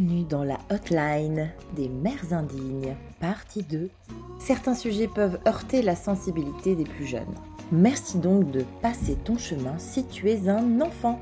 Bienvenue 0.00 0.24
dans 0.24 0.44
la 0.44 0.56
hotline 0.70 1.50
des 1.76 1.90
mères 1.90 2.32
indignes, 2.32 2.96
partie 3.20 3.62
2. 3.62 3.90
Certains 4.38 4.74
sujets 4.74 5.08
peuvent 5.08 5.38
heurter 5.46 5.82
la 5.82 5.94
sensibilité 5.94 6.74
des 6.74 6.84
plus 6.84 7.04
jeunes. 7.04 7.34
Merci 7.70 8.16
donc 8.16 8.50
de 8.50 8.64
passer 8.80 9.16
ton 9.16 9.36
chemin 9.36 9.74
si 9.76 10.06
tu 10.06 10.30
es 10.30 10.48
un 10.48 10.80
enfant. 10.80 11.20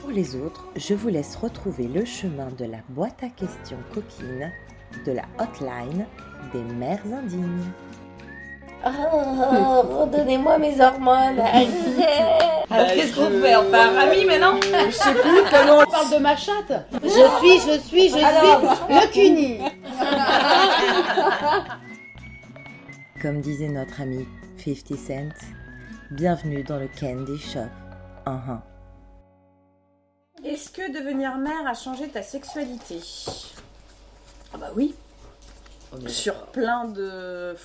Pour 0.00 0.10
les 0.10 0.36
autres, 0.36 0.66
je 0.76 0.92
vous 0.92 1.08
laisse 1.08 1.34
retrouver 1.34 1.84
le 1.84 2.04
chemin 2.04 2.50
de 2.58 2.66
la 2.66 2.80
boîte 2.90 3.22
à 3.22 3.30
questions 3.30 3.78
coquine 3.94 4.52
de 5.06 5.12
la 5.12 5.24
hotline 5.38 6.04
des 6.52 6.74
mères 6.74 7.06
indignes. 7.10 7.72
Oh, 8.84 10.02
redonnez-moi 10.02 10.58
mes 10.58 10.78
hormones. 10.78 11.40
Alors 12.70 12.86
qu'est-ce 12.86 13.16
qu'on 13.16 13.30
fait 13.42 13.56
On 13.56 13.68
fait 13.68 13.80
un 13.80 13.98
rami 13.98 14.24
maintenant 14.24 14.60
Je 14.62 14.92
sais 14.92 15.12
plus 15.14 15.42
comment 15.50 15.80
on 15.80 15.86
parle 15.90 16.12
de 16.12 16.18
ma 16.18 16.36
chatte. 16.36 16.72
Je 17.02 17.08
suis, 17.08 17.58
je 17.58 17.80
suis, 17.80 18.08
je 18.08 18.14
suis 18.14 18.22
le 18.88 19.12
cuni. 19.12 19.58
Comme 23.20 23.40
disait 23.40 23.68
notre 23.68 24.00
ami 24.00 24.24
50 24.64 24.96
Cent, 24.96 25.34
bienvenue 26.12 26.62
dans 26.62 26.78
le 26.78 26.86
candy 26.88 27.38
shop. 27.38 27.66
Uh-huh. 28.24 28.60
Est-ce 30.44 30.70
que 30.70 30.92
devenir 30.96 31.38
mère 31.38 31.66
a 31.66 31.74
changé 31.74 32.06
ta 32.08 32.22
sexualité? 32.22 33.00
Ah 34.54 34.58
bah 34.58 34.70
oui. 34.76 34.94
Sur 36.06 36.46
plein 36.46 36.84
de. 36.84 37.56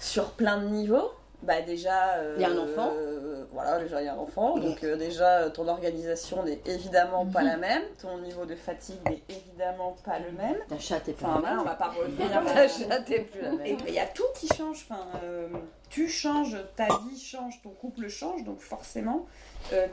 Sur 0.00 0.30
plein 0.30 0.62
de 0.62 0.68
niveaux? 0.68 1.12
Bah 1.42 1.60
déjà, 1.62 2.16
Il 2.36 2.42
y 2.42 2.44
a 2.44 2.48
un 2.50 2.58
enfant. 2.58 2.90
euh, 2.94 3.44
voilà, 3.52 3.78
déjà 3.78 4.00
il 4.02 4.06
y 4.06 4.08
a 4.08 4.14
un 4.14 4.18
enfant. 4.18 4.56
Donc 4.58 4.82
euh, 4.82 4.96
déjà, 4.96 5.40
euh, 5.42 5.50
ton 5.50 5.68
organisation 5.68 6.42
n'est 6.42 6.60
évidemment 6.66 7.26
pas 7.26 7.42
la 7.42 7.56
même. 7.56 7.82
Ton 8.00 8.18
niveau 8.18 8.44
de 8.46 8.54
fatigue 8.54 8.98
n'est 9.08 9.22
évidemment 9.28 9.94
pas 10.04 10.18
le 10.18 10.32
même. 10.32 10.56
La 10.70 10.78
chatte 10.78 11.08
est 11.08 11.12
pas 11.12 11.28
Enfin 11.28 11.40
la 11.42 11.50
même. 11.50 11.60
on 11.60 11.64
va 11.64 11.74
pas 11.74 11.88
revenir 11.90 12.42
là-dessus. 12.54 12.84
chatte 12.88 13.10
est 13.10 13.20
plus 13.20 13.42
la 13.42 13.50
même. 13.52 13.66
Et 13.66 13.76
il 13.86 13.94
y 13.94 13.98
a 13.98 14.06
tout 14.06 14.24
qui 14.34 14.48
change. 14.48 14.86
Enfin, 14.88 15.00
euh, 15.24 15.48
tu 15.90 16.08
changes, 16.08 16.56
ta 16.74 16.86
vie 17.08 17.20
change, 17.20 17.60
ton 17.62 17.70
couple 17.70 18.08
change, 18.08 18.42
donc 18.44 18.60
forcément, 18.60 19.26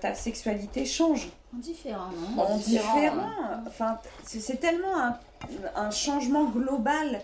ta 0.01 0.15
sexualité 0.15 0.85
change. 0.85 1.29
Différent, 1.53 2.09
non 2.35 2.41
En 2.43 2.57
différent. 2.57 3.29
Enfin, 3.67 3.99
c'est 4.23 4.39
c'est 4.39 4.57
tellement 4.57 4.97
un, 4.99 5.17
un 5.75 5.91
changement 5.91 6.45
global 6.45 7.21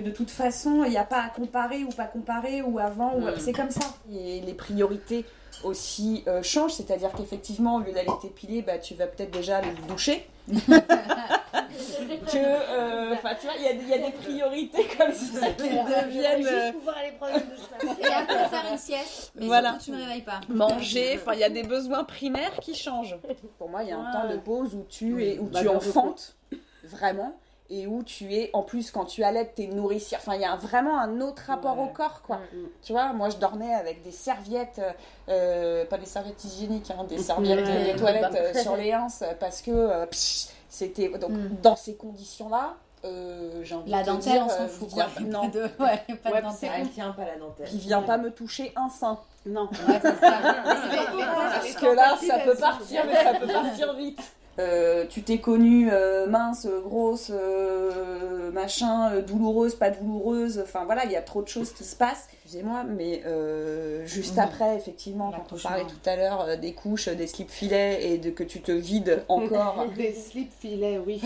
que 0.00 0.04
de 0.04 0.10
toute 0.10 0.30
façon, 0.30 0.84
il 0.84 0.90
n'y 0.90 0.96
a 0.98 1.04
pas 1.04 1.22
à 1.22 1.28
comparer 1.28 1.84
ou 1.84 1.88
pas 1.90 2.06
comparer 2.06 2.62
ou 2.62 2.78
avant. 2.78 3.14
ou- 3.16 3.20
Mm. 3.26 3.34
C'est 3.38 3.52
comme 3.52 3.70
ça. 3.70 3.86
Et 4.12 4.40
les 4.40 4.54
priorités 4.54 5.24
aussi 5.64 6.22
euh, 6.28 6.42
changent, 6.42 6.72
c'est-à-dire 6.74 7.10
qu'effectivement, 7.16 7.76
au 7.76 7.80
lieu 7.80 7.92
d'aller 7.92 8.10
t'épiler, 8.20 8.62
bah, 8.62 8.78
tu 8.78 8.94
vas 8.94 9.06
peut-être 9.06 9.30
déjà 9.30 9.58
aller 9.58 9.72
te 9.72 9.82
doucher. 9.88 10.28
que, 10.56 12.36
euh, 12.36 13.14
enfin, 13.14 13.30
tu 13.40 13.46
vois, 13.46 13.54
il 13.58 13.64
y 13.64 13.68
a, 13.68 13.72
il 13.72 13.88
y 13.88 13.94
a 13.94 13.98
des 13.98 14.12
priorités 14.12 14.84
comme 14.98 15.12
ça 15.12 15.48
qui 15.50 15.68
deviennent 15.68 16.46
euh, 16.46 16.60
Juste 16.66 16.72
pouvoir 16.78 16.96
aller 16.98 17.12
prendre 17.12 17.34
une 17.36 17.40
douche. 17.50 17.98
Et 18.00 18.06
après 18.06 18.48
faire 18.48 18.72
une 18.72 18.78
sieste, 18.78 19.32
mais 19.34 19.46
Voilà. 19.46 19.70
surtout 19.70 19.84
tu 19.84 19.90
me 19.92 19.98
réveilles 20.02 20.22
pas. 20.22 20.40
manger. 20.48 21.18
Enfin, 21.20 21.32
il 21.34 21.40
y 21.40 21.44
a 21.44 21.50
des 21.50 21.62
besoins 21.62 22.04
primaires 22.04 22.54
qui 22.60 22.74
changent. 22.74 23.16
Pour 23.58 23.68
moi, 23.68 23.82
il 23.82 23.88
y 23.88 23.92
a 23.92 23.98
un 23.98 24.04
Ouais. 24.06 24.12
temps 24.12 24.28
de 24.34 24.36
pause 24.38 24.74
où 24.74 24.84
tu 24.88 25.24
es, 25.24 25.38
où 25.38 25.46
Bah, 25.46 25.60
tu 25.62 25.68
enfantes 25.68 26.36
vraiment. 26.84 27.34
Et 27.68 27.86
où 27.88 28.02
tu 28.04 28.32
es, 28.32 28.50
en 28.52 28.62
plus, 28.62 28.92
quand 28.92 29.04
tu 29.06 29.24
allaites, 29.24 29.56
t'es 29.56 29.66
nourricière. 29.66 30.20
Enfin, 30.22 30.36
il 30.36 30.40
y 30.40 30.44
a 30.44 30.54
vraiment 30.54 30.98
un 31.00 31.20
autre 31.20 31.42
rapport 31.48 31.76
Ouais. 31.78 31.84
au 31.84 31.88
corps, 31.88 32.22
quoi. 32.22 32.36
Mm, 32.36 32.56
mm. 32.58 32.68
Tu 32.84 32.92
vois, 32.92 33.12
moi, 33.12 33.28
je 33.28 33.36
dormais 33.38 33.74
avec 33.74 34.02
des 34.02 34.12
serviettes, 34.12 34.80
euh, 35.28 35.84
pas 35.84 35.98
des 35.98 36.06
serviettes 36.06 36.44
hygiéniques, 36.44 36.90
hein, 36.92 37.04
des 37.08 37.18
serviettes 37.18 37.66
Ouais. 37.66 37.92
des 37.92 37.96
toilettes 37.98 38.34
euh, 38.36 38.54
sur 38.62 38.76
les 38.76 38.94
hanches, 38.94 39.24
parce 39.40 39.62
que 39.62 39.72
euh, 39.72 40.06
c'était. 40.68 41.08
Donc, 41.18 41.30
Mm. 41.32 41.56
dans 41.62 41.74
ces 41.76 41.96
conditions-là, 41.96 42.74
euh, 43.04 43.60
j'ai 43.64 43.74
envie 43.74 43.90
La 43.90 43.98
de 44.02 44.04
te 44.04 44.10
dentelle, 44.10 44.32
dire, 44.32 44.44
on 44.46 44.48
s'en 44.48 44.62
euh, 44.62 44.68
fout 44.68 44.90
quoi. 44.90 45.06
Non, 45.22 45.40
Pas 45.42 45.48
de, 45.48 45.62
ouais, 45.62 45.70
pas 46.22 46.30
Ouais, 46.30 46.40
de 46.40 46.46
dentelle. 46.46 46.70
Elle 46.78 46.88
tient 46.90 47.10
pas 47.12 47.24
la 47.24 47.36
dentelle. 47.36 47.66
qui 47.68 47.78
vient 47.78 48.02
pas 48.02 48.16
me 48.18 48.30
toucher 48.30 48.72
un 48.76 48.88
sein. 48.88 49.18
Non. 49.44 49.68
Ouais, 49.88 50.00
c'est 50.02 50.18
ça. 50.20 50.38
Parce 50.64 51.74
que 51.74 51.86
là, 51.94 52.16
ça 52.26 52.38
peut 52.40 52.56
partir, 52.56 53.04
mais 53.06 53.14
ça 53.24 53.34
peut 53.34 53.46
partir 53.46 53.92
vite. 53.94 54.20
Euh, 54.58 55.04
tu 55.08 55.22
t'es 55.22 55.38
connue 55.38 55.90
euh, 55.92 56.26
mince, 56.26 56.66
grosse, 56.84 57.30
euh, 57.30 58.50
machin, 58.52 59.12
euh, 59.12 59.20
douloureuse, 59.22 59.74
pas 59.74 59.90
douloureuse. 59.90 60.60
Enfin 60.62 60.84
voilà, 60.86 61.04
il 61.04 61.10
y 61.12 61.16
a 61.16 61.22
trop 61.22 61.42
de 61.42 61.48
choses 61.48 61.72
qui 61.72 61.84
se 61.84 61.94
passent. 61.94 62.28
Excusez-moi, 62.32 62.84
mais 62.84 63.22
euh, 63.26 64.06
juste 64.06 64.36
Mhm. 64.36 64.42
après, 64.44 64.76
effectivement, 64.76 65.30
quand 65.32 65.54
on 65.56 65.58
parlait 65.60 65.84
tout 65.84 66.08
à 66.08 66.16
l'heure 66.16 66.40
euh, 66.42 66.56
des 66.56 66.72
couches, 66.72 67.08
des 67.08 67.26
slip 67.26 67.50
filets 67.50 67.98
et 68.12 68.18
de 68.18 68.30
que 68.30 68.44
tu 68.44 68.60
te 68.62 68.72
vides 68.72 69.22
encore. 69.28 69.84
Des 69.96 70.14
slip 70.14 70.50
filets, 70.58 70.98
oui. 71.04 71.20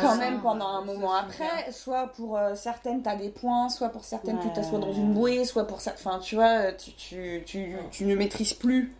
quand 0.00 0.12
Ah, 0.12 0.16
même 0.18 0.40
pendant 0.40 0.68
un 0.68 0.84
moment 0.84 1.14
après, 1.14 1.72
soit 1.72 2.08
pour 2.16 2.36
euh, 2.38 2.54
certaines 2.54 3.02
t'as 3.02 3.16
des 3.16 3.30
points, 3.30 3.68
soit 3.68 3.88
pour 3.88 4.04
certaines 4.04 4.38
tu 4.38 4.52
t'assois 4.52 4.78
dans 4.78 4.92
une 4.92 5.12
bouée, 5.12 5.44
soit 5.44 5.66
pour 5.66 5.80
certaines, 5.80 6.06
enfin 6.06 6.18
tu 6.20 6.34
vois, 6.36 6.72
tu, 6.72 6.92
tu, 6.92 7.42
tu, 7.46 7.74
tu 7.90 8.04
ne 8.04 8.14
maîtrises 8.14 8.54
plus 8.54 8.92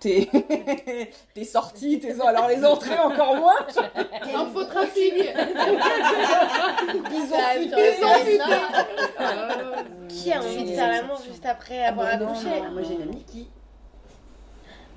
tes, 0.00 0.30
tes 1.34 1.44
sorties, 1.44 1.98
tes 1.98 2.20
alors 2.20 2.48
les 2.48 2.64
entrées 2.64 2.98
encore 2.98 3.36
moins. 3.36 3.56
Infotrafic. 4.34 5.14
Ils 7.12 7.32
ont 7.32 7.38
ils. 7.60 8.42
Qui 10.08 10.32
a 10.32 10.40
envie 10.40 10.64
de 10.64 10.74
faire 10.74 10.88
l'amour 10.90 11.20
juste 11.26 11.44
après 11.46 11.84
avoir 11.84 12.08
Ah 12.12 12.16
bah 12.16 12.24
non, 12.24 12.30
accouché 12.32 12.60
non, 12.60 12.70
moi 12.72 12.82
j'ai 12.82 12.94
une 12.94 13.02
amie 13.02 13.24
qui. 13.24 13.48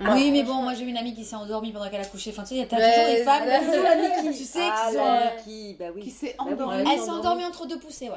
Oui, 0.04 0.32
mais 0.32 0.42
bon, 0.44 0.56
moi 0.56 0.74
j'ai 0.74 0.84
une 0.84 0.98
amie 0.98 1.14
qui 1.14 1.24
s'est 1.24 1.36
endormie 1.36 1.72
pendant 1.72 1.90
qu'elle 1.90 2.02
a 2.02 2.06
couché. 2.06 2.32
Enfin, 2.32 2.44
tu 2.44 2.56
sais, 2.58 2.66
t'as 2.68 2.78
Ouais, 2.78 2.92
toujours 2.92 3.08
des 3.08 3.24
femmes 3.24 4.24
qui 4.24 4.32
qui, 4.32 4.38
tu 4.38 4.44
sais, 4.46 4.60
Ah, 4.64 4.88
qui 4.88 4.94
sont. 4.96 5.04
la 5.04 5.22
euh, 5.22 5.36
Niki, 5.38 5.76
bah 5.80 5.86
oui. 5.94 6.02
Qui 6.04 6.10
s'est 6.12 6.36
Bah 6.38 6.46
oui, 6.48 6.54
endormie. 6.54 6.84
Elle 6.92 7.00
s'est 7.00 7.10
endormie 7.10 7.46
entre 7.46 7.68
deux 7.68 7.78
poussées, 7.78 8.10
ouais. 8.10 8.16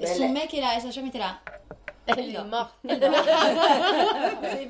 Et 0.00 0.04
Mais 0.04 0.14
son 0.14 0.28
mec 0.30 0.52
et 0.54 0.60
la, 0.60 0.80
sa 0.80 0.90
chambre 0.90 1.08
était 1.08 1.18
là. 1.18 1.38
Elle 2.06 2.34
est 2.34 2.44
morte. 2.44 2.74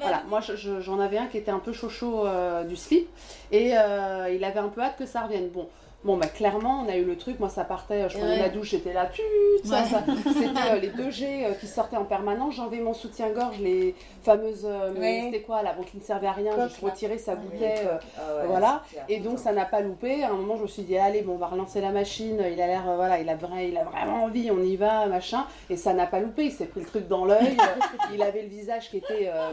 Voilà, 0.00 0.22
moi 0.28 0.40
je- 0.40 0.56
je- 0.56 0.80
j'en 0.80 0.98
avais 1.00 1.18
un 1.18 1.26
qui 1.26 1.36
était 1.38 1.50
un 1.50 1.58
peu 1.58 1.72
chaud 1.72 2.26
euh, 2.26 2.64
du 2.64 2.76
slip 2.76 3.08
et 3.52 3.76
euh, 3.76 4.28
il 4.34 4.42
avait 4.44 4.60
un 4.60 4.68
peu 4.68 4.80
hâte 4.82 4.96
que 4.98 5.06
ça 5.06 5.22
revienne. 5.22 5.48
Bon, 5.50 5.68
bon 6.04 6.16
bah 6.16 6.26
clairement 6.28 6.82
on 6.86 6.88
a 6.88 6.96
eu 6.96 7.04
le 7.04 7.16
truc, 7.16 7.38
moi 7.40 7.48
ça 7.48 7.64
partait, 7.64 8.08
je 8.08 8.16
prenais 8.18 8.32
Ouais. 8.36 8.38
la 8.38 8.48
douche, 8.48 8.70
j'étais 8.70 8.92
là, 8.92 9.06
pute, 9.06 9.22
ça, 9.64 9.80
Ouais. 9.82 9.84
ça. 9.88 10.02
C'était 10.32 10.72
euh, 10.72 10.80
les 10.80 10.88
2G 10.88 11.44
euh, 11.44 11.52
qui 11.60 11.66
sortaient 11.66 11.96
en 11.98 12.04
permanence, 12.04 12.54
j'enlevais 12.54 12.78
mon 12.80 12.94
soutien-gorge, 12.94 13.58
les 13.60 13.94
fameuses, 14.22 14.64
euh, 14.64 14.92
Ouais. 14.94 15.22
c'était 15.26 15.42
quoi 15.42 15.62
là, 15.62 15.74
bon 15.76 15.82
qui 15.84 15.96
ne 15.98 16.02
servaient 16.02 16.26
à 16.26 16.32
rien, 16.32 16.56
là. 16.56 16.68
retirer, 16.82 17.18
ça 17.18 17.34
goûtait. 17.36 17.82
euh, 17.86 17.98
Ah 18.16 18.36
ouais, 18.40 18.46
Voilà. 18.46 18.82
Et 19.08 19.20
donc 19.20 19.38
ça 19.38 19.52
n'a 19.52 19.64
pas 19.64 19.80
loupé. 19.80 20.22
À 20.24 20.28
un 20.28 20.32
moment, 20.34 20.56
je 20.56 20.62
me 20.62 20.68
suis 20.68 20.82
dit 20.82 20.96
allez, 20.96 21.22
bon, 21.22 21.34
on 21.34 21.38
va 21.38 21.46
relancer 21.48 21.80
la 21.80 21.90
machine. 21.90 22.42
Il 22.50 22.60
a 22.60 22.66
l'air, 22.66 22.88
euh, 22.88 22.96
voilà, 22.96 23.18
il 23.20 23.28
a, 23.28 23.36
il 23.62 23.76
a 23.76 23.84
vraiment 23.84 24.24
envie. 24.24 24.50
On 24.50 24.62
y 24.62 24.76
va, 24.76 25.06
machin. 25.06 25.44
Et 25.68 25.76
ça 25.76 25.92
n'a 25.92 26.06
pas 26.06 26.20
loupé. 26.20 26.44
Il 26.44 26.52
s'est 26.52 26.66
pris 26.66 26.80
le 26.80 26.86
truc 26.86 27.08
dans 27.08 27.24
l'œil. 27.24 27.56
il 28.14 28.22
avait 28.22 28.42
le 28.42 28.48
visage 28.48 28.90
qui 28.90 28.98
était, 28.98 29.30
euh, 29.32 29.50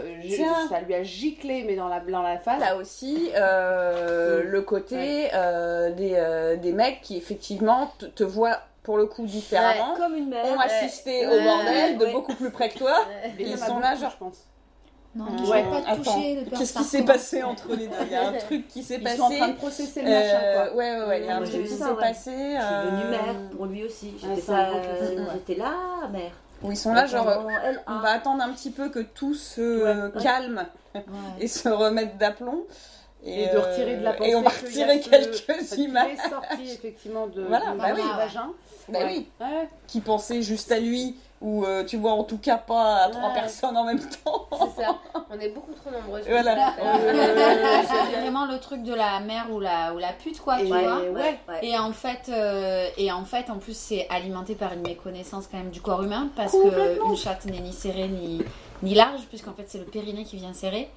ça 0.69 0.80
lui 0.81 0.94
a 0.94 1.03
giclé, 1.03 1.63
mais 1.68 1.75
dans 1.75 1.88
la 1.90 2.00
dans 2.00 2.22
la 2.22 2.38
face. 2.38 2.59
Là 2.59 2.78
aussi, 2.78 3.31
euh, 3.36 4.44
Mm. 4.44 4.47
le 4.47 4.62
côté 4.62 5.28
euh, 5.34 5.91
des, 5.91 6.13
euh, 6.16 6.37
des 6.58 6.72
mecs 6.74 7.02
qui 7.02 7.18
effectivement 7.18 7.92
te, 7.98 8.06
te 8.06 8.24
voient 8.24 8.59
pour 8.84 8.98
le 8.98 9.06
coup 9.06 9.25
différemment, 9.25 9.96
Comme 9.98 10.16
une 10.16 10.30
mère. 10.30 10.46
ont 10.46 10.59
assisté 10.59 11.28
Ouais. 11.28 11.40
au 11.40 11.44
bordel 11.44 11.98
de 11.98 12.06
Ouais. 12.06 12.12
beaucoup 12.14 12.34
plus 12.36 12.52
près 12.52 12.70
que 12.70 12.78
toi. 12.78 12.96
Ils 13.40 13.58
sont 13.58 13.80
là, 13.80 13.96
genre- 13.96 14.12
je 14.12 14.18
pense. 14.18 14.38
Non, 15.16 15.25
pas 15.25 15.96
te 15.96 15.96
toucher 16.03 16.46
Qu'est-ce 16.58 16.74
qui 16.74 16.84
s'est 16.84 17.02
passé 17.02 17.42
entre 17.42 17.70
les 17.75 17.88
deux? 17.88 17.96
Il 18.03 18.12
y 18.12 18.16
a 18.16 18.28
un 18.30 18.34
truc 18.38 18.68
qui 18.68 18.84
s'est 18.84 18.96
Ils 18.98 19.03
passé. 19.03 19.18
sont 19.18 19.24
en 19.24 19.30
train 19.31 19.48
de 19.48 19.56
processer 19.56 20.02
le 20.03 20.09
machin, 20.09 20.40
Euh, 20.44 20.66
quoi. 20.68 20.75
ouais, 20.78 21.00
ouais, 21.00 21.06
ouais, 21.08 21.20
il 21.22 21.25
y 21.25 21.30
a 21.30 21.38
un 21.38 21.44
truc 21.44 21.64
qui 21.64 21.70
s'est 21.70 21.96
passé. 22.00 22.31
Je 22.31 22.62
suis 22.62 22.86
devenue 22.86 23.04
euh, 23.04 23.09
mère 23.09 23.50
pour 23.56 23.66
lui 23.66 23.84
aussi. 23.84 24.14
J'étais 24.22 24.36
c'est 24.36 24.42
ça, 24.42 24.68
euh, 24.69 25.25
j'étais 25.34 25.56
là, 25.59 25.74
mère. 26.12 26.31
Où 26.62 26.72
ils 26.72 26.78
sont 26.78 26.94
là, 26.94 27.07
genre, 27.07 27.28
on 27.45 27.50
ah. 27.88 28.00
va 28.04 28.10
attendre 28.12 28.44
un 28.44 28.51
petit 28.51 28.69
peu 28.72 28.90
que 28.90 29.00
tout 29.00 29.33
se 29.33 29.60
euh, 29.62 30.10
Ouais. 30.10 30.22
calme 30.24 30.66
Ouais. 30.94 31.04
et 31.40 31.48
se 31.48 31.68
remette 31.69 32.18
d'aplomb. 32.18 32.63
Et, 33.29 33.47
de 33.47 33.57
retirer 33.57 33.97
de 33.97 34.03
la 34.03 34.12
euh, 34.12 34.13
pensée 34.18 34.29
Et 34.31 34.35
on 34.35 34.41
va 34.41 34.50
retirer 34.50 35.01
ce- 35.01 35.09
quelques 35.09 35.62
ce 35.65 35.75
images. 35.75 36.07
qui 36.07 36.13
est 36.13 36.29
sorti 36.29 36.71
effectivement 36.74 37.27
de, 37.27 37.41
Voilà, 37.44 37.71
de- 37.71 37.77
bah 37.77 37.91
du 37.94 38.01
oui. 38.01 38.07
vagin. 38.15 38.50
Bah 38.89 39.00
Ouais. 39.00 39.06
oui, 39.18 39.27
Ouais. 39.41 39.68
qui 39.88 40.00
pensait 40.00 40.41
juste 40.41 40.71
à 40.71 40.79
lui, 40.79 41.18
ou 41.41 41.65
euh, 41.65 41.83
tu 41.83 41.97
vois, 41.97 42.13
en 42.13 42.24
tout 42.24 42.38
cas 42.38 42.56
pas 42.57 43.03
à 43.03 43.09
trois 43.09 43.31
personnes 43.33 43.75
en 43.75 43.83
même 43.83 44.00
temps. 44.00 44.47
C'est 44.75 44.81
ça. 44.83 44.95
On 45.29 45.38
est 45.39 45.50
beaucoup 45.50 45.74
trop 45.74 45.91
nombreuses. 45.91 46.24
Voilà. 46.29 46.74
C'est 47.85 48.15
vraiment 48.21 48.45
le 48.45 48.59
truc 48.59 48.83
de 48.83 48.94
la 48.94 49.19
mère 49.19 49.47
ou 49.51 49.59
la, 49.59 49.94
ou 49.94 49.97
la 49.97 50.13
pute, 50.13 50.39
quoi, 50.39 50.62
Et 50.62 50.65
tu 50.65 50.71
ouais, 50.71 50.83
vois. 50.83 51.00
ouais. 51.01 51.38
ouais. 51.50 51.59
Et 51.62 51.77
en 51.77 51.91
fait, 51.91 52.30
euh, 52.30 52.88
et 52.97 53.12
en 53.12 53.25
fait, 53.25 53.50
en 53.50 53.57
plus, 53.57 53.75
c'est 53.77 54.07
alimenté 54.09 54.56
par 54.56 54.71
une 54.73 54.81
méconnaissance 54.81 55.47
quand 55.51 55.57
même 55.57 55.69
du 55.69 55.81
corps 55.81 56.03
humain, 56.03 56.30
parce 56.35 56.51
Complètement. 56.53 57.07
qu'une 57.07 57.18
chatte 57.18 57.45
n'est 57.45 57.59
ni 57.59 57.73
serrée 57.73 58.07
ni, 58.07 58.41
ni 58.83 58.94
large, 58.95 59.21
puisqu'en 59.27 59.53
fait, 59.53 59.65
c'est 59.68 59.80
le 59.80 59.85
périnée 59.85 60.23
qui 60.23 60.38
vient 60.38 60.53
serrer. 60.53 60.89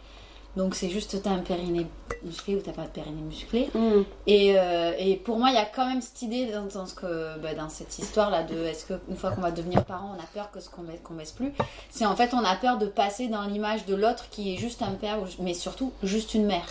Donc 0.57 0.75
c'est 0.75 0.89
juste 0.89 1.23
t'as 1.23 1.31
un 1.31 1.39
périnée 1.39 1.87
musclé 2.25 2.57
ou 2.57 2.61
t'as 2.61 2.73
pas 2.73 2.83
de 2.83 2.89
périnée 2.89 3.23
musclé. 3.23 3.71
Mm. 3.75 4.03
Et, 4.27 4.59
euh, 4.59 4.93
et 4.99 5.17
pour 5.17 5.39
moi, 5.39 5.51
il 5.51 5.55
y 5.55 5.59
a 5.59 5.65
quand 5.65 5.87
même 5.87 6.03
cette 6.03 6.23
idée 6.23 6.47
dans, 6.47 6.67
dans 6.67 6.87
ce 6.87 6.95
que, 6.95 7.39
bah, 7.39 7.55
dans 7.55 7.69
cette 7.69 7.99
histoire 7.99 8.31
là 8.31 8.43
de 8.43 8.57
est-ce 8.65 8.87
qu'une 8.87 9.17
fois 9.17 9.31
qu'on 9.31 9.41
va 9.41 9.53
devenir 9.53 9.85
parent, 9.85 10.15
on 10.17 10.21
a 10.21 10.27
peur 10.35 10.51
que 10.51 10.61
ce 10.61 10.69
qu'on 10.69 10.83
baisse, 10.83 11.01
qu'on 11.03 11.15
baisse 11.15 11.33
plus? 11.33 11.53
C'est 11.91 12.07
en 12.07 12.17
fait 12.17 12.35
on 12.35 12.45
a 12.45 12.57
peur 12.57 12.79
de 12.79 12.87
passer 12.87 13.29
dans 13.29 13.43
l'image 13.43 13.87
de 13.87 13.95
l'autre 13.95 14.27
qui 14.31 14.55
est 14.55 14.59
juste 14.59 14.83
un 14.83 14.93
père, 14.93 15.19
mais 15.39 15.55
surtout 15.55 15.93
juste 16.03 16.35
une 16.35 16.47
mère. 16.47 16.67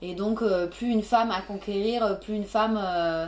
Et 0.00 0.14
donc, 0.14 0.42
euh, 0.42 0.66
plus 0.66 0.88
une 0.88 1.02
femme 1.02 1.30
à 1.30 1.40
conquérir, 1.40 2.18
plus 2.20 2.34
une 2.34 2.44
femme, 2.44 2.78
euh, 2.82 3.26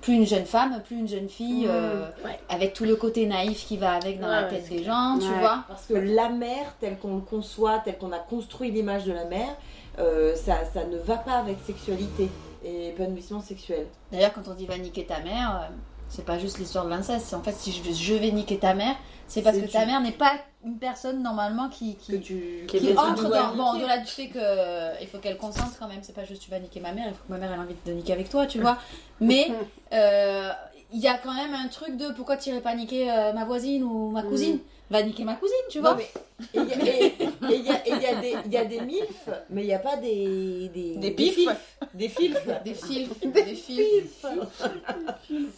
plus 0.00 0.14
une 0.14 0.26
jeune 0.26 0.46
femme, 0.46 0.80
plus 0.84 0.96
une 0.96 1.08
jeune 1.08 1.28
fille, 1.28 1.66
euh, 1.68 2.06
Ouais. 2.24 2.38
avec 2.48 2.72
tout 2.72 2.84
le 2.84 2.96
côté 2.96 3.26
naïf 3.26 3.66
qui 3.66 3.76
va 3.76 3.92
avec 3.92 4.18
dans 4.20 4.28
la 4.28 4.44
tête 4.44 4.68
des 4.68 4.82
gens, 4.82 5.18
tu 5.20 5.26
Ouais. 5.28 5.38
vois. 5.40 5.64
Parce 5.68 5.86
que 5.86 5.94
la 5.94 6.28
mère, 6.30 6.74
telle 6.80 6.98
qu'on 6.98 7.16
le 7.16 7.20
conçoit, 7.20 7.78
telle 7.80 7.98
qu'on 7.98 8.12
a 8.12 8.18
construit 8.18 8.70
l'image 8.70 9.04
de 9.04 9.12
la 9.12 9.24
mère, 9.24 9.54
euh, 9.98 10.34
ça, 10.36 10.64
ça 10.72 10.84
ne 10.84 10.96
va 10.96 11.16
pas 11.16 11.34
avec 11.34 11.58
sexualité 11.66 12.30
et 12.64 12.88
épanouissement 12.88 13.40
sexuel. 13.40 13.86
D'ailleurs, 14.12 14.32
quand 14.32 14.48
on 14.48 14.54
dit 14.54 14.66
va 14.66 14.78
niquer 14.78 15.04
ta 15.04 15.20
mère, 15.20 15.68
euh, 15.70 15.74
c'est 16.10 16.24
pas 16.24 16.38
juste 16.38 16.58
l'histoire 16.58 16.84
de 16.84 16.90
l'inceste. 16.90 17.26
C'est 17.28 17.36
en 17.36 17.42
fait, 17.42 17.54
si 17.54 17.72
je, 17.72 17.92
je 17.92 18.14
vais 18.14 18.30
niquer 18.32 18.58
ta 18.58 18.74
mère, 18.74 18.96
c'est 19.28 19.42
parce 19.42 19.56
que 19.56 19.66
ta 19.66 19.86
mère 19.86 20.00
n'est 20.00 20.10
pas 20.10 20.32
une 20.64 20.76
personne 20.76 21.22
normalement 21.22 21.68
qui, 21.68 21.94
qui, 21.94 22.20
tu 22.20 22.64
Qui 22.66 22.76
est 22.76 22.80
qui 22.80 22.86
besoin 22.88 23.12
entre 23.12 23.30
dans. 23.30 23.54
Bon, 23.54 23.72
au-delà 23.76 23.98
du 23.98 24.06
fait 24.06 24.26
que 24.26 24.38
euh, 24.38 24.92
il 25.00 25.06
faut 25.06 25.18
qu'elle 25.18 25.36
consente 25.36 25.72
quand 25.78 25.88
même. 25.88 26.00
C'est 26.02 26.14
pas 26.14 26.24
juste 26.24 26.42
tu 26.42 26.50
vas 26.50 26.58
niquer 26.58 26.80
ma 26.80 26.92
mère, 26.92 27.06
il 27.08 27.14
faut 27.14 27.24
que 27.26 27.32
ma 27.32 27.38
mère 27.38 27.52
ait 27.52 27.58
envie 27.58 27.76
de 27.86 27.92
niquer 27.92 28.12
avec 28.12 28.28
toi, 28.28 28.46
tu 28.46 28.60
vois. 28.60 28.76
Mais 29.20 29.50
euh, 29.92 30.50
il 30.92 31.00
y 31.00 31.06
a 31.06 31.16
quand 31.16 31.32
même 31.32 31.54
un 31.54 31.68
truc 31.68 31.96
de 31.96 32.12
pourquoi 32.12 32.36
tu 32.36 32.50
irais 32.50 32.60
pas 32.60 32.74
niquer 32.74 33.10
euh, 33.10 33.32
ma 33.32 33.44
voisine 33.44 33.84
ou 33.84 34.10
ma 34.10 34.22
cousine 34.22 34.58
Va 34.90 35.02
niquer 35.04 35.22
ma 35.24 35.34
cousine, 35.34 35.54
tu 35.70 35.78
vois. 35.78 35.90
Non, 35.92 35.96
mais 35.98 36.10
et 36.52 36.58
il 36.58 37.60
y 37.60 37.60
y 37.60 38.02
y 38.02 38.06
a 38.06 38.14
des- 38.20 38.36
il 38.46 38.52
y 38.52 38.56
a 38.56 38.64
des 38.64 38.80
milfs, 38.80 39.28
mais 39.50 39.62
il 39.62 39.66
n'y 39.66 39.74
a 39.74 39.78
pas 39.78 39.96
des 39.96 40.68
des 40.74 40.96
Des 40.96 41.10
pifs. 41.12 41.34
filfs. 41.34 41.78
des 41.94 42.08
filfs. 42.08 42.48
Des 42.64 42.74
fils, 42.74 43.08
des 43.22 43.54
fils. 43.54 44.22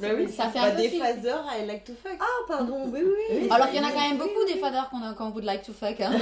Bah 0.00 0.08
oui, 0.16 0.28
Ça 0.30 0.48
fait 0.50 0.58
Bah, 0.58 0.66
un 0.66 0.70
peu 0.72 0.82
des 0.82 0.88
filf. 0.90 1.02
phasers 1.02 1.44
I 1.58 1.66
like 1.66 1.84
to 1.84 1.92
fuck. 2.02 2.18
Ah, 2.20 2.24
pardon, 2.46 2.82
oui, 2.92 3.00
oui. 3.04 3.48
Alors 3.50 3.68
qu'il 3.70 3.76
y 3.80 3.80
en 3.80 3.88
a 3.88 3.92
quand 3.92 4.00
même 4.08 4.18
beaucoup 4.18 4.44
des 4.46 4.58
fadeurs 4.58 4.90
qu'on 4.90 5.02
a- 5.02 5.14
qu'on 5.14 5.30
would 5.30 5.44
like 5.44 5.62
to 5.62 5.72
fuck. 5.72 5.98
Hein. 6.00 6.12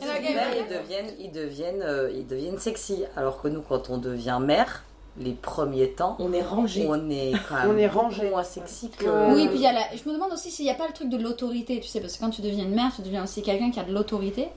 Quand 0.00 0.56
ils 0.58 0.68
deviennent, 0.68 1.14
ils 1.20 1.30
deviennent, 1.32 1.82
euh, 1.82 2.10
ils 2.12 2.26
deviennent 2.26 2.58
sexy. 2.58 3.04
Alors 3.16 3.40
que 3.40 3.48
nous, 3.48 3.62
quand 3.62 3.90
on 3.90 3.98
devient 3.98 4.38
mère, 4.40 4.82
les 5.18 5.32
premiers 5.32 5.90
temps, 5.90 6.16
On 6.18 6.32
est 6.32 6.42
rangé. 6.42 6.86
on 6.88 7.08
est 7.10 7.32
quand 7.48 7.54
même 7.56 7.70
On 7.70 7.76
est 7.78 7.86
rangé. 7.86 8.28
moins 8.30 8.42
sexy 8.42 8.90
que. 8.90 9.32
Oui, 9.34 9.46
puis 9.48 9.56
il 9.56 9.62
y 9.62 9.66
a 9.66 9.72
la... 9.72 9.82
je 9.94 10.08
me 10.08 10.14
demande 10.14 10.32
aussi 10.32 10.50
s'il 10.50 10.64
n'y 10.64 10.70
a 10.70 10.74
pas 10.74 10.86
le 10.88 10.92
truc 10.92 11.08
de 11.08 11.16
l'autorité, 11.16 11.78
tu 11.80 11.88
sais, 11.88 12.00
parce 12.00 12.16
que 12.16 12.20
quand 12.24 12.30
tu 12.30 12.42
deviens 12.42 12.64
une 12.64 12.74
mère, 12.74 12.90
tu 12.94 13.02
deviens 13.02 13.22
aussi 13.24 13.42
quelqu'un 13.42 13.70
qui 13.70 13.78
a 13.80 13.84
de 13.84 13.92
l'autorité. 13.92 14.48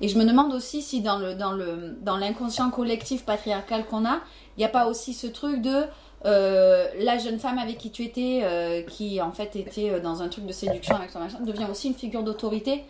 Et 0.00 0.08
je 0.08 0.18
me 0.18 0.24
demande 0.24 0.52
aussi 0.54 0.80
si 0.82 1.00
dans 1.02 1.18
le 1.18 1.34
dans 1.34 1.52
le 1.52 1.96
dans 2.00 2.16
l'inconscient 2.16 2.70
collectif 2.70 3.24
patriarcal 3.24 3.84
qu'on 3.86 4.04
a, 4.06 4.20
il 4.56 4.60
n'y 4.60 4.64
a 4.64 4.68
pas 4.68 4.86
aussi 4.86 5.12
ce 5.14 5.26
truc 5.26 5.60
de 5.60 5.84
euh, 6.26 6.86
la 6.98 7.18
jeune 7.18 7.38
femme 7.38 7.58
avec 7.58 7.78
qui 7.78 7.90
tu 7.90 8.04
étais, 8.04 8.40
euh, 8.42 8.82
qui 8.82 9.20
en 9.22 9.32
fait 9.32 9.56
était 9.56 9.90
euh, 9.90 10.00
dans 10.00 10.22
un 10.22 10.28
truc 10.28 10.44
de 10.46 10.52
séduction 10.52 10.96
avec 10.96 11.12
ton 11.12 11.18
machin, 11.20 11.38
devient 11.40 11.66
aussi 11.70 11.88
une 11.88 11.94
figure 11.94 12.22
d'autorité. 12.22 12.84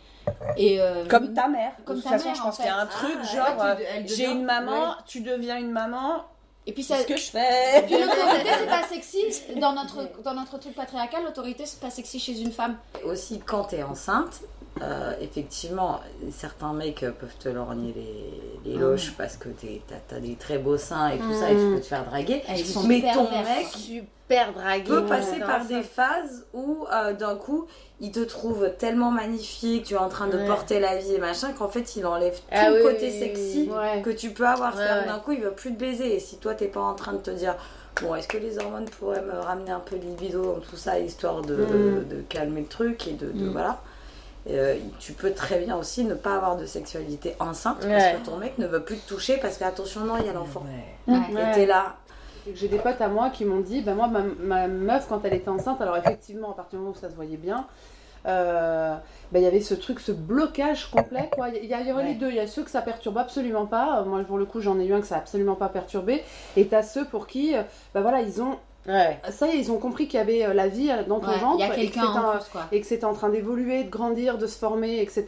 Et 0.56 0.80
euh, 0.80 1.04
Comme 1.06 1.32
ta 1.34 1.48
mère. 1.48 1.72
Comme 1.84 1.96
de 1.96 2.00
toute 2.00 2.10
ta 2.10 2.16
façon, 2.18 2.26
mère, 2.28 2.34
je 2.36 2.40
en 2.40 2.44
pense 2.44 2.56
qu'il 2.56 2.66
y 2.66 2.68
a 2.68 2.76
un 2.78 2.86
truc 2.86 3.16
Ah, 3.20 3.24
genre, 3.54 3.64
ouais, 3.64 3.76
tu- 3.76 3.82
elle 3.96 4.08
j'ai 4.08 4.26
une 4.30 4.44
maman, 4.44 4.72
ouais. 4.82 4.94
tu 5.06 5.20
deviens 5.22 5.58
une 5.58 5.70
maman, 5.70 6.24
et 6.66 6.72
puis 6.72 6.82
ça, 6.82 7.02
qu'est-ce 7.02 7.08
que 7.08 7.16
je 7.16 7.30
fais 7.30 7.82
puis 7.86 7.94
l'autorité 7.94 8.50
c'est 8.58 8.66
pas 8.66 8.86
sexy 8.86 9.18
dans 9.56 9.72
notre 9.72 10.22
dans 10.22 10.34
notre 10.34 10.58
truc 10.58 10.74
patriarcal, 10.74 11.24
l'autorité 11.24 11.64
c'est 11.66 11.80
pas 11.80 11.90
sexy 11.90 12.18
chez 12.18 12.40
une 12.40 12.52
femme. 12.52 12.76
Aussi, 13.04 13.40
quand 13.40 13.64
t'es 13.64 13.82
enceinte, 13.82 14.40
euh, 14.82 15.12
effectivement, 15.20 16.00
certains 16.32 16.72
mecs 16.72 17.00
peuvent 17.00 17.36
te 17.38 17.48
lorgner 17.48 17.92
les, 17.94 18.70
les 18.72 18.78
loges 18.78 19.12
parce 19.18 19.36
que 19.36 19.48
t'as 19.88 20.16
as 20.16 20.20
des 20.20 20.34
très 20.36 20.58
beaux 20.58 20.78
seins 20.78 21.08
et 21.10 21.18
tout 21.18 21.32
ça, 21.34 21.50
et 21.50 21.56
tu 21.56 21.74
peux 21.74 21.80
te 21.80 21.86
faire 21.86 22.04
draguer. 22.04 22.42
Ils 22.56 22.64
sont 22.66 22.84
Mais 22.84 22.96
super 22.96 23.14
ton 23.14 23.22
mec 23.30 23.66
Super 23.68 24.52
dragué. 24.52 24.84
peut 24.84 25.00
ouais. 25.00 25.08
passer 25.08 25.40
par 25.40 25.64
des 25.66 25.82
phases 25.82 26.46
où 26.54 26.86
euh, 26.92 27.12
d'un 27.12 27.34
coup 27.34 27.66
il 28.00 28.12
te 28.12 28.20
trouve 28.20 28.70
tellement 28.78 29.10
magnifique, 29.10 29.84
tu 29.86 29.94
es 29.94 29.98
en 29.98 30.08
train 30.08 30.28
de 30.28 30.36
Ouais. 30.38 30.46
porter 30.46 30.80
la 30.80 30.96
vie 30.96 31.14
et 31.14 31.18
machin 31.18 31.52
qu'en 31.52 31.68
fait 31.68 31.96
il 31.96 32.06
enlève 32.06 32.36
tout 32.36 32.42
Ah 32.52 32.70
le 32.70 32.76
oui, 32.76 32.82
côté 32.82 33.10
oui, 33.12 33.18
sexy 33.18 33.68
oui, 33.70 34.02
que 34.02 34.10
tu 34.10 34.30
peux 34.30 34.46
avoir. 34.46 34.74
Ouais, 34.76 35.04
d'un 35.06 35.18
coup 35.18 35.32
il 35.32 35.40
veut 35.40 35.50
plus 35.50 35.74
te 35.74 35.78
baiser 35.80 36.14
et 36.14 36.20
si 36.20 36.38
toi 36.38 36.54
t'es 36.54 36.68
pas 36.68 36.80
en 36.80 36.94
train 36.94 37.12
de 37.12 37.18
te 37.18 37.30
dire 37.32 37.56
bon 38.00 38.14
est-ce 38.14 38.28
que 38.28 38.38
les 38.38 38.58
hormones 38.58 38.86
pourraient 38.88 39.20
me 39.20 39.38
ramener 39.38 39.72
un 39.72 39.80
peu 39.80 39.96
de 39.98 40.04
libido 40.04 40.44
dans 40.44 40.60
tout 40.60 40.76
ça 40.76 40.98
histoire 41.00 41.42
de, 41.42 41.56
Mm. 41.56 42.08
de 42.08 42.20
calmer 42.28 42.60
le 42.62 42.66
truc 42.68 43.06
et 43.08 43.12
de, 43.12 43.26
de- 43.32 43.46
Mm. 43.46 43.52
voilà. 43.52 43.82
Euh, 44.48 44.78
tu 44.98 45.12
peux 45.12 45.32
très 45.32 45.58
bien 45.58 45.76
aussi 45.76 46.02
ne 46.04 46.14
pas 46.14 46.34
avoir 46.36 46.56
de 46.56 46.64
sexualité 46.64 47.34
enceinte 47.40 47.84
Ouais. 47.84 47.90
parce 47.92 48.12
que 48.20 48.24
ton 48.24 48.36
mec 48.38 48.56
ne 48.58 48.66
veut 48.66 48.82
plus 48.82 48.96
te 48.96 49.06
toucher 49.06 49.36
parce 49.36 49.58
que 49.58 49.64
attention 49.64 50.00
non 50.00 50.14
il 50.18 50.24
y 50.26 50.28
a 50.30 50.32
l'enfant. 50.32 50.64
Ouais. 51.06 51.14
Et 51.32 51.54
t'es 51.54 51.66
là. 51.66 51.96
J'ai 52.54 52.68
des 52.68 52.78
potes 52.78 53.00
à 53.02 53.08
moi 53.08 53.28
qui 53.28 53.44
m'ont 53.44 53.60
dit, 53.60 53.82
bah 53.82 53.92
moi, 53.94 54.08
ma, 54.08 54.22
ma 54.22 54.66
meuf, 54.66 55.06
quand 55.08 55.22
elle 55.26 55.34
était 55.34 55.50
enceinte, 55.50 55.80
alors 55.82 55.96
effectivement, 55.98 56.50
à 56.52 56.54
partir 56.54 56.78
du 56.78 56.84
moment 56.84 56.96
où 56.96 56.98
ça 56.98 57.10
se 57.10 57.14
voyait 57.14 57.36
bien, 57.36 57.66
euh, 58.26 58.94
bah, 59.30 59.38
il 59.38 59.42
y 59.42 59.46
avait 59.46 59.60
ce 59.60 59.74
truc, 59.74 60.00
ce 60.00 60.10
blocage 60.10 60.90
complet. 60.90 61.28
Quoi. 61.32 61.50
Il 61.50 61.66
y, 61.66 61.74
a- 61.74 61.80
il 61.80 61.86
y 61.86 61.92
aurait 61.92 62.04
les 62.04 62.14
deux. 62.14 62.30
Il 62.30 62.36
y 62.36 62.40
a 62.40 62.46
ceux 62.46 62.62
que 62.64 62.70
ça 62.70 62.80
perturbe 62.80 63.18
absolument 63.18 63.66
pas. 63.66 64.02
Moi, 64.04 64.22
pour 64.24 64.38
le 64.38 64.46
coup, 64.46 64.60
j'en 64.62 64.78
ai 64.80 64.86
eu 64.86 64.94
un 64.94 65.00
que 65.02 65.06
ça 65.06 65.16
a 65.16 65.18
absolument 65.18 65.54
pas 65.54 65.68
perturbé. 65.68 66.22
Et 66.56 66.66
t'as 66.66 66.82
ceux 66.82 67.04
pour 67.04 67.26
qui, 67.26 67.54
euh, 67.54 67.62
bah 67.94 68.00
voilà, 68.00 68.20
ils 68.22 68.40
ont. 68.42 68.56
Ouais. 68.88 69.18
Ça 69.30 69.46
y 69.46 69.50
est, 69.50 69.58
ils 69.58 69.70
ont 69.70 69.76
compris 69.78 70.08
qu'il 70.08 70.18
y 70.18 70.22
avait 70.22 70.44
euh, 70.46 70.54
la 70.54 70.66
vie 70.66 70.90
euh, 70.90 71.04
dans 71.04 71.20
ton 71.20 71.28
Ouais, 71.30 71.38
ventre. 71.38 71.60
y 71.60 71.62
a 71.62 71.66
et 71.66 71.70
que 71.70 71.74
quelqu'un 71.76 72.00
c'était 72.06 72.18
en 72.18 72.30
un- 72.30 72.36
plus 72.38 72.48
quoi. 72.50 72.62
et 72.72 72.80
que 72.80 72.86
c'était 72.86 73.04
en 73.04 73.12
train 73.12 73.28
d'évoluer, 73.28 73.84
de 73.84 73.90
grandir, 73.90 74.38
de 74.38 74.46
se 74.46 74.58
former, 74.58 75.00
etc. 75.02 75.26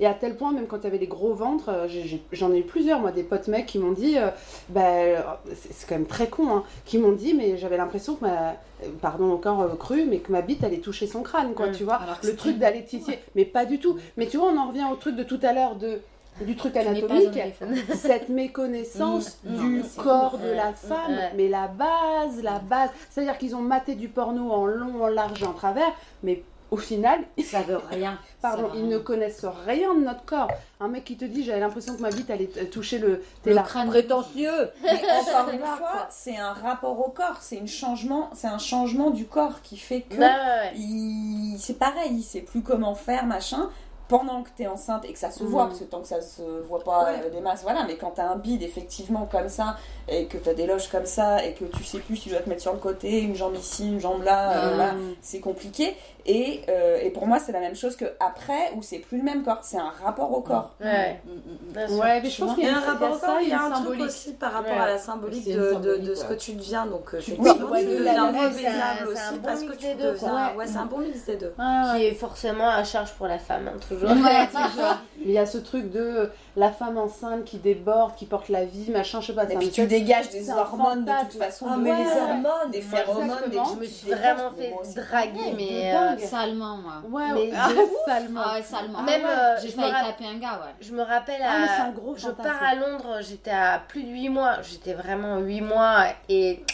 Et 0.00 0.06
à 0.06 0.14
tel 0.14 0.36
point, 0.36 0.52
même 0.52 0.66
quand 0.66 0.78
il 0.78 0.84
y 0.84 0.86
avait 0.86 0.98
des 0.98 1.06
gros 1.06 1.34
ventres, 1.34 1.68
euh, 1.68 1.86
j'en 2.32 2.52
ai 2.52 2.58
eu 2.60 2.62
plusieurs, 2.62 3.00
moi, 3.00 3.12
des 3.12 3.22
potes 3.24 3.48
mecs 3.48 3.66
qui 3.66 3.78
m'ont 3.78 3.92
dit, 3.92 4.16
euh, 4.16 4.28
bah, 4.70 5.38
c'est 5.54 5.86
quand 5.86 5.96
même 5.96 6.06
très 6.06 6.28
con, 6.28 6.48
hein, 6.50 6.64
qui 6.86 6.98
m'ont 6.98 7.12
dit, 7.12 7.34
mais 7.34 7.58
j'avais 7.58 7.76
l'impression 7.76 8.14
que 8.16 8.24
ma, 8.24 8.54
pardon 9.02 9.32
encore 9.32 9.60
euh, 9.60 9.74
cru, 9.76 10.04
mais 10.06 10.18
que 10.18 10.32
ma 10.32 10.40
bite 10.40 10.64
allait 10.64 10.78
toucher 10.78 11.06
son 11.06 11.22
crâne, 11.22 11.52
quoi, 11.54 11.68
tu 11.68 11.84
vois. 11.84 11.96
Alors 11.96 12.16
Le 12.22 12.34
truc 12.36 12.58
d'aller 12.58 12.84
titiller, 12.84 13.18
mais 13.34 13.44
pas 13.44 13.66
du 13.66 13.78
tout. 13.80 13.98
Mais 14.16 14.26
tu 14.26 14.38
vois, 14.38 14.48
on 14.48 14.56
en 14.56 14.68
revient 14.68 14.86
au 14.90 14.96
truc 14.96 15.14
de 15.14 15.22
tout 15.24 15.40
à 15.42 15.52
l'heure 15.52 15.76
de 15.76 16.00
du 16.40 16.56
truc 16.56 16.76
anatomique, 16.76 17.38
cette 17.94 18.28
méconnaissance 18.28 19.38
Mm, 19.44 19.56
du 19.56 19.82
corps 19.96 20.38
de 20.38 20.48
la 20.50 20.72
femme, 20.72 21.18
mais 21.36 21.48
la 21.48 21.68
base, 21.68 22.42
la 22.42 22.58
base, 22.58 22.90
c'est-à-dire 23.10 23.38
qu'ils 23.38 23.54
ont 23.56 23.60
maté 23.62 23.94
du 23.94 24.08
porno 24.08 24.50
en 24.50 24.66
long, 24.66 25.02
en 25.02 25.08
large 25.08 25.42
en 25.42 25.52
travers, 25.52 25.92
mais 26.22 26.42
au 26.70 26.76
final, 26.76 27.20
Ça 27.44 27.62
veut 27.62 27.80
rien. 27.90 28.18
Pardon, 28.42 28.68
ils 28.74 28.80
rien. 28.82 28.90
ne 28.90 28.98
connaissent 28.98 29.46
rien 29.66 29.94
de 29.94 30.00
notre 30.00 30.24
corps. 30.26 30.50
Un 30.80 30.88
mec 30.88 31.04
qui 31.04 31.16
te 31.16 31.24
dit 31.24 31.42
j'avais 31.42 31.60
l'impression 31.60 31.96
que 31.96 32.02
ma 32.02 32.10
bite 32.10 32.28
allait 32.30 32.46
toucher 32.70 32.98
le. 32.98 33.22
T'es 33.42 33.50
Le 33.50 33.56
là. 33.56 33.62
crâne. 33.62 33.88
Prétentieux. 33.88 34.70
Mais 34.82 34.90
encore 35.32 35.48
une 35.50 35.60
fois, 35.60 36.06
c'est 36.10 36.36
un 36.36 36.52
rapport 36.52 36.98
au 37.00 37.10
corps, 37.10 37.38
c'est 37.40 37.56
une 37.56 37.68
changement, 37.68 38.28
c'est 38.34 38.48
un 38.48 38.58
changement 38.58 39.10
du 39.10 39.24
corps 39.24 39.62
qui 39.62 39.78
fait 39.78 40.02
que 40.02 40.14
Ouais, 40.16 40.20
ouais. 40.26 40.72
il- 40.76 41.56
c'est 41.58 41.78
pareil, 41.78 42.10
il 42.12 42.22
sait 42.22 42.42
plus 42.42 42.60
comment 42.62 42.94
faire, 42.94 43.24
machin. 43.24 43.70
Pendant 44.08 44.42
que 44.42 44.48
tu 44.56 44.62
es 44.62 44.66
enceinte 44.66 45.04
et 45.04 45.12
que 45.12 45.18
ça 45.18 45.30
se 45.30 45.44
voit, 45.44 45.64
Mhm. 45.64 45.68
parce 45.68 45.80
que 45.80 45.84
tant 45.84 46.00
que 46.00 46.08
ça 46.08 46.22
se 46.22 46.40
voit 46.66 46.82
pas 46.82 47.04
Ouais. 47.04 47.20
euh, 47.26 47.30
des 47.30 47.40
masses, 47.40 47.62
voilà, 47.62 47.84
mais 47.86 47.96
quand 47.96 48.12
tu 48.12 48.20
as 48.22 48.30
un 48.30 48.36
bide 48.36 48.62
effectivement 48.62 49.28
comme 49.30 49.50
ça, 49.50 49.76
et 50.08 50.24
que 50.24 50.38
tu 50.38 50.48
as 50.48 50.54
des 50.54 50.66
loges 50.66 50.88
comme 50.88 51.04
ça, 51.04 51.44
et 51.44 51.52
que 51.52 51.64
tu 51.66 51.84
sais 51.84 51.98
plus 51.98 52.16
si 52.16 52.22
tu 52.24 52.28
dois 52.30 52.38
te 52.40 52.48
mettre 52.48 52.62
sur 52.62 52.72
le 52.72 52.78
côté, 52.78 53.20
une 53.20 53.34
jambe 53.34 53.54
ici, 53.54 53.86
une 53.86 54.00
jambe 54.00 54.22
là, 54.22 54.52
euh, 54.52 54.60
Mhm. 54.70 54.74
voilà, 54.76 54.94
c'est 55.20 55.40
compliqué. 55.40 55.94
Et, 56.30 56.60
euh, 56.68 56.98
et 57.02 57.08
pour 57.08 57.26
moi, 57.26 57.38
c'est 57.38 57.52
la 57.52 57.60
même 57.60 57.74
chose 57.74 57.96
que 57.96 58.04
après, 58.20 58.72
où 58.76 58.82
c'est 58.82 58.98
plus 58.98 59.16
le 59.16 59.24
même 59.24 59.42
corps, 59.42 59.60
c'est 59.62 59.78
un 59.78 59.90
rapport 60.04 60.30
au 60.30 60.42
corps. 60.42 60.74
Ouais. 60.78 61.20
Mm, 61.24 61.30
mm, 61.30 61.94
mm. 61.94 61.98
Ouais, 61.98 62.20
mais 62.22 62.28
je 62.28 62.44
pense 62.44 62.50
Il 62.52 62.54
qu'il 62.56 62.64
y 62.64 62.68
a 62.68 62.76
un 62.76 62.80
rapport 62.80 63.12
au 63.12 63.18
corps, 63.18 63.40
il 63.40 63.48
y 63.48 63.52
a 63.52 63.62
un 63.62 63.70
truc 63.70 64.00
aussi 64.00 64.34
par 64.34 64.52
rapport 64.52 64.72
Ouais. 64.76 64.78
à 64.82 64.86
la 64.88 64.98
symbolique 64.98 65.46
de, 65.48 65.52
de, 65.58 65.72
symbolique, 65.72 66.02
de 66.04 66.14
ce 66.14 66.24
que 66.26 66.34
tu 66.34 66.52
deviens. 66.52 66.84
Donc, 66.84 67.14
euh, 67.14 67.20
Oui, 67.38 67.48
ouais, 67.48 67.80
tu 67.80 67.86
deviens 67.96 68.12
la- 68.12 68.24
ouais, 68.30 68.50
c'est 68.54 68.66
un- 68.66 69.06
aussi 69.06 69.38
bon 69.38 69.42
parce 69.42 69.60
que 69.62 69.64
mix 69.70 69.78
tu 69.78 69.86
des 69.86 69.94
deux, 69.94 70.12
deviens. 70.12 70.28
quoi. 70.28 70.52
Ouais, 70.56 70.66
c'est 70.66 70.76
un 70.76 70.84
bon 70.84 70.98
mix 70.98 71.24
des 71.24 71.36
deux. 71.36 71.54
Qui 71.96 72.04
est 72.04 72.14
forcément 72.14 72.68
à 72.68 72.84
charge 72.84 73.12
pour 73.14 73.26
la 73.26 73.38
femme, 73.38 73.68
hein, 73.74 73.78
toujours. 73.88 74.10
Ouais, 74.10 74.46
toujours. 74.48 74.96
Mais 75.28 75.34
il 75.34 75.36
y 75.36 75.40
a 75.40 75.44
ce 75.44 75.58
truc 75.58 75.90
de 75.90 76.00
euh, 76.00 76.26
la 76.56 76.72
femme 76.72 76.96
enceinte 76.96 77.44
qui 77.44 77.58
déborde, 77.58 78.14
qui 78.14 78.24
porte 78.24 78.48
la 78.48 78.64
vie, 78.64 78.90
machin, 78.90 79.20
je 79.20 79.26
sais 79.26 79.34
pas. 79.34 79.44
Et 79.44 79.52
ça 79.52 79.58
puis 79.58 79.70
tu 79.70 79.86
dégages 79.86 80.30
des 80.30 80.40
c'est 80.40 80.50
un 80.52 80.56
hormones 80.56 81.04
de 81.04 81.12
toute 81.30 81.38
façon. 81.38 81.66
Ah, 81.68 81.76
mais 81.76 81.90
ouais. 81.90 81.98
les 81.98 82.18
hormones, 82.18 82.70
des 82.72 82.80
phéromones, 82.80 83.50
des 83.50 83.58
Je 83.74 83.78
me 83.78 83.84
suis 83.84 84.10
vraiment 84.10 84.50
mais 84.56 84.74
fait 84.84 84.94
draguer, 85.02 85.52
mais. 85.54 85.94
euh. 85.94 86.16
Salement, 86.26 86.78
moi. 86.78 87.02
Ouais, 87.10 87.50
salement. 88.06 88.40
Ah 88.42 88.54
ouais, 88.54 88.62
salement. 88.62 89.02
Même, 89.02 89.20
Ah 89.22 89.28
ouais. 89.28 89.34
euh, 89.38 89.56
J'ai 89.60 89.68
je 89.68 89.76
me 89.76 89.82
failli 89.82 90.06
taper 90.06 90.24
un 90.28 90.38
gars, 90.38 90.52
ouais. 90.64 90.74
Je 90.80 90.92
me 90.94 91.02
rappelle 91.02 91.42
Ah, 91.44 91.50
à. 91.56 91.58
mais 91.60 91.66
c'est 91.76 91.82
un 91.82 91.90
gros 91.92 92.16
je 92.16 92.28
pars 92.30 92.62
à 92.62 92.74
Londres, 92.74 93.18
j'étais 93.20 93.50
à 93.50 93.82
plus 93.86 94.04
de 94.04 94.08
8 94.08 94.30
mois. 94.30 94.62
J'étais 94.62 94.94
vraiment 94.94 95.40
8 95.40 95.60
mois 95.60 96.04
et. 96.30 96.64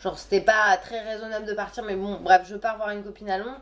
Genre, 0.00 0.18
c'était 0.18 0.42
pas 0.42 0.76
très 0.82 1.00
raisonnable 1.00 1.46
de 1.46 1.54
partir, 1.54 1.82
mais 1.84 1.94
bon, 1.96 2.18
bref, 2.22 2.42
je 2.44 2.56
pars 2.56 2.76
voir 2.76 2.90
une 2.90 3.02
copine 3.02 3.30
à 3.30 3.38
Londres. 3.38 3.60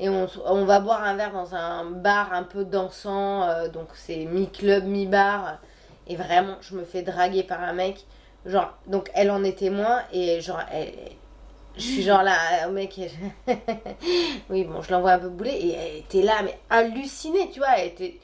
Et 0.00 0.08
on, 0.08 0.64
va 0.64 0.78
boire 0.78 1.02
un 1.02 1.16
verre 1.16 1.32
dans 1.32 1.56
un 1.56 1.84
bar 1.84 2.32
un 2.32 2.44
peu 2.44 2.64
dansant, 2.64 3.42
euh, 3.42 3.68
donc 3.68 3.88
c'est 3.94 4.26
mi-club, 4.26 4.84
mi-bar. 4.84 5.58
Et 6.06 6.14
vraiment, 6.14 6.56
je 6.60 6.76
me 6.76 6.84
fais 6.84 7.02
draguer 7.02 7.42
par 7.42 7.62
un 7.62 7.72
mec. 7.72 8.06
Genre, 8.46 8.72
donc 8.86 9.10
elle 9.14 9.30
en 9.32 9.42
est 9.42 9.58
témoin, 9.58 10.02
et 10.12 10.40
genre, 10.40 10.60
elle, 10.72 10.92
je 11.76 11.82
suis 11.82 12.02
genre 12.02 12.22
là, 12.22 12.68
au 12.68 12.72
mec, 12.72 12.94
oui, 14.50 14.64
bon, 14.64 14.82
je 14.82 14.92
l'envoie 14.92 15.12
un 15.12 15.18
peu 15.18 15.28
bouler, 15.28 15.50
et 15.50 15.72
elle 15.72 15.96
était 15.96 16.22
là, 16.22 16.42
mais 16.44 16.56
hallucinée, 16.70 17.50
tu 17.50 17.58
vois, 17.58 17.76
elle 17.78 17.88
était. 17.88 18.18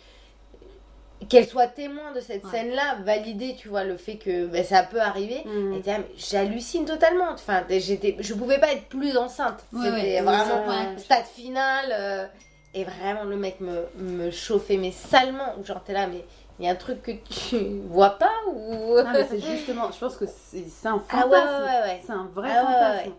Qu'elle 1.28 1.46
soit 1.46 1.66
témoin 1.68 2.12
de 2.14 2.20
cette 2.20 2.44
Ouais. 2.44 2.50
scène-là, 2.50 2.96
valider, 3.04 3.54
tu 3.56 3.68
vois, 3.68 3.84
le 3.84 3.96
fait 3.96 4.16
que 4.16 4.46
ben, 4.46 4.64
ça 4.64 4.82
peut 4.82 5.00
arriver. 5.00 5.42
Mm. 5.44 5.72
Là, 5.86 5.98
mais 5.98 6.04
j'hallucine 6.16 6.84
totalement. 6.84 7.30
Enfin, 7.32 7.62
j'étais, 7.70 8.16
je 8.20 8.34
pouvais 8.34 8.58
pas 8.58 8.72
être 8.72 8.86
plus 8.86 9.16
enceinte. 9.16 9.64
Ouais, 9.72 9.80
C'était 9.84 10.00
ouais. 10.16 10.20
vraiment 10.20 10.96
stade 10.98 11.24
final. 11.26 11.86
euh, 11.92 12.26
et 12.74 12.82
vraiment, 12.84 13.24
le 13.24 13.36
mec 13.36 13.60
me, 13.60 13.86
me 13.98 14.30
chauffait, 14.30 14.76
mais 14.76 14.90
salement. 14.90 15.54
Genre, 15.62 15.82
t'es 15.84 15.92
là, 15.92 16.06
mais 16.08 16.24
Il 16.58 16.64
y 16.64 16.68
a 16.68 16.72
un 16.72 16.76
truc 16.76 17.02
que 17.02 17.10
tu 17.12 17.56
vois 17.88 18.10
pas 18.18 18.30
ou. 18.48 18.96
Ah, 18.98 19.12
mais 19.12 19.26
c'est 19.28 19.40
justement, 19.40 19.90
je 19.92 19.98
pense 19.98 20.16
que 20.16 20.24
c'est 20.26 20.64
un 20.88 21.02
Ah 21.10 21.22
fantasme. 21.22 21.30
ouais, 21.30 21.38
ouais, 21.38 21.64
ouais, 21.64 21.80
ouais. 21.82 22.02
C'est 22.04 22.12
un 22.12 22.28
vrai 22.34 22.50
Ah 22.52 22.62
fantasme. 22.64 23.12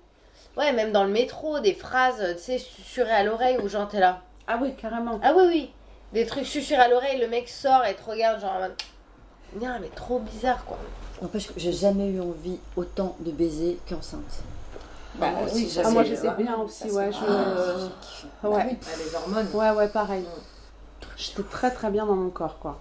Ouais, 0.57 0.71
même 0.71 0.91
dans 0.93 1.03
le 1.03 1.09
métro, 1.11 1.59
des 1.59 1.73
phrases, 1.73 2.23
tu 2.37 2.41
sais, 2.43 2.57
susurrées 2.57 3.11
à 3.11 3.23
l'oreille 3.23 3.57
où 3.61 3.67
genre 3.67 3.87
t'es 3.89 3.99
là. 3.99 4.21
Ah 4.47 4.57
oui, 4.61 4.73
carrément. 4.75 5.19
Ah 5.23 5.33
oui, 5.35 5.43
oui. 5.49 5.71
Des 6.15 6.25
trucs 6.25 6.47
susurrés 6.47 6.81
à 6.81 6.87
l'oreille, 6.87 7.19
le 7.19 7.27
mec 7.27 7.47
sort 7.47 7.85
et 7.85 7.93
te 7.93 8.09
regarde, 8.09 8.41
genre 8.41 8.53
en 8.55 8.59
mode. 8.61 8.73
Non, 9.61 9.77
mais 9.81 9.89
trop 9.95 10.17
bizarre 10.19 10.65
quoi. 10.65 10.77
N'empêche 11.21 11.47
que 11.47 11.53
j'ai 11.59 11.71
jamais 11.71 12.07
eu 12.09 12.19
envie 12.19 12.57
autant 12.75 13.15
de 13.19 13.29
baiser 13.31 13.77
qu'enceinte. 13.87 14.21
Bah, 15.15 15.27
moi 15.31 15.45
aussi, 15.45 15.69
ça, 15.69 15.81
Ah, 15.85 15.89
moi 15.91 16.03
je 16.03 16.15
sais 16.15 16.27
ouais. 16.27 16.33
bien 16.43 16.55
aussi, 16.57 16.89
ouais. 16.91 17.09
Je... 17.11 17.17
Ah, 18.43 18.49
ouais. 18.49 18.65
Ah, 18.81 18.97
les 18.97 19.15
hormones. 19.15 19.47
ouais, 19.53 19.69
ouais, 19.71 19.87
pareil. 19.87 20.25
J'étais 21.15 21.43
très 21.43 21.71
très 21.71 21.89
bien 21.89 22.05
dans 22.05 22.15
mon 22.15 22.29
corps, 22.31 22.57
quoi. 22.59 22.79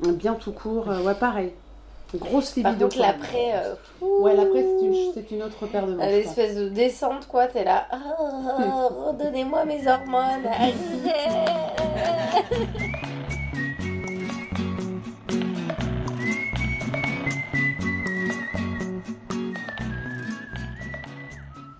Bien 0.00 0.34
tout 0.34 0.52
court, 0.52 0.90
euh, 0.90 1.02
ouais, 1.02 1.14
pareil. 1.14 1.52
Grosse 2.14 2.50
Par 2.50 2.72
libido. 2.72 2.86
contre, 2.86 2.96
quoi. 2.98 3.06
l'après. 3.06 3.52
euh, 3.54 3.74
Ouais, 4.00 4.34
l'après, 4.34 4.62
c'est 4.62 4.84
une, 4.86 5.12
c'est 5.14 5.30
une 5.32 5.42
autre 5.44 5.66
paire 5.66 5.86
de 5.86 5.94
manches. 5.94 6.06
L'espèce 6.06 6.56
de 6.56 6.68
descente, 6.68 7.26
quoi, 7.28 7.46
t'es 7.48 7.64
là. 7.64 7.86
Oh, 8.18 8.88
redonnez-moi 9.08 9.64
mes 9.64 9.86
hormones. 9.88 10.48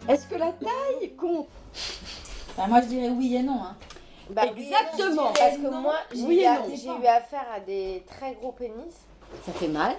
Est-ce 0.08 0.26
que 0.26 0.34
la 0.34 0.52
taille 0.52 1.12
compte? 1.16 1.48
Moi 2.68 2.80
je 2.82 2.86
dirais 2.86 3.08
oui 3.10 3.36
et 3.36 3.42
non. 3.42 3.60
Hein. 3.62 3.76
Bah, 4.30 4.42
Exactement. 4.46 5.32
Parce 5.36 5.56
que 5.56 5.68
moi, 5.68 5.96
j'ai 6.14 6.22
Oui 6.22 6.36
eu, 6.36 6.40
et 6.40 6.46
à- 6.46 6.58
non. 6.60 6.74
j'ai 6.76 6.88
eu 6.88 7.06
affaire 7.06 7.46
à 7.54 7.60
des 7.60 8.04
très 8.06 8.32
gros 8.34 8.52
pénis. 8.52 8.94
Ça 9.44 9.52
fait 9.52 9.68
mal. 9.68 9.94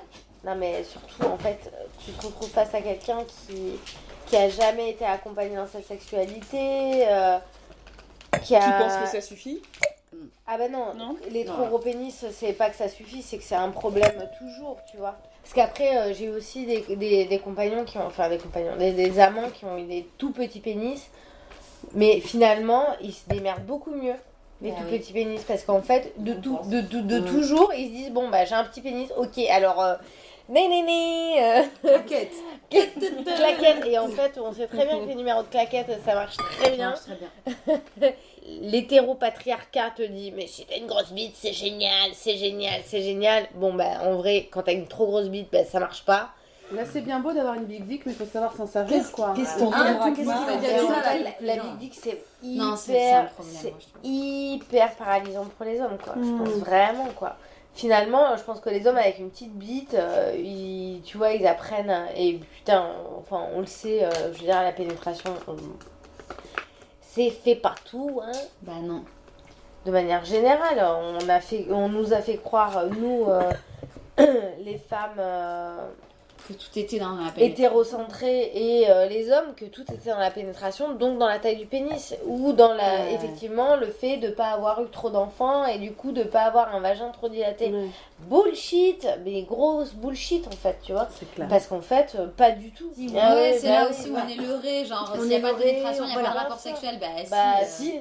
Non, 0.46 0.56
mais 0.56 0.84
surtout, 0.84 1.24
en 1.32 1.38
fait, 1.38 1.72
tu 2.04 2.12
te 2.12 2.26
retrouves 2.26 2.50
face 2.50 2.74
à 2.74 2.82
quelqu'un 2.82 3.20
qui, 3.26 3.74
qui 4.26 4.36
a 4.38 4.50
jamais 4.50 4.92
été 4.92 5.06
accompagné 5.06 5.56
dans 5.56 5.68
sa 5.68 5.82
sexualité. 5.82 7.06
euh, 7.08 7.38
qui, 8.44 8.56
a... 8.56 8.60
Qui 8.60 8.84
pense 8.84 8.96
que 8.98 9.08
ça 9.08 9.22
suffit? 9.22 9.62
Ah 10.48 10.58
bah 10.58 10.68
non, 10.68 10.94
Non 10.96 11.16
les 11.30 11.46
trop 11.46 11.66
gros 11.66 11.80
pénis, 11.80 12.26
c'est 12.32 12.54
pas 12.54 12.70
que 12.70 12.76
ça 12.76 12.90
suffit, 12.90 13.22
c'est 13.22 13.38
que 13.38 13.44
c'est 13.44 13.56
un 13.56 13.70
problème 13.70 14.28
toujours, 14.38 14.78
tu 14.90 14.98
vois. 14.98 15.16
Parce 15.42 15.54
qu'après, 15.54 15.98
euh, 15.98 16.14
j'ai 16.14 16.30
aussi 16.30 16.66
des, 16.66 16.82
des, 16.96 17.26
des 17.26 17.40
compagnons 17.40 17.86
qui 17.86 17.98
ont, 17.98 18.06
enfin 18.06 18.28
des 18.30 18.38
compagnons, 18.38 18.76
des, 18.76 18.92
des 18.92 19.20
amants 19.20 19.50
qui 19.50 19.66
ont 19.66 19.78
eu 19.78 19.84
des 19.86 20.08
tout 20.18 20.32
petits 20.32 20.60
pénis, 20.60 21.10
mais 21.94 22.20
finalement, 22.20 22.86
ils 23.02 23.14
se 23.14 23.28
démerdent 23.28 23.66
beaucoup 23.66 23.92
mieux. 23.92 24.16
Les 24.62 24.72
Ah 24.72 24.76
tout 24.80 24.84
oui. 24.92 25.00
petits 25.00 25.14
pénis, 25.14 25.42
parce 25.44 25.64
qu'en 25.64 25.82
fait, 25.82 26.14
de, 26.18 26.34
tout, 26.34 26.60
de, 26.66 26.82
de, 26.82 27.00
de 27.02 27.20
Ouais. 27.20 27.26
toujours, 27.26 27.74
ils 27.74 27.88
se 27.88 27.92
disent 27.94 28.12
bon, 28.12 28.30
bah 28.30 28.46
j'ai 28.46 28.54
un 28.54 28.64
petit 28.66 28.82
pénis, 28.82 29.10
ok, 29.18 29.40
alors, 29.50 29.82
euh, 29.82 29.96
né, 30.50 30.68
né, 30.68 30.82
né, 30.82 31.44
euh, 31.44 31.64
Claquette. 31.82 32.34
claquette. 32.72 33.86
Et 33.86 33.98
en 34.00 34.08
fait, 34.10 34.38
on 34.40 34.52
sait 34.54 34.68
très 34.68 34.86
bien 34.86 35.00
que 35.00 35.06
les 35.08 35.16
numéros 35.16 35.44
de 35.44 35.48
claquettes, 35.48 35.92
ça 36.06 36.14
marche 36.16 36.38
très 36.38 36.72
bien. 36.72 36.94
Très 36.94 37.16
bien. 38.06 38.12
L'hétéropatriarcat 38.62 39.92
te 39.96 40.02
dit 40.02 40.32
mais 40.36 40.48
si 40.48 40.66
t'as 40.66 40.78
une 40.78 40.88
grosse 40.88 41.12
bite 41.12 41.36
c'est 41.36 41.54
génial, 41.54 42.12
c'est 42.14 42.38
génial, 42.38 42.82
c'est 42.86 43.02
génial. 43.02 43.48
Bon 43.56 43.74
bah 43.74 44.00
en 44.04 44.16
vrai 44.16 44.48
quand 44.52 44.64
t'as 44.64 44.74
une 44.74 44.88
trop 44.88 45.06
grosse 45.08 45.30
bite 45.30 45.50
bah 45.52 45.64
ça 45.64 45.80
marche 45.80 46.04
pas. 46.06 46.32
Là, 46.74 46.84
c'est 46.90 47.02
bien 47.02 47.20
beau 47.20 47.34
d'avoir 47.34 47.56
une 47.56 47.66
big 47.66 47.86
dick, 47.86 48.06
mais 48.06 48.14
il 48.14 48.18
faut 48.18 48.24
savoir 48.24 48.56
s'en 48.56 48.66
servir, 48.66 48.96
Qu'est-ce 48.96 49.12
quoi. 49.12 49.34
qu'est-ce 49.36 49.58
qu'on 49.60 49.72
Ah, 49.74 49.92
dira 49.92 50.12
qu'est-ce 50.12 50.24
quoi 50.26 50.36
qu'il 50.36 50.46
veut 50.46 50.54
Et 50.54 50.58
dire 50.58 50.88
ça, 50.88 51.04
ça, 51.04 51.14
la- 51.42 51.56
la, 51.56 51.64
big 51.64 51.78
dick 51.80 51.94
c'est 52.02 52.24
Non, 52.44 52.76
c'est 52.78 52.94
c'est 52.94 53.12
un 53.12 53.20
hyper 53.24 53.32
problème, 53.34 53.56
c'est 53.62 53.70
moi, 53.72 53.80
hyper 54.06 54.96
paralysant 54.96 55.46
pour 55.58 55.66
les 55.66 55.82
hommes 55.82 55.98
quoi. 56.02 56.14
Je 56.16 56.22
Mm. 56.22 56.38
pense 56.38 56.54
vraiment 56.60 57.08
quoi. 57.14 57.36
Finalement, 57.74 58.36
je 58.36 58.44
pense 58.44 58.60
que 58.60 58.70
les 58.70 58.86
hommes 58.86 58.98
avec 58.98 59.20
une 59.20 59.30
petite 59.30 59.54
bite, 59.54 59.94
euh, 59.94 60.34
ils, 60.38 61.02
tu 61.06 61.18
vois, 61.18 61.32
ils 61.32 61.48
apprennent 61.48 62.06
et 62.16 62.34
putain, 62.36 62.86
enfin 63.18 63.46
on 63.56 63.62
le 63.62 63.66
sait, 63.66 64.04
euh, 64.04 64.10
je 64.34 64.40
veux 64.40 64.46
dire 64.46 64.62
la 64.62 64.74
pénétration, 64.74 65.34
on- 65.48 65.56
c'est 67.02 67.30
fait 67.30 67.56
partout 67.56 68.22
hein. 68.24 68.32
Bah 68.62 68.74
non. 68.84 69.04
de 69.86 69.92
manière 69.92 70.24
générale, 70.26 70.86
on, 71.24 71.30
a 71.30 71.40
fait, 71.40 71.66
on 71.72 71.88
nous 71.90 72.14
a 72.14 72.18
fait 72.22 72.38
croire, 72.38 72.86
nous, 72.88 73.26
euh, 73.30 73.52
les 74.60 74.78
femmes 74.78 75.20
Que 76.52 76.58
tout 76.58 76.80
était 76.80 77.00
dans 77.00 77.12
la 77.12 77.32
pénétration. 77.32 77.46
hétérocentrées 77.46 78.52
et 78.54 78.90
euh, 78.90 79.06
les 79.08 79.32
hommes, 79.32 79.54
que 79.56 79.66
tout 79.66 79.84
était 79.92 80.10
dans 80.10 80.18
la 80.20 80.32
pénétration, 80.32 80.94
donc 80.94 81.18
dans 81.18 81.28
la 81.28 81.40
taille 81.40 81.58
du 81.58 81.66
pénis, 81.66 82.16
ou 82.26 82.54
dans 82.54 82.74
la, 82.74 83.10
effectivement 83.12 83.76
le 83.76 83.88
fait 83.88 84.18
de 84.18 84.30
pas 84.30 84.48
avoir 84.48 84.82
eu 84.84 84.90
trop 84.90 85.10
d'enfants 85.10 85.66
et 85.66 85.78
du 85.78 85.92
coup 85.94 86.12
de 86.12 86.24
pas 86.24 86.42
avoir 86.42 86.74
un 86.76 86.80
vagin 86.80 87.10
trop 87.10 87.30
dilaté. 87.30 87.72
Ouais, 87.72 87.90
Bullshit, 88.30 89.08
mais 89.26 89.42
grosse 89.44 89.94
bullshit 89.94 90.48
en 90.48 90.52
fait, 90.56 90.78
tu 90.84 90.92
vois. 90.92 91.08
c'est 91.20 91.30
clair. 91.34 91.48
Parce 91.48 91.68
qu'en 91.68 91.82
fait, 91.82 92.16
euh, 92.20 92.28
pas 92.28 92.52
du 92.52 92.72
tout. 92.72 92.92
Ah 93.18 93.36
ouais, 93.36 93.58
c'est 93.60 93.68
bah 93.68 93.74
là 93.74 93.88
oui, 93.90 93.96
aussi 93.98 94.10
où 94.10 94.14
bah- 94.14 94.24
on 94.26 94.30
est 94.30 94.36
leurré, 94.36 94.86
genre 94.86 95.12
On 95.16 95.20
s'il 95.20 95.28
n'y 95.30 95.36
a 95.36 95.40
pas 95.40 95.54
de 95.54 95.58
pénétration, 95.58 96.04
il 96.04 96.08
n'y 96.08 96.14
a 96.14 96.22
pas 96.24 96.30
de 96.32 96.38
rapport 96.38 96.60
sexuel, 96.60 97.00
bah 97.00 97.08
si. 97.24 97.30
Bah 97.30 97.38
euh, 97.62 97.66
si. 97.68 98.00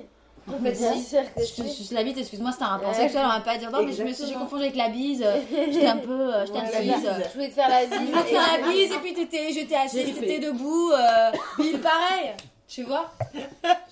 En 0.49 0.52
fait, 0.59 0.73
Bien 0.73 0.94
si. 0.94 1.02
sûr 1.04 1.20
que 1.35 1.40
Je 1.44 1.62
te 1.62 1.68
suce 1.68 1.92
la 1.92 2.02
bite, 2.02 2.18
excuse-moi, 2.18 2.50
c'était 2.52 2.64
un 2.64 2.68
rapport 2.68 2.88
Ouais. 2.88 2.94
sexuel, 2.94 3.23
on 3.25 3.28
va 3.28 3.40
pas 3.40 3.56
dire 3.56 3.70
non, 3.70 3.82
mais 3.85 3.92
je 3.92 4.02
me 4.02 4.12
suis 4.12 4.26
j'ai 4.26 4.35
confondu 4.35 4.62
avec 4.64 4.76
la 4.76 4.88
bise, 4.88 5.23
euh, 5.25 5.37
j'étais 5.70 5.87
un 5.87 5.99
peu, 5.99 6.11
euh, 6.35 6.44
j'étais 6.47 6.59
la 6.59 6.80
bise. 6.80 7.11
Je 7.28 7.32
voulais 7.35 7.49
te 7.49 7.54
faire 7.54 7.68
la 7.68 7.87
bise. 7.87 7.99
Je 8.00 8.06
voulais 8.06 8.23
te 8.23 8.28
faire 8.28 8.59
la 8.61 8.68
bise 8.68 8.92
et 8.92 8.99
puis 8.99 9.14
t'étais, 9.14 9.52
j'étais 9.52 9.76
assise, 9.76 10.14
t'étais 10.18 10.38
debout, 10.40 10.90
euh, 10.92 11.30
c'est 11.59 11.78
pareil, 11.80 12.32
tu 12.68 12.82
vois? 12.85 13.12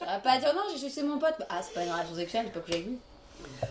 J'aurais 0.00 0.20
pas 0.22 0.38
dire 0.38 0.52
non, 0.54 0.62
j'ai 0.72 0.78
sucé 0.88 1.02
mon 1.02 1.18
pote. 1.18 1.34
Ah, 1.50 1.60
c'est 1.62 1.74
pas 1.74 1.82
une 1.84 1.92
relation 1.92 2.14
sexuelle, 2.16 2.42
j'ai 2.46 2.52
pas 2.52 2.60
couché 2.60 2.74
avec 2.74 2.86
lui. 2.86 2.98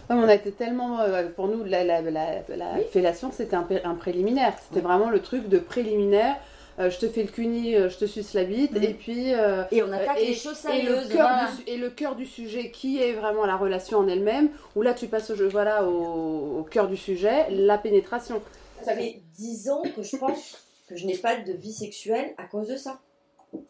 Ouais, 0.09 0.15
mais 0.15 0.23
on 0.23 0.27
a 0.29 0.33
été 0.35 0.51
tellement. 0.51 0.99
euh, 1.01 1.27
pour 1.35 1.47
nous, 1.47 1.63
la, 1.65 1.83
la, 1.83 2.01
la, 2.01 2.11
la 2.55 2.65
fellation, 2.93 3.31
c'était 3.35 3.55
un, 3.55 3.67
un 3.83 3.95
préliminaire. 3.95 4.53
C'était 4.67 4.81
vraiment 4.85 5.09
le 5.09 5.21
truc 5.21 5.49
de 5.49 5.59
préliminaire. 5.59 6.35
Euh, 6.79 6.91
je 6.91 6.99
te 6.99 7.07
fais 7.09 7.23
le 7.23 7.29
cuni, 7.29 7.75
euh, 7.75 7.89
je 7.89 7.97
te 7.97 8.05
suce 8.05 8.33
la 8.33 8.43
bite, 8.43 8.73
Mhm. 8.73 8.83
et 8.83 8.93
puis. 8.93 9.33
euh, 9.33 9.63
Et 9.71 9.81
on 9.81 9.91
attaque 9.91 10.19
et, 10.19 10.27
les 10.27 10.35
choses 10.35 10.57
et 10.71 10.83
le 10.83 10.89
sérieuses. 10.93 11.07
cœur 11.09 11.27
voilà. 11.27 11.49
du, 11.57 11.63
et 11.71 11.77
le 11.77 11.89
cœur 11.89 12.15
du 12.15 12.25
sujet, 12.27 12.69
qui 12.69 13.01
est 13.01 13.13
vraiment 13.13 13.45
la 13.47 13.55
relation 13.57 13.97
en 13.97 14.07
elle-même, 14.07 14.49
où 14.75 14.81
là 14.83 14.93
tu 14.93 15.07
passes 15.07 15.29
au, 15.31 15.35
jeu, 15.35 15.47
voilà, 15.47 15.83
au, 15.85 16.59
au 16.59 16.63
cœur 16.63 16.87
du 16.87 16.95
sujet, 16.97 17.47
la 17.49 17.77
pénétration. 17.79 18.41
Ça 18.83 18.93
fait 18.95 19.21
10 19.37 19.69
ans 19.71 19.81
que 19.95 20.03
je 20.03 20.17
pense 20.17 20.57
que 20.87 20.95
je 20.95 21.05
n'ai 21.07 21.17
pas 21.17 21.35
de 21.37 21.51
vie 21.51 21.73
sexuelle 21.73 22.33
à 22.37 22.43
cause 22.43 22.67
de 22.67 22.77
ça. 22.77 22.99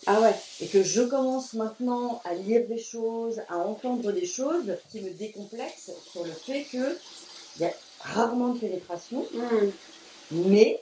Ah 0.06 0.20
ouais, 0.22 0.34
Et 0.60 0.68
que 0.68 0.84
je 0.84 1.04
commence 1.04 1.54
maintenant 1.54 2.20
à 2.26 2.34
lire 2.34 2.68
des 2.68 2.78
choses, 2.80 3.40
à 3.48 3.58
entendre 3.60 4.12
des 4.12 4.26
choses 4.26 4.76
qui 4.92 5.00
me 5.02 5.12
décomplexent 5.12 5.92
sur 6.12 6.26
le 6.26 6.32
fait 6.32 6.64
que 6.64 6.98
il 7.56 7.62
y 7.62 7.66
a 7.66 7.72
rarement 8.02 8.50
de 8.50 8.60
pénétration, 8.60 9.26
mais 10.32 10.80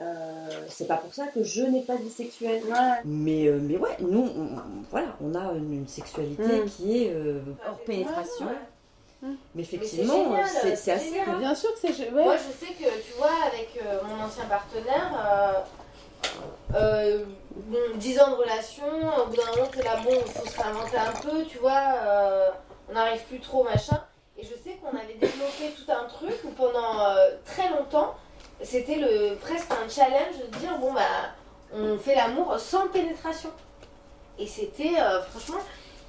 euh, 0.00 0.48
c'est 0.68 0.86
pas 0.86 0.96
pour 0.96 1.12
ça 1.12 1.26
que 1.26 1.42
je 1.42 1.62
n'ai 1.62 1.82
pas 1.82 1.96
de 1.96 2.02
vie 2.02 2.10
sexuelle. 2.10 2.62
Mais, 3.04 3.46
euh, 3.48 3.58
mais 3.60 3.76
ouais, 3.76 3.96
nous, 4.00 4.28
on, 4.36 4.48
voilà, 4.90 5.08
on 5.20 5.34
a 5.34 5.52
une, 5.54 5.72
une 5.72 5.88
sexualité 5.88 6.62
Mm. 6.62 6.64
qui 6.70 7.04
est 7.04 7.12
euh, 7.12 7.40
hors 7.68 7.78
pénétration. 7.80 8.46
Mm. 9.22 9.32
Mais 9.56 9.62
effectivement, 9.62 10.24
génial, 10.24 10.46
c'est 10.46 10.92
assez. 10.92 11.10
génial. 11.10 11.38
Bien 11.38 11.54
sûr 11.54 11.72
que 11.74 11.80
c'est. 11.80 12.10
ouais. 12.12 12.24
Moi, 12.24 12.36
je 12.36 12.66
sais 12.66 12.72
que, 12.74 12.84
tu 13.02 13.12
vois, 13.18 13.32
avec 13.46 13.70
euh, 13.84 13.98
mon 14.06 14.24
ancien 14.24 14.44
partenaire, 14.44 15.12
euh, 15.26 15.52
euh, 16.74 17.24
bon, 17.56 17.78
10 17.96 18.20
ans 18.20 18.30
de 18.30 18.34
relation, 18.36 18.84
au 19.22 19.26
bout 19.26 19.36
d'un 19.36 19.50
moment, 19.56 19.68
t'es 19.72 19.82
là, 19.82 19.96
bon, 20.04 20.10
il 20.24 20.32
faut 20.32 20.46
se 20.46 20.56
réinventer 20.60 20.96
un 20.96 21.20
peu, 21.20 21.44
tu 21.44 21.58
vois, 21.58 21.82
euh, 22.04 22.48
on 22.88 22.92
n'arrive 22.94 23.22
plus 23.24 23.40
trop, 23.40 23.64
machin. 23.64 24.00
Et 24.38 24.44
je 24.44 24.50
sais 24.50 24.76
qu'on 24.80 24.96
avait 24.96 25.14
développé 25.14 25.74
tout 25.76 25.90
un 25.90 26.04
truc 26.06 26.34
où 26.44 26.50
pendant 26.50 27.00
euh, 27.00 27.30
très 27.44 27.68
longtemps, 27.70 28.14
c'était 28.62 28.96
le, 28.96 29.36
presque 29.36 29.70
un 29.72 29.88
challenge 29.88 30.38
de 30.40 30.58
dire, 30.58 30.78
bon, 30.78 30.92
bah, 30.92 31.00
on 31.74 31.98
fait 31.98 32.14
l'amour 32.14 32.58
sans 32.58 32.88
pénétration. 32.88 33.50
Et 34.38 34.46
c'était, 34.46 34.98
euh, 34.98 35.20
franchement, 35.22 35.62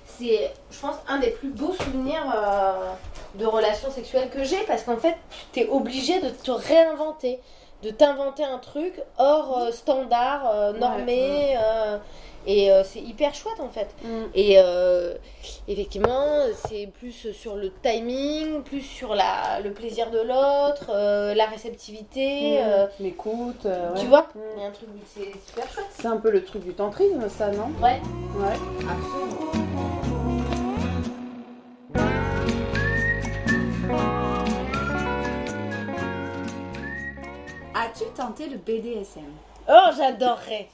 c'est, 0.06 0.52
je 0.72 0.80
pense, 0.80 0.96
un 1.08 1.20
des 1.20 1.32
plus 1.32 1.50
beaux 1.50 1.74
souvenirs 1.74 2.32
euh, 2.36 2.94
de 3.36 3.46
relations 3.46 3.92
sexuelles 3.92 4.30
que 4.30 4.44
j'ai 4.44 4.62
parce 4.64 4.84
qu'en 4.84 4.98
fait, 4.98 5.16
tu 5.54 5.62
es 5.62 5.68
obligé 5.68 6.20
de 6.20 6.30
te 6.30 6.52
réinventer, 6.52 7.40
de 7.84 7.90
t'inventer 7.90 8.44
un 8.44 8.58
truc 8.58 9.02
hors 9.18 9.60
euh, 9.60 9.72
standard, 9.72 10.74
normé. 10.74 11.58
Et 12.48 12.72
euh, 12.72 12.84
c'est 12.84 13.00
hyper 13.00 13.34
chouette 13.36 13.60
en 13.60 13.70
fait. 13.70 13.88
Mm. 14.04 14.24
Et 14.36 14.56
euh, 14.58 15.14
effectivement, 15.68 16.26
c'est 16.68 16.88
plus 17.00 17.32
sur 17.34 17.56
le 17.56 17.72
timing, 17.82 18.62
plus 18.64 18.82
sur 18.82 19.16
la, 19.16 19.60
le 19.62 19.72
plaisir 19.72 20.10
de 20.12 20.20
l'autre, 20.20 20.90
euh, 20.94 21.34
la 21.34 21.46
réceptivité. 21.46 22.60
euh, 22.62 22.88
L'écoute. 23.00 23.66
euh, 23.66 23.94
ouais. 23.94 24.00
Tu 24.00 24.08
vois 24.08 24.28
Mm. 24.36 24.40
Il 24.58 24.62
y 24.62 24.66
a 24.66 24.68
un 24.68 24.72
truc, 24.72 24.90
c'est 25.06 25.32
super 25.48 25.72
chouette. 25.72 25.86
C'est 25.92 26.08
un 26.08 26.18
peu 26.18 26.30
le 26.32 26.44
truc 26.44 26.64
du 26.64 26.74
tantrisme, 26.74 27.28
ça, 27.30 27.50
non? 27.52 27.72
Ouais. 27.82 28.00
Ouais. 28.38 29.60
As-tu 37.74 38.04
tenté 38.16 38.48
le 38.50 38.58
BDSM 38.58 39.24
Oh, 39.70 39.90
j'adorerais. 39.98 40.68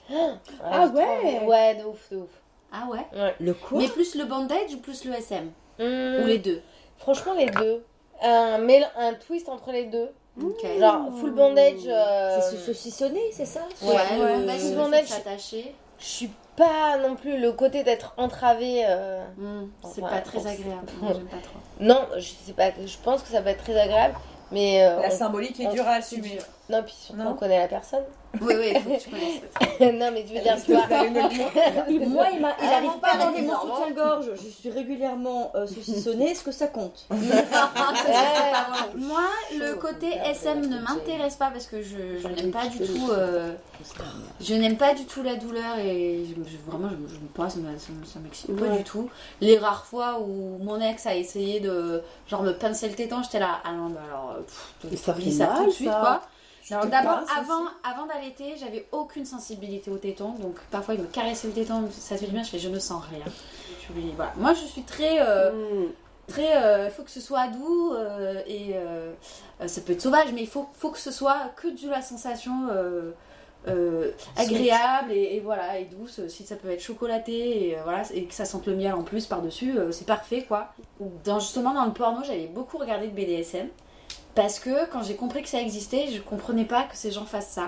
Ah 0.63 0.85
j'ai 0.87 0.93
ouais. 0.99 1.39
Ouais, 1.45 1.75
de 1.75 1.83
ouf, 1.85 2.09
de 2.11 2.17
ouf. 2.17 2.29
Ah 2.71 2.87
ouais 2.89 3.05
Ouais. 3.13 3.35
Le 3.39 3.53
quoi 3.53 3.77
Mais 3.79 3.87
plus 3.87 4.15
le 4.15 4.25
bondage 4.25 4.73
ou 4.73 4.77
plus 4.77 5.03
le 5.05 5.13
SM 5.13 5.51
Hmm. 5.77 6.23
Ou 6.23 6.25
les 6.27 6.37
deux 6.39 6.61
Franchement, 6.97 7.33
les 7.33 7.47
deux. 7.47 7.83
Un, 8.21 8.59
mél- 8.59 8.87
un 8.97 9.13
twist 9.13 9.49
entre 9.49 9.71
les 9.73 9.85
deux. 9.85 10.09
Ok. 10.41 10.65
Genre 10.79 11.09
full 11.19 11.31
bandage. 11.31 11.81
euh, 11.87 12.39
C'est 12.39 12.55
ce 12.55 12.57
saucissonné, 12.65 13.21
c'est 13.31 13.45
ça 13.45 13.61
Ouais, 13.81 13.89
Ouais, 13.89 13.95
le 14.17 14.39
bandage, 14.39 14.63
le 14.71 14.75
Bandage, 14.77 15.05
je 15.99 16.05
suis 16.05 16.29
pas 16.57 16.97
non 16.97 17.15
plus 17.15 17.37
le 17.37 17.51
côté 17.51 17.83
d'être 17.83 18.13
entravé. 18.17 18.83
euh, 18.87 19.25
Hmm, 19.37 19.67
c'est 19.93 20.01
Enfin, 20.01 20.15
pas 20.15 20.21
très 20.21 20.39
agréable. 20.39 20.87
Moi, 21.01 21.11
pas 21.11 21.37
trop. 21.43 21.59
Non, 21.81 22.05
je 22.17 22.29
sais 22.45 22.53
pas. 22.53 22.69
Je 22.71 22.97
pense 23.03 23.21
que 23.21 23.27
ça 23.29 23.41
peut 23.41 23.49
être 23.49 23.63
très 23.63 23.77
agréable, 23.79 24.15
mais 24.51 24.83
euh, 24.85 25.01
La 25.01 25.07
on- 25.07 25.11
symbolique 25.11 25.59
est 25.59 25.67
on- 25.67 25.73
dure 25.73 25.87
à 25.87 25.95
assumer. 25.95 26.37
Non, 26.69 26.83
puis 26.83 26.93
surtout 26.97 27.21
Non. 27.21 27.31
on 27.31 27.33
connaît 27.35 27.59
la 27.59 27.67
personne. 27.67 28.03
Oui, 28.41 28.53
oui, 28.57 28.73
il 28.75 28.81
faut 28.81 28.89
que 28.89 28.99
tu 29.01 29.09
connaisses. 29.09 29.41
non, 29.93 30.11
mais 30.11 30.25
je 30.27 30.33
veux 30.33 30.41
dire, 30.41 30.57
tu 30.63 30.73
vois. 30.73 30.87
Moi, 32.09 32.27
il, 32.33 32.41
m'a- 32.41 32.55
il 32.61 32.67
Ah, 32.69 32.77
arrive 32.77 32.99
pas 33.01 33.11
à 33.11 33.31
mon 33.31 33.59
soutien-gorge. 33.61 34.31
Je 34.35 34.49
suis 34.49 34.69
régulièrement 34.69 35.51
euh, 35.55 35.65
saucissonnée. 35.67 36.31
Est-ce 36.31 36.43
que 36.43 36.51
ça 36.51 36.67
compte? 36.67 37.05
Moi, 38.95 39.21
le 39.57 39.75
côté 39.75 40.07
SM 40.25 40.61
ne 40.67 40.79
m'intéresse 40.79 41.35
pas 41.35 41.49
parce 41.51 41.67
que 41.67 41.81
je, 41.81 42.19
je 42.21 42.27
n'aime 42.27 42.51
pas 42.51 42.67
du 42.67 42.79
tout. 42.79 43.09
euh, 43.11 43.53
je 44.41 44.53
n'aime 44.55 44.77
pas 44.77 44.93
du 44.93 45.05
tout 45.05 45.23
la 45.23 45.35
douleur 45.35 45.77
et 45.79 46.25
je- 46.27 46.69
vraiment, 46.69 46.89
je, 46.89 46.95
je 47.15 47.19
me 47.19 47.27
pas, 47.33 47.49
ça 47.49 47.59
me- 47.59 47.77
ça 47.77 47.91
me- 47.91 48.05
ça 48.05 48.19
m'excite 48.19 48.55
pas 48.55 48.65
Ouais. 48.65 48.77
du 48.77 48.83
tout. 48.83 49.09
Les 49.41 49.57
rares 49.57 49.85
fois 49.85 50.19
où 50.19 50.57
mon 50.61 50.79
ex 50.81 51.05
a 51.05 51.15
essayé 51.15 51.59
de 51.59 52.01
genre 52.27 52.43
me 52.43 52.51
pincer 52.53 52.87
le 52.89 52.95
téton, 52.95 53.21
j'étais 53.23 53.39
là, 53.39 53.59
ah 53.63 53.71
non, 53.73 53.89
bah 53.89 54.01
alors, 54.07 54.35
pff, 54.45 54.99
ça 54.99 55.13
ça 55.31 55.47
mal, 55.47 55.57
tout 55.57 55.65
de 55.67 55.71
suite 55.71 55.89
ça. 55.89 55.99
quoi. 56.01 56.21
D'abord, 56.69 57.19
avant, 57.37 57.65
avant 57.83 58.05
d'allaiter, 58.07 58.55
j'avais 58.57 58.87
aucune 58.91 59.25
sensibilité 59.25 59.91
au 59.91 59.97
téton, 59.97 60.31
donc 60.31 60.55
parfois 60.71 60.95
il 60.95 61.01
me 61.01 61.05
caressait 61.07 61.47
le 61.47 61.53
téton, 61.53 61.87
ça 61.91 62.17
fait 62.17 62.25
du 62.25 62.31
bien, 62.31 62.43
je 62.43 62.49
fais 62.49 62.59
je 62.59 62.69
ne 62.69 62.79
sens 62.79 63.03
rien. 63.09 63.23
Tu 63.85 63.93
lui- 63.93 64.13
voilà. 64.15 64.33
Moi 64.37 64.53
je 64.53 64.65
suis 64.65 64.81
très, 64.81 65.19
euh, 65.21 65.51
Mm. 65.51 65.91
très, 66.27 66.57
euh, 66.63 66.85
il 66.85 66.91
faut 66.91 67.03
que 67.03 67.11
ce 67.11 67.21
soit 67.21 67.47
doux 67.49 67.93
euh, 67.93 68.41
et 68.47 68.75
ça 69.67 69.81
peut 69.81 69.93
être 69.93 70.01
sauvage, 70.01 70.31
mais 70.33 70.41
il 70.41 70.47
faut, 70.47 70.67
faut 70.73 70.89
que 70.89 70.97
ce 70.99 71.11
soit 71.11 71.51
que 71.55 71.67
de 71.67 71.89
la 71.89 72.01
sensation 72.01 72.67
agréable 74.37 75.11
et, 75.11 75.35
et 75.35 75.39
voilà 75.39 75.79
et 75.79 75.85
douce. 75.85 76.21
Si 76.27 76.45
ça 76.45 76.55
peut 76.55 76.69
être 76.69 76.81
chocolaté 76.81 77.69
et 77.69 77.77
voilà 77.83 78.03
et 78.13 78.25
que 78.25 78.33
ça 78.33 78.45
sente 78.45 78.65
le 78.67 78.75
miel 78.75 78.93
en 78.93 79.03
plus 79.03 79.25
par 79.25 79.41
dessus, 79.41 79.75
c'est 79.91 80.05
parfait 80.07 80.43
quoi. 80.47 80.69
Dans 81.23 81.39
justement 81.39 81.73
dans 81.73 81.85
le 81.85 81.93
porno, 81.93 82.23
j'avais 82.23 82.47
beaucoup 82.47 82.77
regardé 82.77 83.07
de 83.07 83.13
BDSM 83.13 83.67
parce 84.35 84.59
que 84.59 84.85
quand 84.91 85.01
j'ai 85.01 85.15
compris 85.15 85.41
que 85.41 85.49
ça 85.49 85.61
existait, 85.61 86.07
je 86.11 86.21
comprenais 86.21 86.65
pas 86.65 86.83
que 86.83 86.95
ces 86.95 87.11
gens 87.11 87.25
fassent 87.25 87.51
ça. 87.51 87.65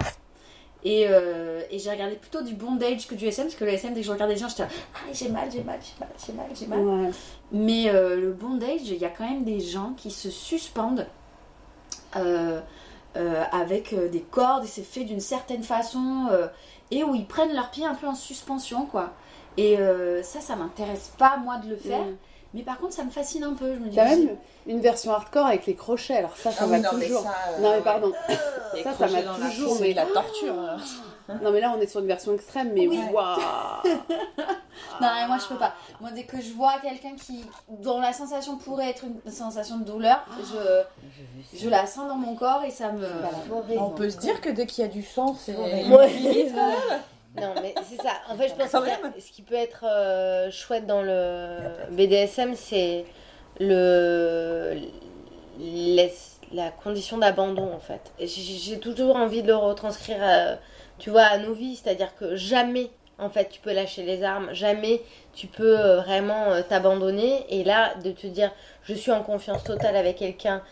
Et, 0.84 1.06
euh, 1.10 1.62
et 1.72 1.80
j'ai 1.80 1.90
regardé 1.90 2.16
plutôt 2.16 2.42
du 2.42 2.54
bondage 2.54 3.08
que 3.08 3.16
du 3.16 3.26
SM, 3.26 3.46
parce 3.46 3.56
que 3.56 3.66
le 3.66 3.72
SM, 3.72 3.94
dès 3.94 4.02
que 4.02 4.06
je 4.06 4.12
regardais 4.12 4.36
les 4.36 4.40
gens, 4.40 4.48
j'étais 4.48 4.64
ah, 4.64 5.00
j'ai 5.12 5.30
mal, 5.30 5.50
j'ai 5.52 5.64
mal, 5.64 5.80
j'ai 5.82 6.00
mal, 6.00 6.10
j'ai 6.26 6.34
mal, 6.34 6.46
j'ai 6.54 6.68
mal. 6.68 6.80
Ouais. 6.80 7.12
Mais 7.52 7.90
euh, 7.90 8.20
le 8.20 8.32
bondage, 8.32 8.82
il 8.84 8.98
y 8.98 9.06
a 9.06 9.10
quand 9.10 9.28
même 9.28 9.44
des 9.44 9.60
gens 9.60 9.94
qui 9.98 10.12
se 10.12 10.30
suspendent 10.30 11.08
euh, 12.16 12.62
avec 13.52 13.96
des 14.12 14.22
cordes 14.22 14.66
et 14.66 14.68
c'est 14.68 14.84
fait 14.84 15.04
d'une 15.04 15.20
certaine 15.20 15.64
façon 15.64 16.28
et 16.92 17.04
où 17.04 17.16
ils 17.16 17.26
prennent 17.26 17.54
leurs 17.54 17.72
pieds 17.72 17.86
un 17.86 17.96
peu 17.96 18.08
en 18.08 18.16
suspension, 18.16 18.86
quoi. 18.86 19.14
Et 19.58 19.78
ça, 20.22 20.40
ça 20.40 20.56
m'intéresse 20.56 21.12
pas, 21.18 21.38
moi, 21.38 21.58
de 21.58 21.70
le 21.70 21.78
faire. 21.78 22.06
Mm. 22.06 22.18
Mais 22.54 22.62
par 22.63 22.77
contre, 22.80 22.94
ça 22.94 23.04
me 23.04 23.10
fascine 23.10 23.44
un 23.44 23.54
peu. 23.54 23.74
Je 23.75 23.80
me 23.80 23.89
dis, 23.89 23.96
T'as 23.96 24.06
même 24.06 24.30
une 24.68 24.80
version 24.80 25.12
hardcore 25.13 25.46
avec 25.46 25.66
les 25.66 25.75
crochets, 25.75 26.18
alors 26.18 26.36
ça, 26.38 26.51
ça 26.51 26.63
Ah 26.63 26.68
mais 26.68 26.82
toujours. 26.82 27.22
ça, 27.24 27.34
euh, 27.50 27.62
non 27.62 27.72
mais 27.72 27.82
pardon. 27.82 28.12
Les 28.74 28.84
Ça, 28.84 28.94
ça 28.94 29.08
m'a 29.08 29.22
dans 29.22 29.38
la 29.38 29.50
toujours- 29.50 29.75
c'est 29.77 29.92
de 29.92 29.96
la 29.96 30.06
torture. 30.06 30.54
hein. 30.60 30.77
Non 31.42 31.51
mais 31.51 31.60
là 31.60 31.74
on 31.77 31.82
est 31.82 31.88
sur 31.88 32.00
une 32.00 32.08
version 32.08 32.34
extrême, 32.34 32.72
mais 32.74 32.88
Oui. 32.88 33.00
waouh 33.12 33.38
Non, 35.01 35.08
mais 35.13 35.27
moi 35.27 35.38
je 35.42 35.48
peux 35.48 35.58
pas. 35.60 35.74
Moi, 36.00 36.12
dès 36.12 36.24
que 36.24 36.39
je 36.42 36.54
vois 36.54 36.75
quelqu'un 36.82 37.16
qui, 37.16 37.44
dont 37.70 38.00
la 38.00 38.13
sensation 38.13 38.58
pourrait 38.58 38.89
être 38.92 39.04
une 39.04 39.32
sensation 39.32 39.77
de 39.77 39.84
douleur, 39.84 40.24
je, 40.42 41.58
je 41.58 41.69
la 41.69 41.86
sens 41.86 42.08
dans 42.08 42.15
mon 42.15 42.36
corps 42.36 42.63
et 42.63 42.72
ça 42.72 42.91
me. 42.91 43.06
On 43.78 43.89
peut 43.89 44.10
se 44.10 44.17
dire 44.17 44.39
que 44.41 44.50
dès 44.50 44.65
qu'il 44.65 44.84
y 44.84 44.88
a 44.88 44.89
du 44.89 45.04
sang, 45.04 45.36
c'est. 45.38 45.56
Ouais. 45.56 46.52
Non, 47.39 47.54
mais 47.62 47.73
c'est 47.89 48.02
ça. 48.02 48.13
En 48.30 48.36
fait, 48.36 48.50
je 48.50 48.54
pense 48.56 48.71
que 48.71 49.21
ce 49.21 49.32
qui 49.32 49.41
peut 49.41 49.56
être 49.56 49.86
euh, 49.86 50.50
chouette 50.52 50.88
dans 50.88 51.02
le 51.02 51.60
BDSM, 51.91 52.56
c'est 52.56 53.06
le 53.60 54.76
la 56.54 56.69
condition 56.71 57.17
d'abandon, 57.17 57.73
en 57.73 57.80
fait. 57.80 58.13
J'ai 58.19 58.80
toujours 58.80 59.15
envie 59.17 59.41
de 59.41 59.47
le 59.47 59.56
retranscrire, 59.56 60.17
euh, 60.21 60.56
tu 60.97 61.10
vois, 61.10 61.23
à 61.23 61.38
nos 61.38 61.54
vies. 61.54 61.76
C'est-à-dire 61.76 62.15
que 62.15 62.36
jamais, 62.36 62.89
en 63.19 63.30
fait, 63.30 63.50
tu 63.50 63.60
peux 63.60 63.73
lâcher 63.73 64.04
les 64.04 64.23
armes. 64.23 64.54
Jamais 64.54 65.02
tu 65.34 65.47
peux 65.47 65.78
euh, 65.78 65.97
vraiment 65.97 66.62
t'abandonner. 66.67 67.45
Et 67.50 67.63
là, 67.63 67.93
de 68.04 68.12
te 68.12 68.28
dire, 68.28 68.52
je 68.84 68.93
suis 68.93 69.12
en 69.12 69.23
confiance 69.23 69.63
totale 69.63 69.95
avec 69.95 70.17
quelqu'un 70.17 70.63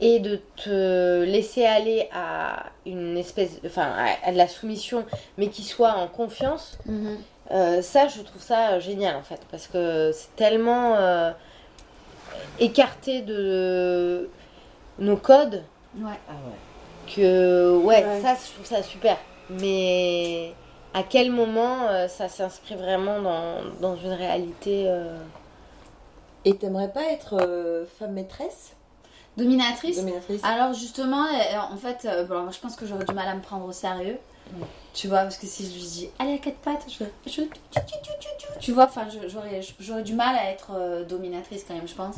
et 0.00 0.18
de 0.20 0.40
te 0.56 1.22
laisser 1.24 1.64
aller 1.64 2.08
à 2.12 2.64
une 2.84 3.16
espèce, 3.16 3.60
enfin, 3.64 3.92
à, 3.96 4.28
à 4.28 4.32
de 4.32 4.36
la 4.36 4.48
soumission, 4.48 5.04
mais 5.38 5.48
qui 5.48 5.62
soit 5.62 5.92
en 5.94 6.08
confiance, 6.08 6.78
Mhm. 6.86 7.18
euh, 7.52 7.82
ça, 7.82 8.08
je 8.08 8.20
trouve 8.22 8.42
ça 8.42 8.80
génial 8.80 9.16
en 9.16 9.22
fait, 9.22 9.40
parce 9.50 9.66
que 9.66 10.10
c'est 10.12 10.34
tellement 10.36 10.96
euh, 10.96 11.30
écarté 12.58 13.22
de 13.22 14.28
nos 14.98 15.16
codes 15.16 15.62
Ouais. 15.96 16.18
que, 17.14 17.76
ouais, 17.76 18.04
Ouais. 18.04 18.20
ça, 18.20 18.34
je 18.34 18.52
trouve 18.54 18.66
ça 18.66 18.82
super. 18.82 19.16
Mais 19.50 20.52
à 20.92 21.02
quel 21.02 21.30
moment 21.30 21.86
euh, 21.88 22.08
ça 22.08 22.28
s'inscrit 22.28 22.74
vraiment 22.76 23.20
dans, 23.20 23.56
dans 23.80 23.96
une 23.96 24.12
réalité 24.12 24.84
euh, 24.88 25.16
Et 26.44 26.56
t'aimerais 26.56 26.92
pas 26.92 27.04
être 27.04 27.34
euh, 27.40 27.84
femme 27.98 28.12
maîtresse? 28.12 28.73
Dominatrice 29.36 29.96
Dominatrice 29.96 30.42
Alors 30.44 30.72
justement, 30.74 31.24
euh, 31.26 31.58
en 31.72 31.76
fait, 31.76 32.06
euh, 32.06 32.24
bon, 32.24 32.50
je 32.50 32.60
pense 32.60 32.76
que 32.76 32.86
j'aurais 32.86 33.04
du 33.04 33.14
mal 33.14 33.26
à 33.28 33.34
me 33.34 33.40
prendre 33.40 33.64
au 33.66 33.72
sérieux. 33.72 34.18
Tu 34.92 35.08
vois, 35.08 35.20
parce 35.22 35.38
que 35.38 35.46
si 35.46 35.66
je 35.66 35.72
lui 35.72 35.80
dis 35.80 36.08
allez 36.18 36.34
à 36.34 36.38
quatre 36.38 36.58
pattes, 36.58 36.84
je, 36.88 37.04
je 37.26 37.42
tu, 37.42 37.48
tu, 38.60 38.72
vois, 38.72 38.84
enfin, 38.84 39.06
j'aurais 39.28 39.60
j'aurais 39.80 40.02
du 40.02 40.12
mal 40.14 40.36
à 40.36 40.50
être 40.50 40.68
euh, 40.76 41.04
dominatrice 41.04 41.64
quand 41.66 41.74
même, 41.74 41.88
je 41.88 41.94
pense. 41.94 42.16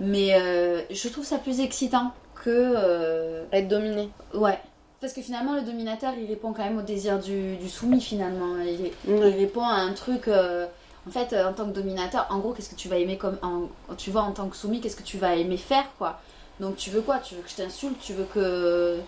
Mais 0.00 0.34
euh, 0.34 0.82
je 0.90 1.08
trouve 1.08 1.24
ça 1.24 1.38
plus 1.38 1.60
excitant 1.60 2.10
que 2.34 2.50
euh, 2.50 3.44
être 3.52 3.68
dominé 3.68 4.10
ouais. 4.34 4.58
Parce 5.00 5.12
que 5.12 5.22
finalement, 5.22 5.54
le 5.54 5.62
dominateur, 5.62 6.12
il 6.20 6.26
répond 6.28 6.52
quand 6.52 6.62
même 6.64 6.78
au 6.78 6.82
désir 6.82 7.18
du, 7.18 7.56
du 7.56 7.68
soumis 7.68 8.00
finalement. 8.00 8.56
Il, 8.64 8.90
il 9.08 9.22
répond 9.22 9.62
à 9.64 9.74
un 9.74 9.92
truc. 9.94 10.28
euh, 10.28 10.66
en 11.08 11.10
fait, 11.10 11.32
euh, 11.32 11.48
en 11.48 11.52
tant 11.52 11.64
que 11.64 11.70
dominateur, 11.72 12.26
en 12.30 12.38
gros, 12.38 12.52
qu'est-ce 12.52 12.70
que 12.70 12.76
tu 12.76 12.88
vas 12.88 12.96
aimer 12.98 13.16
comme. 13.18 13.38
en- 13.42 13.94
tu 13.96 14.10
vois, 14.10 14.22
en 14.22 14.32
tant 14.32 14.48
que 14.48 14.56
soumis, 14.56 14.80
qu'est-ce 14.80 14.96
que 14.96 15.02
tu 15.02 15.18
vas 15.18 15.34
aimer 15.34 15.56
faire, 15.56 15.86
quoi. 15.98 16.20
Donc, 16.60 16.76
tu 16.76 16.90
veux 16.90 17.02
quoi? 17.02 17.18
Tu 17.18 17.34
veux 17.34 17.42
que 17.42 17.50
je 17.50 17.56
t'insulte? 17.56 17.98
Tu 18.00 18.12
veux 18.14 18.24
que. 18.24 19.00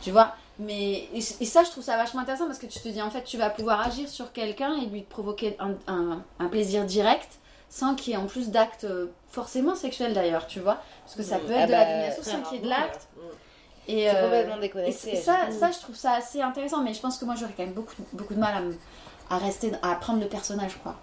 Tu 0.00 0.10
vois? 0.10 0.34
Mais. 0.58 1.08
Et, 1.14 1.18
et 1.18 1.46
ça, 1.46 1.64
je 1.64 1.70
trouve 1.70 1.84
ça 1.84 1.96
vachement 1.96 2.20
intéressant 2.20 2.46
parce 2.46 2.58
que 2.58 2.66
tu 2.66 2.78
te 2.80 2.88
dis, 2.88 3.02
en 3.02 3.10
fait, 3.10 3.22
tu 3.24 3.38
vas 3.38 3.50
pouvoir 3.50 3.80
agir 3.86 4.08
sur 4.08 4.32
quelqu'un 4.32 4.74
et 4.76 4.86
lui 4.86 5.02
provoquer 5.02 5.56
un, 5.58 5.74
un- 5.86 6.22
un 6.38 6.48
plaisir 6.48 6.84
direct 6.84 7.38
sans 7.68 7.94
qu'il 7.94 8.12
y 8.12 8.14
ait 8.14 8.18
en 8.18 8.26
plus 8.26 8.50
d'actes 8.50 8.84
euh, 8.84 9.06
forcément 9.30 9.74
sexuels 9.74 10.12
d'ailleurs, 10.12 10.46
tu 10.46 10.60
vois? 10.60 10.78
Parce 11.04 11.16
que 11.16 11.22
ça 11.22 11.38
peut 11.38 11.52
être 11.52 11.62
Ah 11.62 11.66
de 11.66 11.72
la 11.72 11.84
bah, 11.84 11.90
domination 11.90 12.22
sans 12.22 12.42
qu'il 12.42 12.58
y 12.58 12.60
ait 12.60 12.64
de 12.64 12.68
l'acte. 12.68 13.08
Et, 13.88 14.08
C'est 14.08 14.16
euh, 14.16 14.22
complètement 14.44 14.56
et 14.86 14.92
ça, 14.92 15.50
ça, 15.50 15.70
je 15.72 15.78
trouve 15.78 15.96
ça 15.96 16.12
assez 16.12 16.40
intéressant, 16.40 16.82
mais 16.82 16.94
je 16.94 17.00
pense 17.00 17.18
que 17.18 17.24
moi 17.24 17.34
j'aurais 17.34 17.52
quand 17.56 17.64
même 17.64 17.72
beaucoup, 17.72 17.94
beaucoup 18.12 18.34
de 18.34 18.38
mal 18.38 18.54
à, 18.54 18.60
me- 18.60 18.76
à 19.30 19.38
rester, 19.38 19.72
à 19.82 19.94
prendre 19.96 20.20
le 20.20 20.28
personnage, 20.28 20.76
quoi. 20.82 20.96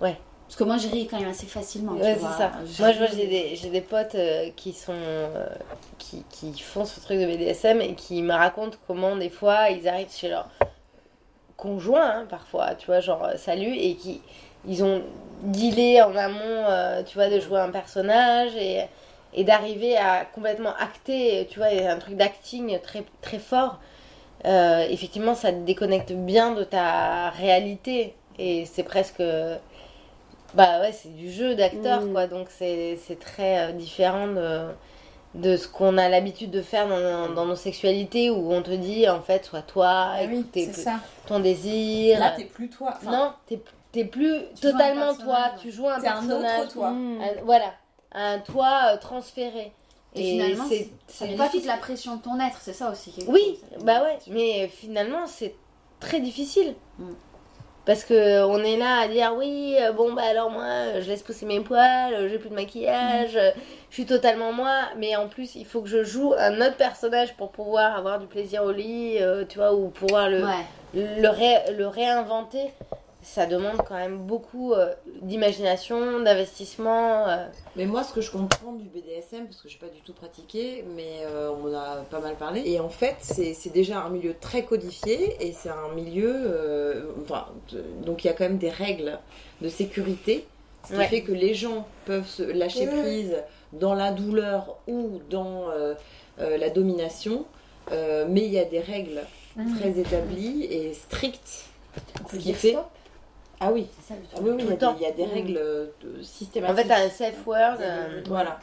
Ouais. 0.00 0.18
Parce 0.46 0.56
que 0.56 0.64
moi 0.64 0.76
je 0.76 0.88
ris 0.88 1.08
quand 1.08 1.18
même 1.18 1.28
assez 1.30 1.46
facilement. 1.46 1.92
Ouais, 1.92 2.14
c'est 2.14 2.38
ça. 2.38 2.52
Je 2.64 2.80
Moi, 2.80 2.92
j'ai 2.92 3.26
des, 3.26 3.56
j'ai 3.56 3.68
des 3.68 3.80
potes 3.80 4.14
euh, 4.14 4.48
qui 4.54 4.72
sont. 4.72 4.92
euh, 4.94 5.46
qui, 5.98 6.22
qui 6.30 6.60
font 6.60 6.84
ce 6.84 7.00
truc 7.00 7.18
de 7.18 7.26
BDSM 7.26 7.80
et 7.80 7.94
qui 7.94 8.22
me 8.22 8.32
racontent 8.32 8.78
comment, 8.86 9.16
des 9.16 9.28
fois, 9.28 9.70
ils 9.70 9.88
arrivent 9.88 10.12
chez 10.12 10.28
leur 10.28 10.48
conjoint, 11.56 12.20
hein, 12.20 12.26
parfois, 12.30 12.76
tu 12.76 12.86
vois, 12.86 13.00
genre, 13.00 13.24
euh, 13.24 13.36
salut, 13.36 13.74
et 13.74 13.96
qui. 13.96 14.20
Ils 14.68 14.82
ont 14.84 15.02
dealé 15.42 16.00
en 16.02 16.14
amont, 16.16 16.38
euh, 16.42 17.02
tu 17.02 17.16
vois, 17.16 17.28
de 17.28 17.38
jouer 17.40 17.60
un 17.60 17.70
personnage 17.70 18.54
et, 18.56 18.84
et 19.34 19.44
d'arriver 19.44 19.96
à 19.96 20.24
complètement 20.24 20.74
acter, 20.78 21.46
tu 21.50 21.58
vois, 21.58 21.70
il 21.70 21.82
y 21.82 21.86
a 21.86 21.92
un 21.92 21.98
truc 21.98 22.16
d'acting 22.16 22.78
très, 22.80 23.04
très 23.20 23.38
fort. 23.38 23.78
Effectivement, 24.44 25.34
ça 25.34 25.50
te 25.50 25.58
déconnecte 25.58 26.12
bien 26.12 26.52
de 26.54 26.62
ta 26.62 27.30
réalité 27.30 28.14
et 28.38 28.64
c'est 28.64 28.84
presque. 28.84 29.22
Bah 30.56 30.80
ouais, 30.80 30.92
c'est 30.92 31.14
du 31.14 31.30
jeu 31.30 31.54
d'acteur, 31.54 32.00
Mm. 32.02 32.12
quoi. 32.12 32.26
Donc 32.26 32.48
c'est 32.50 32.98
c'est 33.06 33.18
très 33.18 33.58
euh, 33.68 33.72
différent 33.72 34.26
de, 34.28 34.68
de 35.34 35.56
ce 35.56 35.68
qu'on 35.68 35.98
a 35.98 36.08
l'habitude 36.08 36.50
de 36.50 36.62
faire 36.62 36.88
dans, 36.88 37.28
dans 37.34 37.44
nos 37.46 37.56
sexualités 37.56 38.30
où 38.30 38.52
on 38.52 38.62
te 38.62 38.70
dit, 38.70 39.08
en 39.08 39.20
fait, 39.20 39.44
sois 39.44 39.62
toi, 39.62 39.88
Ah 40.14 40.20
oui, 40.28 40.44
écoute 40.54 40.74
ça. 40.74 40.94
ton 41.26 41.40
désir. 41.40 42.18
Là, 42.18 42.32
t'es 42.36 42.44
plus 42.44 42.70
toi. 42.70 42.94
Enfin, 42.96 43.10
non, 43.10 43.32
t'es 43.46 43.60
t'es 43.92 44.04
plus 44.04 44.30
joues 44.30 44.40
un 44.42 44.60
totalement 44.72 45.14
toi, 45.14 45.24
personnage, 45.36 45.60
tu 45.62 45.70
joues 45.70 45.88
un 45.88 45.92
un 45.92 45.96
autre 45.96 46.02
personnage. 46.02 46.68
toi. 46.72 46.90
Mm. 46.90 47.20
un- 47.20 47.42
voilà, 47.44 47.72
un 48.12 48.38
toi 48.40 48.92
euh, 48.92 48.96
transféré. 48.98 49.72
Et, 50.14 50.22
finalement, 50.30 50.64
c'est 51.08 51.36
pas 51.36 51.48
toute 51.50 51.66
la 51.66 51.76
pression 51.76 52.16
de 52.16 52.22
ton 52.22 52.40
être, 52.40 52.58
c'est 52.62 52.72
ça 52.72 52.90
aussi. 52.90 53.10
qui 53.10 53.20
est 53.20 53.28
Oui, 53.28 53.58
bah 53.82 54.02
ouais, 54.02 54.16
mais 54.30 54.66
finalement, 54.68 55.26
c'est 55.26 55.54
très 56.00 56.20
difficile. 56.20 56.74
Mm. 56.98 57.04
Parce 57.86 58.02
que 58.04 58.42
on 58.44 58.58
est 58.64 58.76
là 58.76 58.98
à 59.04 59.08
dire 59.08 59.32
oui, 59.36 59.76
euh, 59.80 59.92
bon 59.92 60.12
bah 60.12 60.22
alors 60.28 60.50
moi 60.50 61.00
je 61.00 61.08
laisse 61.08 61.22
pousser 61.22 61.46
mes 61.46 61.60
poils, 61.60 62.12
euh, 62.14 62.28
j'ai 62.28 62.38
plus 62.38 62.48
de 62.50 62.54
maquillage, 62.54 63.36
euh, 63.36 63.52
je 63.90 63.94
suis 63.94 64.06
totalement 64.06 64.52
moi, 64.52 64.74
mais 64.98 65.14
en 65.14 65.28
plus 65.28 65.54
il 65.54 65.64
faut 65.64 65.80
que 65.82 65.88
je 65.88 66.02
joue 66.02 66.34
un 66.36 66.60
autre 66.60 66.76
personnage 66.76 67.34
pour 67.36 67.50
pouvoir 67.52 67.96
avoir 67.96 68.18
du 68.18 68.26
plaisir 68.26 68.64
au 68.64 68.72
lit, 68.72 69.18
euh, 69.20 69.44
tu 69.48 69.58
vois, 69.58 69.72
ou 69.72 69.88
pouvoir 69.88 70.28
le, 70.28 70.42
Ouais. 70.44 70.64
le, 70.94 71.28
ré- 71.28 71.72
le 71.78 71.86
réinventer. 71.86 72.72
Ça 73.28 73.44
demande 73.44 73.78
quand 73.88 73.96
même 73.96 74.18
beaucoup 74.18 74.72
euh, 74.72 74.94
d'imagination, 75.22 76.20
d'investissement. 76.20 77.26
euh. 77.28 77.46
Mais 77.74 77.84
moi, 77.84 78.04
ce 78.04 78.12
que 78.12 78.20
je 78.20 78.30
comprends 78.30 78.72
du 78.72 78.84
BDSM, 78.84 79.46
parce 79.46 79.60
que 79.60 79.68
je 79.68 79.74
n'ai 79.74 79.80
pas 79.80 79.88
du 79.92 80.00
tout 80.00 80.12
pratiqué, 80.12 80.84
mais 80.94 81.22
euh, 81.24 81.50
on 81.50 81.68
en 81.68 81.76
a 81.76 81.96
pas 82.08 82.20
mal 82.20 82.36
parlé. 82.36 82.62
Et 82.66 82.78
en 82.78 82.88
fait, 82.88 83.16
c'est 83.20 83.72
déjà 83.72 83.98
un 84.00 84.10
milieu 84.10 84.34
très 84.40 84.62
codifié 84.64 85.36
et 85.44 85.52
c'est 85.52 85.70
un 85.70 85.92
milieu. 85.96 87.10
enfin, 87.24 87.46
de- 87.72 87.84
donc 88.04 88.22
il 88.22 88.28
y 88.28 88.30
a 88.30 88.32
quand 88.32 88.44
même 88.44 88.58
des 88.58 88.70
règles 88.70 89.18
de 89.60 89.68
sécurité. 89.68 90.46
Ce 90.84 90.92
qui 90.92 90.98
Ouais. 90.98 91.08
fait 91.08 91.22
que 91.22 91.32
les 91.32 91.52
gens 91.52 91.84
peuvent 92.04 92.28
se 92.28 92.44
lâcher 92.44 92.86
prise 92.86 93.34
dans 93.72 93.94
la 93.94 94.12
douleur 94.12 94.76
ou 94.86 95.18
dans 95.30 95.64
la 96.38 96.70
domination. 96.70 97.44
Mais 97.90 98.42
il 98.46 98.52
y 98.52 98.58
a 98.60 98.64
des 98.64 98.78
règles 98.80 99.22
très 99.80 99.98
établies 99.98 100.62
et 100.70 100.94
strictes. 100.94 101.64
Ce 102.30 102.36
qui 102.36 102.54
fait. 102.54 102.76
Ah 103.58 103.72
oui, 103.72 103.86
C'est 103.98 104.12
ça 104.12 104.20
le 104.20 104.26
ah 104.32 104.36
truc. 104.36 104.46
oui, 104.46 104.52
oui, 104.54 104.62
il 104.64 104.68
y 104.70 104.72
a 104.72 104.92
des- 104.92 104.96
il 104.98 105.02
y 105.02 105.06
a 105.06 105.12
des 105.12 105.26
Mm. 105.26 105.30
règles 105.34 105.56
euh, 105.58 105.86
En 106.20 106.22
systématiques. 106.22 106.86
fait, 106.86 106.92
un 106.92 107.08
safe 107.08 107.46
word. 107.46 107.76
euh, 107.80 108.22
Voilà. 108.26 108.58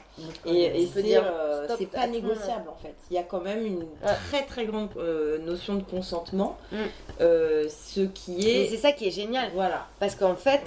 Et, 0.45 0.65
et 0.83 0.87
c'est 0.93 1.01
dire 1.01 1.23
euh, 1.25 1.65
stop 1.65 1.77
c'est 1.79 1.85
pas 1.87 2.05
négociable 2.05 2.69
en 2.69 2.75
fait. 2.75 2.93
Il 3.09 3.15
y 3.15 3.17
a 3.19 3.23
quand 3.23 3.41
même 3.41 3.65
une 3.65 3.85
très 4.29 4.43
très 4.45 4.65
grande 4.67 4.89
euh, 4.97 5.39
notion 5.39 5.73
de 5.75 5.83
consentement, 5.83 6.57
Mm. 6.71 6.75
euh, 7.21 7.67
ce 7.69 8.01
qui 8.01 8.47
est 8.49 8.67
c'est 8.69 8.77
ça 8.77 8.91
qui 8.91 9.07
est 9.07 9.11
génial. 9.11 9.49
voilà. 9.55 9.87
Parce 9.99 10.13
qu'en 10.15 10.35
fait, 10.35 10.61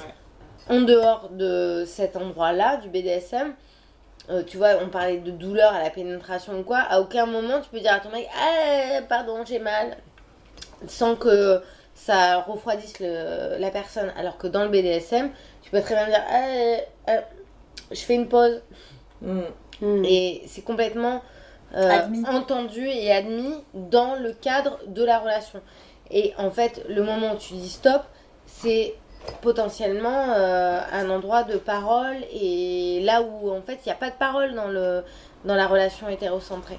Ouais. 0.69 0.77
en 0.77 0.81
dehors 0.81 1.29
de 1.31 1.85
cet 1.87 2.17
endroit-là, 2.17 2.79
du 2.79 2.89
BDSM, 2.89 3.55
euh, 4.29 4.43
tu 4.43 4.57
vois, 4.57 4.71
on 4.85 4.89
parlait 4.89 5.19
de 5.19 5.31
douleur 5.31 5.73
à 5.73 5.85
la 5.85 5.91
pénétration 5.91 6.59
ou 6.59 6.65
quoi, 6.65 6.79
à 6.79 6.99
aucun 7.01 7.27
moment 7.27 7.61
tu 7.61 7.71
peux 7.71 7.79
dire 7.79 7.93
à 7.93 8.01
ton 8.01 8.11
mec 8.11 8.27
Ah, 8.37 9.03
pardon, 9.09 9.45
j'ai 9.47 9.61
mal, 9.61 9.97
sans 10.89 11.15
que 11.15 11.62
ça 11.97 12.43
refroidisse 12.43 13.01
le- 13.01 13.57
la 13.59 13.71
personne. 13.71 14.13
Alors 14.17 14.39
que 14.39 14.47
dans 14.47 14.63
le 14.63 14.69
BDSM, 14.69 15.31
tu 15.63 15.71
peux 15.71 15.81
très 15.81 15.95
bien 15.97 16.07
dire 16.07 16.23
Ah, 16.31 17.11
euh, 17.11 17.21
je 17.91 18.01
fais 18.01 18.15
une 18.15 18.29
pause. 18.29 18.61
Mm. 19.23 19.41
Et 20.05 20.43
c'est 20.47 20.63
complètement 20.63 21.23
euh, 21.75 21.91
entendu 22.29 22.87
et 22.87 23.11
admis 23.13 23.55
dans 23.75 24.15
le 24.15 24.33
cadre 24.33 24.79
de 24.87 25.05
la 25.05 25.19
relation. 25.19 25.61
Et 26.11 26.33
en 26.39 26.51
fait, 26.51 26.85
le 26.89 27.03
moment 27.03 27.33
où 27.33 27.37
tu 27.37 27.55
dis 27.55 27.69
stop, 27.69 28.03
c'est 28.47 28.95
potentiellement 29.43 30.33
euh, 30.37 30.81
un 30.93 31.11
endroit 31.11 31.43
de 31.43 31.57
parole 31.57 32.17
et 32.33 33.01
là 33.03 33.23
où 33.23 33.51
en 33.51 33.61
fait 33.61 33.81
il 33.85 33.89
n'y 33.89 33.93
a 33.93 33.97
pas 33.97 34.11
de 34.11 34.15
parole 34.17 34.55
dans, 34.55 34.69
le, 34.69 35.03
dans 35.45 35.57
la 35.57 35.67
relation 35.67 36.09
hétérocentrée. 36.09 36.79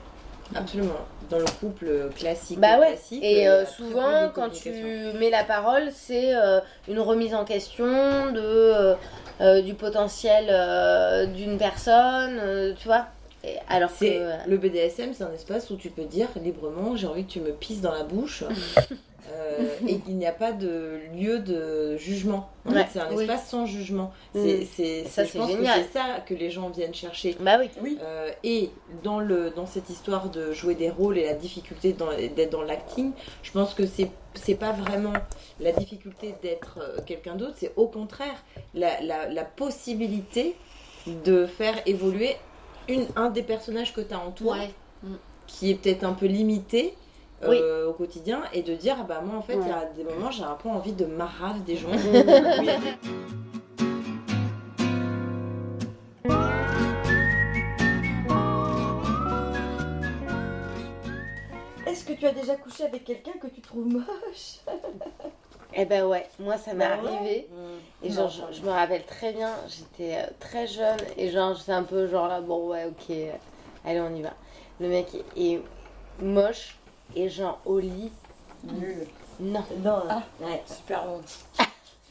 Absolument. 0.55 0.93
Dans 1.29 1.39
le 1.39 1.45
couple 1.59 2.09
classique. 2.15 2.59
Bah 2.59 2.79
ouais, 2.79 2.87
classique, 2.93 3.23
et 3.23 3.47
euh, 3.47 3.65
peu 3.65 3.71
souvent 3.71 4.29
quand 4.33 4.49
tu 4.49 4.71
mets 5.19 5.29
la 5.29 5.43
parole, 5.43 5.89
c'est 5.93 6.35
euh, 6.35 6.59
une 6.87 6.99
remise 6.99 7.35
en 7.35 7.43
question 7.43 7.85
de, 8.31 8.39
euh, 8.39 8.95
euh, 9.41 9.61
du 9.61 9.73
potentiel 9.73 10.45
euh, 10.49 11.25
d'une 11.25 11.57
personne, 11.57 12.39
euh, 12.41 12.73
tu 12.79 12.87
vois. 12.87 13.07
Et 13.43 13.55
alors 13.69 13.89
C'est 13.95 14.15
que... 14.15 14.49
le 14.49 14.57
BDSM, 14.57 15.13
c'est 15.13 15.23
un 15.23 15.33
espace 15.33 15.69
où 15.69 15.75
tu 15.75 15.89
peux 15.89 16.05
dire 16.05 16.27
librement 16.41 16.95
j'ai 16.95 17.07
envie 17.07 17.25
que 17.25 17.31
tu 17.31 17.39
me 17.39 17.51
pisses 17.51 17.81
dans 17.81 17.93
la 17.93 18.03
bouche 18.03 18.43
euh, 19.29 19.65
et 19.87 19.99
qu'il 19.99 20.15
n'y 20.17 20.25
a 20.25 20.31
pas 20.31 20.51
de 20.51 20.99
lieu 21.15 21.39
de 21.39 21.97
jugement. 21.97 22.49
Ouais. 22.65 22.85
c'est 22.91 22.99
un 22.99 23.13
Oui. 23.13 23.23
espace 23.23 23.47
sans 23.49 23.65
jugement. 23.65 24.11
Mm. 24.33 24.39
C'est 24.43 24.65
c'est 24.75 25.03
Ça, 25.05 25.23
je 25.23 25.31
c'est 25.31 25.37
pense 25.39 25.49
que 25.51 25.55
génial. 25.57 25.81
c'est 25.83 25.97
ça 25.99 26.19
que 26.25 26.33
les 26.33 26.49
gens 26.51 26.69
viennent 26.69 26.93
chercher. 26.93 27.35
Bah 27.39 27.57
oui. 27.59 27.69
Oui. 27.81 27.97
Euh, 28.01 28.29
et 28.43 28.69
dans, 29.03 29.19
le, 29.19 29.49
dans 29.51 29.65
cette 29.65 29.89
histoire 29.89 30.29
de 30.29 30.51
jouer 30.51 30.75
des 30.75 30.89
rôles 30.89 31.17
et 31.17 31.25
la 31.25 31.33
difficulté 31.33 31.93
dans- 31.93 32.09
d'être 32.35 32.51
dans 32.51 32.63
l'acting, 32.63 33.11
je 33.43 33.51
pense 33.51 33.73
que 33.73 33.85
c'est 33.85 34.11
c'est 34.35 34.55
pas 34.55 34.71
vraiment 34.71 35.13
la 35.59 35.71
difficulté 35.71 36.35
d'être 36.43 36.77
euh, 36.79 36.99
quelqu'un 37.05 37.35
d'autre, 37.35 37.55
c'est 37.57 37.71
au 37.75 37.87
contraire 37.87 38.43
la, 38.75 39.01
la, 39.01 39.27
la 39.29 39.43
possibilité 39.43 40.55
de 41.25 41.45
faire 41.47 41.75
évoluer 41.87 42.35
une, 42.87 43.05
un 43.15 43.29
des 43.29 43.41
personnages 43.43 43.93
que 43.93 44.01
tu 44.01 44.13
as 44.13 44.19
en 44.19 44.31
toi, 44.31 44.57
Ouais. 44.57 45.09
qui 45.47 45.71
est 45.71 45.75
peut-être 45.75 46.03
un 46.03 46.13
peu 46.13 46.25
limité. 46.27 46.93
Euh, 47.43 47.87
au 47.87 47.93
quotidien 47.93 48.41
et 48.53 48.63
de 48.63 48.73
dire 48.73 48.97
ah 48.99 49.03
bah 49.03 49.21
moi 49.23 49.37
en 49.37 49.41
fait 49.41 49.53
il 49.61 49.67
y 49.67 49.71
a 49.71 49.85
des 49.95 50.03
moments 50.03 50.31
j'ai 50.31 50.43
un 50.43 50.55
peu 50.55 50.69
envie 50.69 50.93
de 50.93 51.05
marave 51.05 51.63
des 51.63 51.75
gens 51.77 51.89
Est-ce 61.85 62.03
que 62.05 62.13
tu 62.13 62.25
as 62.25 62.31
déjà 62.31 62.55
couché 62.55 62.83
avec 62.83 63.05
quelqu'un 63.05 63.31
que 63.41 63.47
tu 63.47 63.61
trouves 63.61 63.87
moche? 63.87 64.59
Eh 65.73 65.85
ben 65.85 66.05
ouais, 66.05 66.27
moi 66.39 66.57
ça 66.57 66.73
m'est 66.73 66.87
Bah 66.87 66.97
ouais. 67.01 67.15
arrivé. 67.15 67.47
Mm. 67.51 68.05
Et 68.05 68.11
genre, 68.11 68.29
je, 68.29 68.41
je 68.57 68.61
me 68.61 68.69
rappelle 68.69 69.03
très 69.05 69.31
bien, 69.33 69.51
j'étais 69.67 70.15
euh, 70.17 70.25
très 70.39 70.67
jeune 70.67 70.97
et 71.17 71.29
genre, 71.29 71.55
j'étais 71.55 71.71
un 71.73 71.83
peu 71.83 72.07
genre 72.07 72.27
là, 72.27 72.41
bon 72.41 72.69
ouais, 72.69 72.85
ok, 72.85 73.09
euh, 73.11 73.31
allez, 73.85 73.99
on 74.01 74.13
y 74.15 74.21
va. 74.21 74.33
Le 74.79 74.89
mec 74.89 75.07
est, 75.35 75.41
est 75.55 75.61
moche 76.21 76.76
et 77.15 77.29
genre 77.29 77.59
au 77.65 77.79
lit, 77.79 78.11
Nul. 78.63 79.07
non, 79.39 79.63
Non. 79.83 80.03
Ah. 80.09 80.23
Ouais. 80.39 80.61
Super 80.65 81.05
bon. 81.05 81.21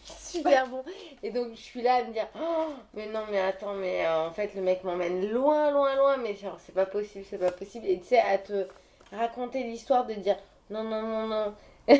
super 0.04 0.66
bon. 0.68 0.82
Et 1.22 1.30
donc, 1.30 1.48
je 1.54 1.60
suis 1.60 1.82
là 1.82 1.96
à 1.96 2.04
me 2.04 2.12
dire, 2.12 2.26
oh, 2.38 2.68
mais 2.94 3.06
non, 3.06 3.24
mais 3.30 3.40
attends, 3.40 3.74
mais 3.74 4.04
euh, 4.06 4.28
en 4.28 4.30
fait, 4.32 4.54
le 4.54 4.62
mec 4.62 4.84
m'emmène 4.84 5.30
loin, 5.30 5.70
loin, 5.70 5.94
loin, 5.96 6.16
mais 6.16 6.34
genre, 6.34 6.58
c'est 6.64 6.74
pas 6.74 6.86
possible, 6.86 7.24
c'est 7.28 7.38
pas 7.38 7.52
possible. 7.52 7.86
Et 7.86 7.98
tu 7.98 8.06
sais, 8.06 8.18
à 8.20 8.38
te 8.38 8.66
raconter 9.12 9.62
l'histoire 9.62 10.06
de 10.06 10.14
dire, 10.14 10.36
non, 10.70 10.84
non, 10.84 11.02
non, 11.02 11.26
non, 11.26 11.54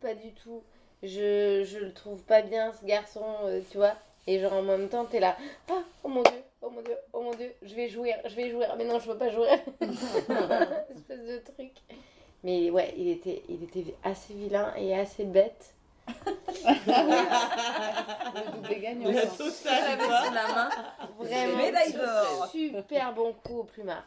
pas 0.00 0.14
du 0.14 0.32
tout. 0.32 0.62
Je, 1.02 1.64
je 1.64 1.78
le 1.78 1.92
trouve 1.92 2.22
pas 2.22 2.42
bien, 2.42 2.72
ce 2.78 2.84
garçon, 2.84 3.24
euh, 3.44 3.60
tu 3.70 3.78
vois. 3.78 3.94
Et 4.26 4.38
genre, 4.38 4.52
en 4.52 4.62
même 4.62 4.88
temps, 4.88 5.04
t'es 5.06 5.20
là, 5.20 5.36
ah, 5.70 5.82
oh 6.04 6.08
mon 6.08 6.22
dieu, 6.22 6.42
oh 6.62 6.70
mon 6.70 6.82
dieu, 6.82 6.96
oh 7.12 7.22
mon 7.22 7.34
dieu, 7.34 7.52
je 7.62 7.74
vais 7.74 7.88
jouir, 7.88 8.16
je 8.24 8.34
vais 8.34 8.50
jouir. 8.50 8.74
Mais 8.76 8.84
non, 8.84 8.98
je 8.98 9.10
veux 9.10 9.18
pas 9.18 9.30
jouir. 9.30 9.50
Espèce 9.80 11.26
de 11.26 11.38
truc. 11.52 11.72
Mais 12.42 12.70
ouais, 12.70 12.94
il 12.96 13.08
était, 13.08 13.42
il 13.48 13.62
était 13.64 13.94
assez 14.02 14.32
vilain 14.34 14.72
et 14.76 14.98
assez 14.98 15.24
bête. 15.24 15.74
Le 16.08 16.14
double 18.52 18.80
gagnant. 18.80 19.10
La 19.12 19.26
ça. 19.26 19.36
totale, 19.36 20.34
la 20.34 20.48
main. 20.54 20.70
Vraiment. 21.18 21.56
Médaille 21.58 21.92
d'or. 21.92 22.48
Super 22.50 23.14
bon 23.14 23.34
coup 23.44 23.58
au 23.58 23.64
plumard. 23.64 24.04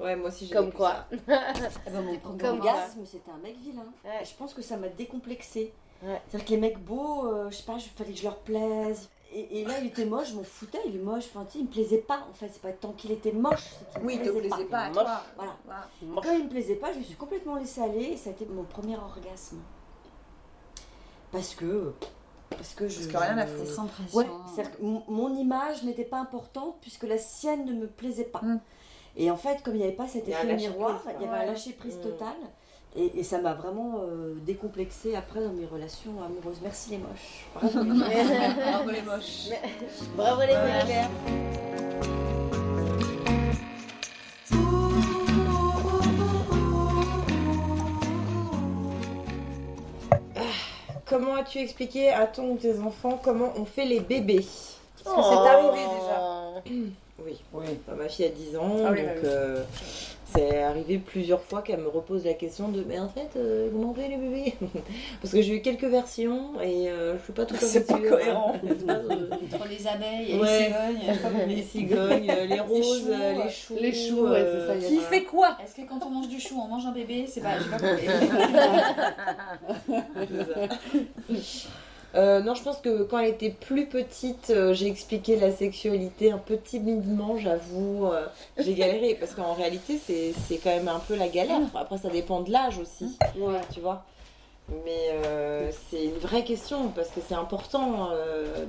ouais 0.00 0.16
moi 0.16 0.28
aussi 0.28 0.46
j'ai 0.46 0.54
Comme 0.54 0.72
quoi. 0.72 1.06
ça. 1.26 1.40
Ben, 1.90 2.00
mon 2.02 2.16
premier 2.18 2.38
Comme 2.38 2.60
orgasme, 2.60 3.04
c'était 3.04 3.30
un 3.30 3.38
mec 3.38 3.56
vilain. 3.58 3.92
Ouais. 4.04 4.24
Je 4.24 4.34
pense 4.36 4.54
que 4.54 4.62
ça 4.62 4.76
m'a 4.76 4.88
décomplexé. 4.88 5.72
Ouais. 6.02 6.20
C'est-à-dire 6.28 6.46
que 6.46 6.52
les 6.52 6.60
mecs 6.60 6.78
beaux, 6.78 7.26
euh, 7.26 7.50
je 7.50 7.56
sais 7.56 7.64
pas, 7.64 7.76
il 7.76 7.82
fallait 7.90 8.12
que 8.12 8.18
je 8.18 8.24
leur 8.24 8.38
plaise. 8.38 9.08
Et, 9.32 9.60
et 9.60 9.64
là, 9.64 9.74
il 9.80 9.88
était 9.88 10.06
moche, 10.06 10.30
je 10.30 10.34
m'en 10.36 10.42
foutais, 10.42 10.78
il 10.86 10.96
est 10.96 11.00
moche. 11.00 11.24
Enfin, 11.28 11.44
tu 11.44 11.52
sais, 11.52 11.58
il 11.58 11.64
me 11.66 11.70
plaisait 11.70 11.98
pas. 11.98 12.26
En 12.30 12.34
fait, 12.34 12.48
c'est 12.50 12.62
pas 12.62 12.72
tant 12.72 12.92
qu'il 12.92 13.12
était 13.12 13.32
moche, 13.32 13.60
c'est 13.78 13.90
qu'il 13.92 14.00
me 14.00 14.06
Oui, 14.06 14.14
il 14.14 14.22
te 14.22 14.30
plaisait 14.30 14.48
plaisait 14.48 14.64
pas 14.64 14.86
Moche. 14.88 14.94
toi. 14.94 15.22
Voilà. 15.36 15.56
Voilà. 15.64 16.22
Quand 16.22 16.32
il 16.32 16.44
me 16.44 16.48
plaisait 16.48 16.76
pas, 16.76 16.92
je 16.92 16.98
me 16.98 17.04
suis 17.04 17.14
complètement 17.14 17.56
laissée 17.56 17.82
aller 17.82 18.04
et 18.04 18.16
ça 18.16 18.30
a 18.30 18.32
été 18.32 18.46
mon 18.46 18.64
premier 18.64 18.96
orgasme. 18.96 19.58
Parce 21.30 21.54
que. 21.54 21.92
Parce 22.50 22.74
que 22.74 22.88
je. 22.88 23.00
Parce 23.00 23.12
que 23.12 23.16
rien 23.18 23.34
n'a 23.34 23.46
fait. 23.46 23.66
Sans 23.66 23.86
pression. 23.86 24.18
Ouais, 24.18 24.26
c'est-à-dire 24.54 24.76
que 24.76 24.82
mon, 24.82 25.34
image 25.36 25.82
n'était 25.82 26.04
pas 26.04 26.18
importante 26.18 26.76
puisque 26.80 27.04
la 27.04 27.18
sienne 27.18 27.66
ne 27.66 27.72
me 27.72 27.86
plaisait 27.86 28.24
pas. 28.24 28.40
Mm. 28.40 28.60
Et 29.16 29.30
en 29.30 29.36
fait, 29.36 29.62
comme 29.62 29.74
il 29.74 29.78
n'y 29.78 29.84
avait 29.84 29.92
pas 29.92 30.06
cet 30.08 30.26
Il 30.26 30.30
y 30.30 30.34
a 30.34 30.38
un 30.38 30.42
effet 30.42 30.52
lâcher 30.52 30.68
miroir, 30.68 31.02
prise, 31.02 31.14
il 31.18 31.22
y 31.22 31.28
avait 31.28 31.36
ouais. 31.38 31.44
un 31.44 31.46
lâcher 31.46 31.72
prise 31.72 31.96
Mm. 31.96 32.02
Et, 32.96 33.20
et 33.20 33.22
ça 33.22 33.38
m'a 33.40 33.54
vraiment 33.54 34.00
euh, 34.02 34.34
décomplexée 34.46 35.14
après 35.14 35.40
dans 35.40 35.52
mes 35.52 35.66
relations 35.66 36.12
amoureuses. 36.24 36.58
Merci 36.62 36.90
les 36.90 36.98
moches. 36.98 37.46
Bravo 37.54 37.78
les 37.82 37.92
moches. 37.92 38.08
Bravo 38.56 38.90
les 38.90 39.02
moches. 39.02 39.48
Bravo 40.16 40.40
les 40.40 40.54
moches. 40.56 42.08
comment 51.06 51.36
as-tu 51.36 51.58
expliqué 51.58 52.10
à 52.10 52.26
ton 52.26 52.52
ou 52.52 52.56
tes 52.56 52.78
enfants 52.80 53.20
comment 53.22 53.52
on 53.56 53.64
fait 53.64 53.84
les 53.84 54.00
bébés? 54.00 54.44
Parce 55.04 55.16
que 55.16 55.22
c'est 55.22 55.48
arrivé 55.48 55.84
Oh. 55.86 56.00
déjà. 56.00 56.62
oui 56.66 56.92
Oui. 57.52 57.64
Bah, 57.86 57.94
ma 57.96 58.08
fille 58.08 58.26
a 58.26 58.28
10 58.28 58.56
ans 58.56 58.76
Ah 58.86 58.90
oui, 58.92 58.98
donc 59.02 59.06
bah 59.06 59.12
oui. 59.14 59.20
euh, 59.24 59.62
c'est 60.38 60.62
arrivé 60.62 60.98
plusieurs 60.98 61.42
fois 61.42 61.62
qu'elle 61.62 61.80
me 61.80 61.88
repose 61.88 62.24
la 62.24 62.34
question 62.34 62.68
de 62.68 62.84
mais 62.86 62.98
en 62.98 63.08
fait 63.08 63.30
euh, 63.36 63.68
comment 63.72 63.90
on 63.90 63.94
fait 63.94 64.08
les 64.08 64.16
bébés 64.16 64.54
Parce 65.20 65.32
que 65.34 65.42
j'ai 65.42 65.56
eu 65.56 65.60
quelques 65.62 65.84
versions 65.84 66.60
et 66.60 66.88
euh, 66.90 67.18
je 67.18 67.24
suis 67.24 67.32
pas 67.32 67.44
tout 67.44 67.54
à 67.54 67.58
fait 67.58 67.66
C'est 67.66 67.86
pas 67.86 67.98
sûre. 67.98 68.10
cohérent. 68.10 68.54
C'est 68.62 68.86
pas, 68.86 68.92
euh, 68.94 69.30
Entre 69.54 69.68
les 69.68 69.86
abeilles 69.86 70.32
et 70.32 70.38
Ouais. 70.38 70.58
les 70.58 70.64
cigognes. 70.64 71.48
les 71.48 71.62
cigognes, 71.62 72.30
euh, 72.30 72.46
les 72.46 72.60
roses, 72.60 73.04
choux, 73.06 73.12
euh, 73.12 73.44
les 73.44 73.50
choux. 73.50 73.74
les 73.80 73.92
choux, 73.92 74.28
ouais, 74.28 74.44
c'est 74.44 74.66
ça, 74.66 74.74
il 74.76 74.82
y 74.82 74.86
a 74.86 74.88
Qui 74.88 75.00
fait 75.06 75.24
quoi 75.24 75.56
Est-ce 75.64 75.74
que 75.74 75.88
quand 75.88 76.04
on 76.06 76.10
mange 76.10 76.28
du 76.28 76.38
chou, 76.40 76.54
on 76.62 76.68
mange 76.68 76.86
un 76.86 76.92
bébé? 76.92 77.26
C'est 77.28 77.40
pas, 77.40 77.58
j'ai 77.58 77.68
pas 77.68 77.78
compris. 77.78 78.06
Euh, 82.14 82.40
non, 82.40 82.54
je 82.54 82.62
pense 82.62 82.78
que 82.78 83.02
quand 83.02 83.18
elle 83.18 83.28
était 83.28 83.50
plus 83.50 83.86
petite, 83.86 84.48
euh, 84.50 84.72
j'ai 84.72 84.86
expliqué 84.86 85.36
la 85.36 85.52
sexualité 85.52 86.32
un 86.32 86.38
peu 86.38 86.56
timidement, 86.56 87.36
j'avoue. 87.36 88.06
euh, 88.06 88.26
j'ai 88.56 88.74
galéré 88.74 89.14
parce 89.14 89.34
qu'en 89.34 89.52
réalité, 89.52 89.98
c'est 89.98 90.56
quand 90.56 90.70
même 90.70 90.88
un 90.88 91.00
peu 91.00 91.14
la 91.16 91.28
galère. 91.28 91.60
Après, 91.74 91.98
ça 91.98 92.08
dépend 92.08 92.40
de 92.40 92.50
l'âge 92.50 92.78
aussi, 92.78 93.16
Ouais. 93.38 93.60
tu 93.72 93.80
vois. 93.80 94.04
Mais 94.84 95.70
c'est 95.90 96.04
une 96.04 96.18
vraie 96.18 96.44
question 96.44 96.88
parce 96.88 97.08
que 97.08 97.20
c'est 97.26 97.34
important 97.34 98.10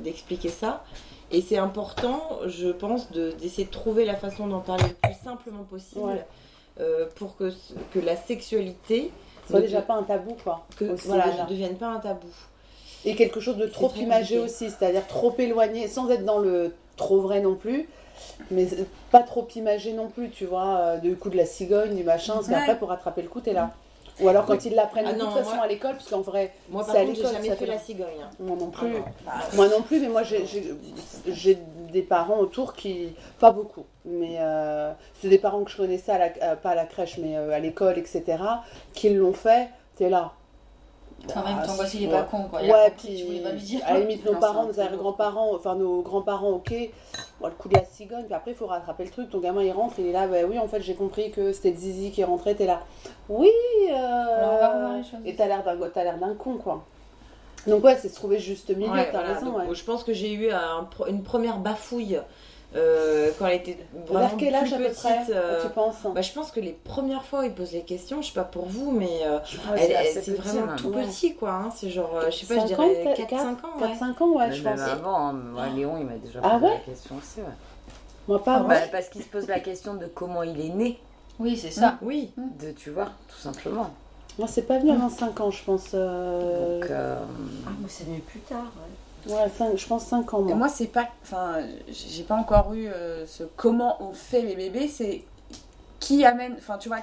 d'expliquer 0.03 0.49
ça. 0.49 0.83
Et 1.31 1.41
c'est 1.41 1.57
important, 1.57 2.23
je 2.47 2.69
pense, 2.69 3.11
de- 3.11 3.31
d'essayer 3.31 3.65
de 3.65 3.71
trouver 3.71 4.03
la 4.05 4.15
façon 4.15 4.47
d'en 4.47 4.59
parler 4.61 4.85
le 4.87 4.95
plus 5.09 5.17
simplement 5.23 5.63
possible 5.63 6.01
Ouais. 6.01 6.25
pour 7.15 7.35
que, 7.37 7.51
que 7.93 7.99
la 7.99 8.15
sexualité 8.15 9.11
Soit 9.49 9.61
déjà 9.61 9.81
pas 9.81 9.95
un 9.95 10.03
tabou, 10.03 10.35
quoi. 10.43 10.65
que, 10.77 10.85
aussi, 10.85 11.07
voilà, 11.07 11.29
déjà. 11.31 11.43
ne 11.45 11.49
devienne 11.49 11.75
pas 11.75 11.87
un 11.87 11.99
tabou. 11.99 12.27
Et 13.05 13.15
quelque 13.15 13.39
chose 13.39 13.57
de 13.57 13.65
trop 13.67 13.91
imagé 13.95 14.35
compliqué. 14.37 14.39
aussi, 14.39 14.69
c'est-à-dire 14.69 15.07
trop 15.07 15.33
éloigné, 15.37 15.87
sans 15.87 16.09
être 16.09 16.25
dans 16.25 16.39
le 16.39 16.73
trop 16.97 17.21
vrai 17.21 17.39
non 17.39 17.55
plus, 17.55 17.87
mais 18.51 18.67
pas 19.11 19.23
trop 19.23 19.47
imagé 19.55 19.93
non 19.93 20.07
plus, 20.09 20.29
tu 20.29 20.45
vois, 20.45 20.77
euh, 20.79 20.97
du 20.97 21.15
coup 21.15 21.29
de 21.29 21.37
la 21.37 21.45
cigogne, 21.45 21.95
du 21.95 22.03
machin, 22.03 22.33
parce 22.33 22.47
qu'après 22.49 22.73
Ouais. 22.73 22.77
pour 22.77 22.89
rattraper 22.89 23.21
le 23.21 23.29
coup, 23.29 23.39
t'es 23.41 23.53
là. 23.53 23.71
Ou 24.21 24.27
alors 24.27 24.45
quand 24.45 24.65
ils 24.65 24.75
l'apprennent 24.75 25.05
Ah 25.07 25.13
de 25.13 25.19
toute 25.19 25.29
façon 25.31 25.55
moi- 25.55 25.63
à 25.63 25.67
l'école, 25.67 25.93
parce 25.93 26.09
qu'en 26.09 26.19
vrai, 26.19 26.51
Moi, 26.69 26.83
par 26.85 26.93
C'est 26.93 26.99
à 27.01 27.05
contre, 27.05 27.15
j'ai 27.15 27.21
l'école, 27.21 27.35
jamais 27.37 27.47
ça 27.47 27.55
fait 27.55 27.65
fait 27.65 27.71
la 27.71 27.79
cigogne. 27.79 28.07
hein. 28.21 28.29
moi 28.41 28.57
non 28.59 28.69
plus. 28.69 28.95
Ah 29.25 29.39
non. 29.51 29.55
Moi 29.55 29.67
non 29.69 29.81
plus, 29.81 30.01
mais 30.01 30.09
moi 30.09 30.23
j'ai- 30.23 30.45
j'ai 30.45 30.73
j'ai 31.25 31.57
des 31.93 32.01
parents 32.01 32.37
autour 32.39 32.73
qui. 32.73 33.13
Pas 33.39 33.51
beaucoup, 33.51 33.85
mais 34.03 34.35
euh, 34.39 34.91
c'est 35.21 35.29
des 35.29 35.37
parents 35.37 35.63
que 35.63 35.71
je 35.71 35.77
connaissais, 35.77 36.11
à 36.11 36.17
la, 36.17 36.25
euh, 36.43 36.55
pas 36.57 36.71
à 36.71 36.75
la 36.75 36.83
crèche, 36.83 37.17
mais 37.17 37.37
euh, 37.37 37.51
à 37.53 37.59
l'école, 37.59 37.97
etc., 37.97 38.23
qui 38.93 39.09
l'ont 39.11 39.31
fait. 39.31 39.69
T'es 39.97 40.09
là. 40.09 40.33
En 41.35 41.43
même 41.43 41.65
temps, 41.65 41.73
voici, 41.73 41.97
il 42.03 42.09
est 42.09 42.11
pas 42.11 42.23
con, 42.23 42.43
quoi. 42.49 42.61
Il 42.61 42.71
Ouais, 42.71 42.93
puis 42.97 43.15
tu 43.17 43.25
voulais 43.25 43.39
pas 43.41 43.51
lui 43.51 43.61
dire. 43.61 43.81
à 43.85 43.93
la 43.93 43.99
limite, 43.99 44.25
nos 44.25 44.35
parents, 44.35 44.65
nos 44.65 44.97
grands-parents, 44.97 45.55
enfin 45.55 45.75
nos 45.75 46.01
grands-parents, 46.01 46.49
ok, 46.51 46.73
bon, 47.39 47.47
le 47.47 47.53
coup 47.53 47.69
de 47.69 47.75
la 47.75 47.85
cigogne, 47.85 48.25
puis 48.25 48.33
après 48.33 48.51
il 48.51 48.57
faut 48.57 48.67
rattraper 48.67 49.03
le 49.05 49.11
truc. 49.11 49.29
Ton 49.29 49.39
gamin 49.39 49.63
il 49.63 49.71
rentre, 49.71 49.95
il 49.99 50.07
est 50.07 50.11
là, 50.11 50.27
bah 50.27 50.37
oui, 50.49 50.57
en 50.57 50.67
fait 50.67 50.81
j'ai 50.81 50.95
compris 50.95 51.31
que 51.31 51.51
c'était 51.53 51.73
zizi 51.75 52.11
qui 52.11 52.23
rentrait, 52.23 52.55
t'es 52.55 52.65
là. 52.65 52.81
Oui, 53.27 53.51
euh... 53.91 53.93
Alors. 53.95 54.91
Et 55.25 55.35
t'as 55.35 55.47
l'air 55.47 55.63
d'un 55.63 55.77
t'as 55.93 56.03
l'air 56.03 56.17
d'un 56.17 56.33
con, 56.35 56.57
quoi. 56.57 56.83
Donc 57.67 57.83
ouais, 57.83 57.97
c'est 57.97 58.07
se 58.09 58.15
trouver 58.15 58.39
juste 58.39 58.69
milieu, 58.75 58.91
Ouais, 58.91 59.09
t'as 59.11 59.19
voilà, 59.19 59.33
raison, 59.33 59.45
donc, 59.47 59.57
ouais. 59.69 59.75
Je 59.75 59.83
pense 59.83 60.03
que 60.03 60.13
j'ai 60.13 60.31
eu 60.31 60.49
un 60.51 60.85
pro- 60.89 61.07
une 61.07 61.23
première 61.23 61.57
bafouille 61.57 62.19
euh, 62.75 63.31
quand 63.39 63.47
elle 63.47 63.55
était 63.61 63.77
vraiment 64.07 64.27
Vers 64.27 64.37
quel 64.37 64.53
âge 64.55 64.63
plus 64.67 64.73
à 64.75 64.77
peu 64.77 64.83
petite. 64.83 64.97
près, 64.99 65.17
euh, 65.31 65.63
tu 65.63 65.69
penses 65.69 65.95
bah, 66.13 66.21
je 66.21 66.31
pense 66.33 66.51
que 66.51 66.59
les 66.59 66.73
premières 66.73 67.23
fois 67.25 67.39
où 67.39 67.43
ils 67.43 67.51
posent 67.53 67.71
les 67.73 67.81
questions, 67.81 68.21
je 68.21 68.27
sais 68.27 68.33
pas 68.33 68.43
pour 68.43 68.65
vous, 68.65 68.91
mais 68.91 69.21
euh, 69.23 69.39
Ah 69.67 69.73
ouais, 69.73 70.11
c'est 70.21 70.33
vraiment 70.35 70.67
même. 70.67 70.75
tout 70.75 70.89
Ouais. 70.89 71.03
petit 71.03 71.33
quoi. 71.35 71.51
hein. 71.51 71.69
C'est 71.75 71.89
genre, 71.89 72.11
je 72.29 72.31
sais 72.35 72.45
pas, 72.45 72.61
je 72.61 72.67
5 72.67 72.79
ans, 72.79 72.87
dirais 72.87 73.13
peut-être, 73.15 73.29
4-5 73.31 73.37
ans. 73.37 73.81
ouais. 73.81 73.87
4-5 73.87 74.23
ans, 74.23 74.29
ouais, 74.37 74.47
Mais 74.49 74.55
je 74.55 74.63
pense. 74.63 74.79
avant, 74.81 75.17
hein, 75.29 75.33
moi, 75.33 75.67
Léon, 75.67 75.97
il 75.99 76.05
m'a 76.05 76.17
déjà 76.17 76.39
Ah 76.43 76.51
posé 76.59 76.65
ouais 76.65 76.73
la 76.73 76.79
question 76.93 77.15
aussi. 77.17 77.39
Ouais. 77.39 77.53
Moi 78.27 78.43
pas, 78.43 78.59
Bah, 78.59 78.65
moi. 78.67 78.75
parce 78.91 79.09
qu'il 79.09 79.23
se 79.23 79.27
pose 79.29 79.47
la 79.47 79.59
question 79.59 79.95
de 79.95 80.05
comment 80.05 80.43
il 80.43 80.61
est 80.63 80.69
né, 80.69 80.99
Oui, 81.39 81.57
c'est 81.57 81.71
ça. 81.71 81.97
Oui. 82.03 82.31
de 82.37 82.71
tu 82.71 82.91
vois, 82.91 83.09
tout 83.27 83.37
simplement. 83.39 83.89
Moi 84.37 84.47
c'est 84.47 84.61
pas 84.61 84.77
venu 84.77 84.91
avant 84.91 85.09
5 85.09 85.39
ans, 85.41 85.49
je 85.49 85.63
pense. 85.63 85.89
euh, 85.95 86.79
Donc, 86.79 86.91
euh, 86.91 87.17
Ah, 87.65 87.69
moi, 87.79 87.89
c'est 87.89 88.03
venu 88.05 88.19
plus 88.19 88.39
tard. 88.41 88.59
ouais. 88.59 88.93
Ouais, 89.29 89.49
cinq- 89.49 89.77
je 89.77 89.87
pense 89.87 90.05
5 90.05 90.33
ans, 90.33 90.41
moi. 90.41 90.55
moi, 90.55 90.69
c'est 90.69 90.87
pas. 90.87 91.07
Enfin, 91.23 91.57
j'ai 91.89 92.23
pas 92.23 92.35
encore 92.35 92.73
eu 92.73 92.87
euh, 92.87 93.25
ce 93.27 93.43
comment 93.55 93.97
on 94.01 94.13
fait 94.13 94.41
les 94.41 94.55
bébés, 94.55 94.87
c'est 94.87 95.23
qui 95.99 96.25
amène. 96.25 96.55
Enfin, 96.57 96.77
tu 96.77 96.89
vois, 96.89 96.99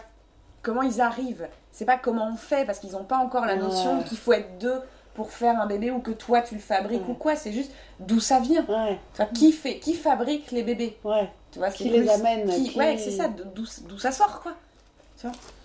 comment 0.62 0.82
ils 0.82 1.00
arrivent. 1.00 1.48
C'est 1.72 1.84
pas 1.84 1.98
comment 1.98 2.28
on 2.32 2.36
fait, 2.36 2.64
parce 2.64 2.78
qu'ils 2.78 2.92
n'ont 2.92 3.04
pas 3.04 3.18
encore 3.18 3.44
la 3.46 3.56
notion 3.56 3.98
Ouais. 3.98 4.04
qu'il 4.04 4.18
faut 4.18 4.32
être 4.32 4.58
deux 4.58 4.80
pour 5.14 5.30
faire 5.30 5.60
un 5.60 5.66
bébé 5.66 5.90
ou 5.90 6.00
que 6.00 6.10
toi 6.10 6.42
tu 6.42 6.54
le 6.54 6.60
fabriques 6.60 7.02
Ouais. 7.02 7.10
ou 7.10 7.14
quoi. 7.14 7.36
C'est 7.36 7.52
juste 7.52 7.70
d'où 8.00 8.20
ça 8.20 8.40
vient. 8.40 8.64
Ouais, 8.66 8.98
Enfin, 9.12 9.26
qui 9.34 9.52
fait, 9.52 9.78
qui 9.78 9.94
fabrique 9.94 10.50
les 10.52 10.62
bébés? 10.62 10.96
Ouais. 11.04 11.30
Tu 11.52 11.58
vois, 11.58 11.70
Qui 11.70 11.88
les 11.88 12.08
amène, 12.10 12.48
qui- 12.50 12.70
qui- 12.70 12.78
Ouais, 12.78 12.96
c'est 12.98 13.10
ça. 13.12 13.28
D'où 13.28 13.64
d'où 13.88 13.98
ça 13.98 14.12
sort, 14.12 14.40
quoi. 14.42 14.52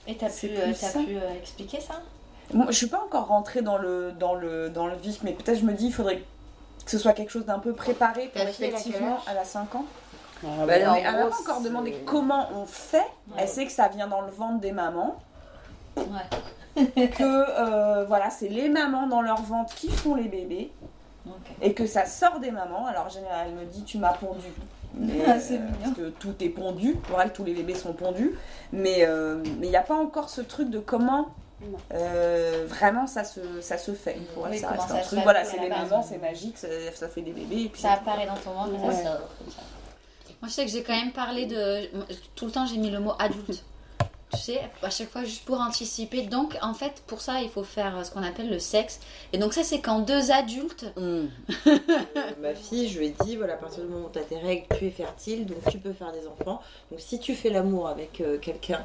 Et 0.08 0.16
t'as 0.18 0.30
pu, 0.30 0.48
euh, 0.48 0.72
pu 0.74 1.16
euh, 1.18 1.34
expliquer 1.40 1.80
ça? 1.80 1.96
Moi, 2.54 2.66
je 2.70 2.76
suis 2.76 2.88
pas 2.88 3.02
encore 3.06 3.28
rentrée 3.28 3.62
dans 3.62 3.78
le, 3.78 4.12
dans 4.14 4.34
le, 4.36 4.70
dans 4.70 4.88
le 4.88 4.96
vif, 4.96 5.20
mais 5.24 5.32
peut-être 5.34 5.60
je 5.60 5.66
me 5.66 5.74
dis 5.74 5.88
il 5.88 5.94
faudrait 5.94 6.18
que 6.18 6.24
ce 6.92 6.98
soit 7.00 7.14
quelque 7.14 7.30
chose 7.32 7.46
d'un 7.46 7.60
peu 7.60 7.74
préparé 7.74 8.28
pour 8.28 8.42
elle 8.42 8.50
effectivement, 8.50 9.18
elle 9.30 9.38
a 9.38 9.44
5 9.46 9.76
ans. 9.76 9.86
Ah, 10.44 10.48
Bah, 10.66 10.80
Non, 10.80 10.94
mais 10.94 11.04
elle 11.06 11.14
m'a 11.14 11.22
gros, 11.22 11.30
pas 11.30 11.36
encore 11.42 11.58
c'est- 11.58 11.64
demandé 11.70 11.96
comment 12.06 12.50
on 12.56 12.66
fait. 12.66 12.98
Ouais. 12.98 13.38
Elle 13.38 13.48
sait 13.48 13.66
que 13.66 13.72
ça 13.72 13.88
vient 13.90 14.08
dans 14.08 14.22
le 14.22 14.32
ventre 14.32 14.60
des 14.60 14.72
mamans. 14.72 15.18
Ouais. 15.98 17.08
Que 17.10 17.24
euh, 17.24 18.06
voilà, 18.06 18.30
c'est 18.30 18.48
les 18.48 18.70
mamans 18.70 19.06
dans 19.08 19.22
leur 19.22 19.42
ventre 19.42 19.74
qui 19.76 19.90
font 19.92 20.16
les 20.16 20.28
bébés. 20.30 20.72
Et 21.62 21.74
que 21.74 21.86
ça 21.86 22.06
sort 22.06 22.40
des 22.40 22.50
mamans. 22.50 22.88
Alors, 22.88 23.10
général, 23.10 23.48
elle 23.50 23.54
me 23.56 23.66
dit 23.66 23.84
Tu 23.84 23.98
m'as 24.00 24.14
pondu. 24.14 24.48
Mais, 24.96 25.24
Ah, 25.28 25.40
c'est 25.40 25.56
euh, 25.58 25.60
parce 25.84 25.96
que 25.96 26.10
tout 26.10 26.34
est 26.42 26.50
pondu. 26.50 26.96
Pour 26.96 27.22
elle, 27.22 27.32
tous 27.32 27.44
les 27.44 27.54
bébés 27.54 27.76
sont 27.76 27.94
pondus. 27.94 28.36
Mais 28.74 29.06
euh, 29.06 29.44
mais 29.60 29.68
il 29.68 29.70
n'y 29.70 29.76
a 29.78 29.82
pas 29.84 29.96
encore 29.96 30.30
ce 30.30 30.42
truc 30.42 30.70
de 30.70 30.80
comment. 30.80 31.28
Euh, 31.94 32.66
vraiment 32.68 33.06
ça 33.08 33.24
se, 33.24 33.40
ça 33.62 33.78
se 33.78 33.92
fait 33.92 34.18
pour 34.34 34.48
elle 34.48 34.54
Oui, 34.54 34.60
ça 34.60 34.68
comment 34.70 34.82
reste 34.82 34.90
ça 34.94 34.98
un 34.98 35.02
se 35.02 35.08
truc 35.08 35.20
fait 35.20 35.24
voilà 35.24 35.46
c'est 35.46 35.60
les 35.60 35.70
mamans 35.70 36.02
c'est 36.04 36.18
magique 36.18 36.58
ça, 36.58 36.68
ça 36.96 37.08
fait 37.08 37.22
des 37.22 37.32
bébés 37.34 37.64
et 37.64 37.70
puis 37.70 37.82
Ça 37.82 37.94
apparaît 37.94 38.26
dans 38.26 38.36
ton 38.36 38.52
ventre 38.52 38.84
Ouais. 38.84 38.94
ça 38.96 39.04
sort. 39.04 39.30
Moi, 40.42 40.48
je 40.50 40.54
sais 40.54 40.66
que 40.66 40.72
j'ai 40.72 40.82
quand 40.82 40.96
même 40.96 41.12
parlé 41.12 41.46
de. 41.46 41.88
Tout 42.34 42.46
le 42.48 42.52
temps, 42.52 42.66
j'ai 42.66 42.78
mis 42.78 42.90
le 42.90 43.00
mot 43.00 43.14
adulte. 43.20 43.64
Tu 44.34 44.40
sais, 44.40 44.62
à 44.82 44.90
chaque 44.90 45.10
fois, 45.10 45.24
juste 45.24 45.46
pour 45.46 45.60
anticiper. 45.60 46.24
Donc, 46.24 46.58
en 46.62 46.74
fait, 46.74 47.04
pour 47.08 47.22
ça, 47.22 47.42
il 47.42 47.50
faut 47.50 47.64
faire 47.64 48.06
ce 48.06 48.12
qu'on 48.12 48.24
appelle 48.24 48.50
le 48.50 48.60
sexe. 48.60 49.00
Et 49.34 49.38
donc, 49.38 49.54
ça, 49.54 49.64
c'est 49.64 49.80
quand 49.80 50.00
deux 50.00 50.32
adultes. 50.32 50.86
Euh, 50.98 51.26
Ma 52.42 52.56
fille, 52.56 52.88
je 52.88 53.00
lui 53.00 53.08
ai 53.08 53.16
dit, 53.24 53.36
voilà, 53.36 53.54
à 53.54 53.58
partir 53.58 53.84
du 53.84 53.90
moment 53.90 54.08
où 54.08 54.12
tu 54.12 54.20
as 54.20 54.24
tes 54.24 54.38
règles, 54.38 54.66
tu 54.78 54.86
es 54.86 54.90
fertile, 54.90 55.46
donc 55.46 55.58
tu 55.70 55.78
peux 55.78 55.94
faire 55.94 56.12
des 56.12 56.28
enfants. 56.28 56.62
Donc 56.90 57.00
si 57.00 57.20
tu 57.20 57.36
fais 57.36 57.50
l'amour 57.50 57.88
avec 57.88 58.22
euh, 58.22 58.38
quelqu'un, 58.38 58.84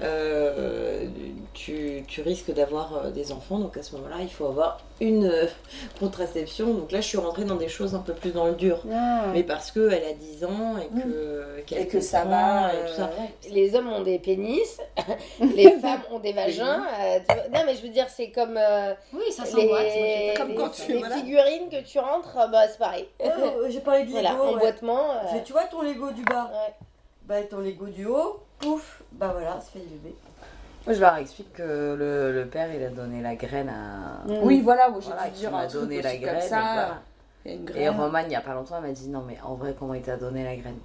euh, 0.00 1.08
tu, 1.54 2.04
tu 2.06 2.22
risques 2.22 2.52
d'avoir 2.52 2.96
euh, 2.96 3.10
des 3.10 3.32
enfants. 3.32 3.58
Donc 3.58 3.76
à 3.76 3.82
ce 3.82 3.94
moment-là, 3.96 4.16
il 4.20 4.30
faut 4.30 4.46
avoir 4.46 4.80
une 5.02 5.26
euh, 5.26 5.46
contraception. 6.00 6.72
Donc 6.74 6.92
là, 6.92 7.00
je 7.00 7.06
suis 7.08 7.18
rentrée 7.18 7.44
dans 7.44 7.56
des 7.56 7.68
choses 7.68 7.94
un 7.94 7.98
peu 8.00 8.12
plus 8.12 8.30
dans 8.32 8.46
le 8.46 8.54
dur. 8.54 8.82
Ah. 8.92 9.26
Mais 9.32 9.42
parce 9.42 9.70
qu'elle 9.70 9.92
a 10.04 10.12
10 10.12 10.44
ans 10.44 10.76
et 10.78 10.88
que, 11.02 11.74
et 11.76 11.86
que 11.86 12.00
ça 12.00 12.24
va 12.24 12.72
et 12.74 12.86
tout 12.86 12.94
ça. 12.94 13.04
euh. 13.04 13.50
Les 13.50 13.74
hommes 13.74 13.92
ont 13.92 14.02
des 14.02 14.18
pénis, 14.18 14.78
les 15.56 15.72
femmes 15.78 16.02
ont 16.10 16.18
des 16.18 16.32
vagins. 16.32 16.84
euh, 17.00 17.18
non, 17.52 17.60
mais 17.66 17.74
je 17.76 17.82
veux 17.82 17.88
dire, 17.88 18.06
c'est 18.08 18.30
comme 18.30 18.56
euh, 18.56 18.94
Oui, 19.12 19.24
ça 19.30 19.44
les, 19.44 19.50
s'emboîte. 19.50 19.86
Pas- 19.86 20.38
Comme 20.40 20.48
les- 20.50 20.54
quand 20.54 20.68
tu- 20.70 20.92
les 20.92 20.98
voilà. 20.98 21.16
figurines 21.16 21.68
que 21.70 21.82
tu 21.82 21.98
rentres, 21.98 22.36
bah, 22.50 22.68
c'est 22.68 22.78
pareil. 22.78 23.08
Ouais, 23.20 23.30
J'ai 23.70 23.80
parlé 23.80 24.04
du 24.04 24.12
Voilà, 24.12 24.32
Lego. 24.32 24.44
ouais. 24.44 24.54
emboîtement. 24.54 25.10
euh, 25.12 25.38
Tu 25.44 25.52
vois 25.52 25.64
ton 25.64 25.82
Lego 25.82 26.10
du 26.12 26.22
bas 26.24 26.50
ouais. 26.52 26.74
Bah 27.24 27.40
ton 27.48 27.58
Lego 27.58 27.86
du 27.86 28.06
haut, 28.06 28.40
pouf, 28.58 29.02
bah 29.12 29.30
voilà, 29.32 29.60
ça 29.60 29.70
fait 29.72 29.78
du 29.78 29.94
bébé. 29.94 30.14
Moi, 30.24 30.31
je 30.86 31.00
leur 31.00 31.16
explique 31.16 31.52
que 31.52 31.94
le, 31.94 32.32
le 32.32 32.46
père, 32.46 32.72
il 32.74 32.82
a 32.82 32.88
donné 32.90 33.22
la 33.22 33.34
graine 33.36 33.68
à. 33.68 34.26
Mm. 34.28 34.38
oui 34.42 34.60
voilà 34.60 34.90
où 34.90 35.00
j'ai 35.00 35.08
Voilà, 35.08 35.28
dû 35.28 35.38
dire 35.38 35.50
truc 35.68 35.72
donné 35.72 36.02
la 36.02 36.16
graine. 36.16 36.34
comme 36.34 36.36
et 36.44 36.48
ça 36.48 36.60
voilà. 36.60 37.02
y 37.44 37.48
a 37.48 37.52
une 37.54 37.60
Et 37.62 37.64
graine 37.64 38.00
Roman, 38.00 38.18
il 38.20 38.28
n'y 38.28 38.36
a 38.36 38.40
pas 38.40 38.54
longtemps, 38.54 38.76
elle 38.78 38.82
m'a 38.88 38.92
dit 38.92 39.08
Non, 39.08 39.22
mais 39.26 39.38
en 39.44 39.54
vrai, 39.54 39.74
comment 39.78 39.94
il 39.94 40.02
t'a 40.02 40.16
donné 40.16 40.44
la 40.44 40.56
graine? 40.56 40.78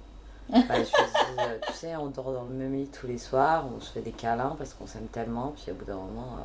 Bah, 0.50 0.58
Je 0.70 0.74
lui 0.74 0.80
ai 0.80 0.84
dit 0.84 1.40
euh, 1.40 1.58
Tu 1.66 1.72
sais, 1.74 1.96
on 1.96 2.06
dort 2.06 2.32
dans 2.32 2.44
le 2.44 2.54
même 2.54 2.74
lit 2.74 2.88
tous 2.88 3.06
les 3.06 3.18
soirs, 3.18 3.66
on 3.76 3.80
se 3.80 3.90
fait 3.92 4.00
des 4.00 4.12
câlins 4.12 4.54
parce 4.56 4.72
qu'on 4.74 4.86
s'aime 4.86 5.06
tellement, 5.08 5.52
puis 5.56 5.72
au 5.72 5.74
bout 5.74 5.84
d'un 5.84 5.96
moment, 5.96 6.36
euh, 6.40 6.44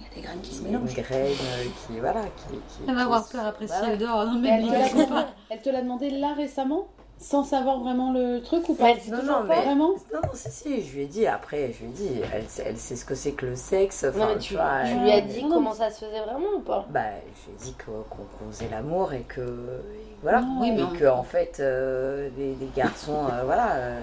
il 0.00 0.06
y 0.06 0.10
a 0.10 0.14
des 0.14 0.20
graines 0.22 0.40
qui 0.40 0.54
se 0.54 0.60
il 0.60 0.64
y 0.64 0.66
a 0.66 0.70
une 0.70 0.76
mélangent 0.84 0.94
graine 0.96 1.26
euh, 1.26 1.64
qui. 1.86 1.98
Voilà. 2.00 2.22
Qui, 2.22 2.54
qui, 2.54 2.60
Elle 2.86 2.94
va 2.94 3.00
qui 3.00 3.00
avoir 3.06 3.24
se- 3.26 3.32
peur 3.32 3.46
après 3.46 3.66
si 3.66 3.72
Voilà. 3.76 3.92
elle 3.92 3.98
dort 3.98 4.24
dans 4.26 4.32
le 4.34 4.40
Mais 4.40 4.60
même 4.60 4.72
elle, 4.74 4.90
te 4.90 4.96
lit. 4.96 5.24
elle 5.50 5.62
te 5.62 5.70
l'a 5.70 5.82
demandé 5.82 6.10
là 6.10 6.32
récemment? 6.34 6.86
Sans 7.22 7.44
savoir 7.44 7.80
vraiment 7.80 8.12
le 8.14 8.40
truc 8.40 8.66
ou 8.70 8.74
pas 8.74 8.94
Non, 9.08 9.22
non, 9.22 9.32
pas. 9.34 9.42
mais- 9.48 9.64
Vraiment 9.66 9.88
Non, 10.12 10.20
non, 10.24 10.30
si, 10.32 10.50
si, 10.50 10.82
je 10.82 10.94
lui 10.96 11.02
ai 11.02 11.06
dit, 11.06 11.26
après, 11.26 11.70
je 11.72 11.80
lui 11.84 11.90
ai 11.90 11.92
dit, 11.92 12.10
elle, 12.32 12.48
sait- 12.48 12.64
elle 12.66 12.78
sait 12.78 12.96
ce 12.96 13.04
que 13.04 13.14
c'est 13.14 13.32
que 13.32 13.44
le 13.44 13.56
sexe. 13.56 14.04
Non, 14.04 14.26
mais 14.28 14.38
tu, 14.38 14.54
vois, 14.54 14.84
tu 14.86 14.92
elle- 14.92 15.00
lui 15.02 15.10
as 15.12 15.20
dit 15.20 15.42
Non, 15.44 15.50
comment 15.56 15.74
ça 15.74 15.90
se 15.90 16.04
faisait 16.06 16.20
vraiment 16.22 16.54
ou 16.56 16.60
pas 16.60 16.86
Bah, 16.88 17.00
je 17.44 17.50
lui 17.50 17.56
ai 17.58 17.62
dit 17.62 17.74
qu'on 17.84 18.50
faisait 18.50 18.68
l'amour 18.70 19.12
et 19.12 19.20
que. 19.22 19.40
et 19.42 20.16
voilà. 20.22 20.42
Oui, 20.60 20.72
mais 20.72 20.98
que, 20.98 21.04
en 21.06 21.22
fait, 21.22 21.58
euh, 21.60 22.30
les, 22.38 22.54
les 22.54 22.70
garçons, 22.74 23.26
euh, 23.30 23.42
voilà, 23.44 23.72
euh, 23.74 24.00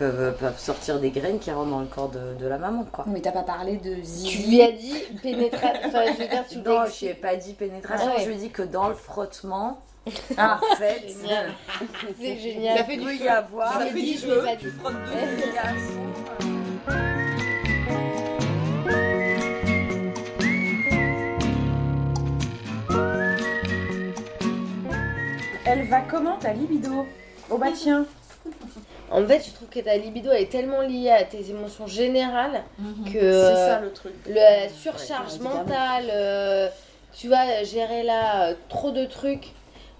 peuvent, 0.00 0.34
peuvent 0.38 0.58
sortir 0.58 0.98
des 0.98 1.10
graines 1.10 1.38
qui 1.38 1.50
rentrent 1.52 1.70
dans 1.70 1.80
le 1.80 1.86
corps 1.86 2.08
de, 2.08 2.34
de 2.40 2.46
la 2.46 2.56
maman, 2.58 2.84
quoi. 2.90 3.04
mais 3.06 3.20
t'as 3.20 3.32
pas 3.32 3.42
parlé 3.42 3.76
de 3.76 3.94
Tu 3.96 4.02
zizi 4.04 4.46
lui 4.48 4.62
as 4.62 4.72
dit 4.72 4.94
pénétration. 5.22 5.80
Enfin, 5.88 6.04
je 6.06 6.22
veux 6.22 6.28
dire, 6.28 6.44
tu 6.48 6.58
Non, 6.58 6.84
je 6.86 7.04
lui 7.04 7.10
ai 7.12 7.14
pas 7.14 7.36
dit 7.36 7.52
pénétration, 7.52 8.08
Ah 8.10 8.16
ouais. 8.16 8.22
je 8.24 8.28
lui 8.28 8.34
ai 8.36 8.38
dit 8.38 8.50
que 8.50 8.62
dans 8.62 8.88
le 8.88 8.94
frottement, 8.94 9.82
ah 10.38 10.58
en 10.72 10.76
fait, 10.76 11.02
Génial. 11.06 11.52
C'est 12.18 12.38
génial. 12.38 12.78
Ça 12.78 12.84
fait 12.84 12.94
il 12.94 13.06
du 13.06 13.14
y 13.16 13.28
avoir 13.28 13.72
Ça 13.74 13.86
fait 13.86 13.92
du 13.92 14.00
qui 14.00 14.16
frottent 14.16 14.94
deux. 14.94 16.90
Elle 25.66 25.86
va 25.86 26.00
comment 26.00 26.36
ta 26.38 26.52
libido? 26.52 27.06
Oh 27.50 27.58
bah 27.58 27.68
tiens. 27.74 28.06
En 29.10 29.26
fait, 29.26 29.44
je 29.44 29.52
trouve 29.52 29.68
que 29.68 29.80
ta 29.80 29.96
libido 29.96 30.30
elle 30.30 30.42
est 30.42 30.46
tellement 30.52 30.82
liée 30.82 31.10
à 31.10 31.24
tes 31.24 31.50
émotions 31.50 31.86
générales 31.88 32.62
que 33.06 33.12
C'est 33.12 33.54
ça 33.54 33.76
euh, 33.78 33.80
le 33.80 33.92
truc. 33.92 34.12
la 34.28 34.68
surcharge 34.68 35.34
Ouais, 35.34 35.40
mentale, 35.44 36.04
euh, 36.12 36.68
tu 37.12 37.26
vois, 37.26 37.62
gérer 37.64 38.04
là 38.04 38.50
euh, 38.50 38.54
trop 38.68 38.92
de 38.92 39.04
trucs, 39.06 39.48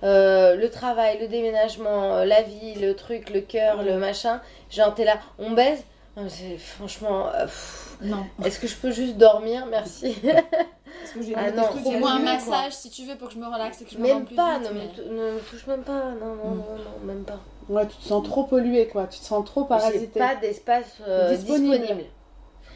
euh, 0.05 0.55
le 0.55 0.71
travail, 0.71 1.19
le 1.21 1.27
déménagement, 1.27 2.23
la 2.25 2.43
vie, 2.43 2.75
le 2.77 2.95
truc, 2.95 3.31
le 3.31 3.41
cœur, 3.41 3.83
le 3.83 3.99
machin. 3.99 4.41
Genre, 4.71 4.95
t'es 4.95 5.05
là, 5.05 5.19
on 5.41 5.51
baise. 5.51 5.83
Non, 6.17 6.29
c'est- 6.29 6.57
Franchement, 6.59 7.27
euh, 7.35 7.45
pff, 7.47 7.97
Non. 8.03 8.25
est-ce 8.45 8.61
que 8.61 8.69
je 8.69 8.77
peux 8.77 8.93
juste 8.93 9.17
dormir? 9.17 9.67
Merci. 9.67 10.15
Parce 10.23 11.13
que 11.15 11.23
j'ai 11.23 11.35
Ah 11.37 11.51
non. 11.51 11.65
trucs 11.65 11.83
Pour 11.83 11.95
à 11.95 11.99
moi, 11.99 12.11
un 12.13 12.23
quoi. 12.23 12.33
massage, 12.35 12.73
si 12.73 12.91
tu 12.91 13.05
veux, 13.07 13.17
pour 13.17 13.29
que 13.29 13.35
je 13.35 13.39
me 13.41 13.47
relaxe 13.47 13.83
et 13.83 13.85
que 13.85 13.91
je 13.91 13.99
me 13.99 14.03
même 14.07 14.25
plus 14.25 14.37
pas, 14.37 14.59
vite, 14.59 14.69
ne, 14.71 14.75
mais- 14.79 14.85
me, 14.85 14.91
tou- 14.91 15.09
ne 15.09 15.33
me 15.33 15.41
touche 15.41 15.67
même 15.67 15.83
pas. 15.83 16.11
Non, 16.21 16.35
non, 16.37 16.51
non, 16.55 16.77
non, 16.77 17.05
même 17.07 17.25
pas. 17.25 17.39
Ouais, 17.69 17.87
tu 17.87 17.97
te 17.97 18.03
sens 18.09 18.25
trop 18.25 18.45
pollué, 18.45 18.89
quoi. 18.89 19.07
Tu 19.07 19.19
te 19.21 19.25
sens 19.25 19.45
trop 19.45 19.65
parasité. 19.65 20.19
pas 20.19 20.35
d'espace 20.35 20.99
euh, 21.07 21.35
Disponible. 21.37 21.79
disponible. 21.79 22.05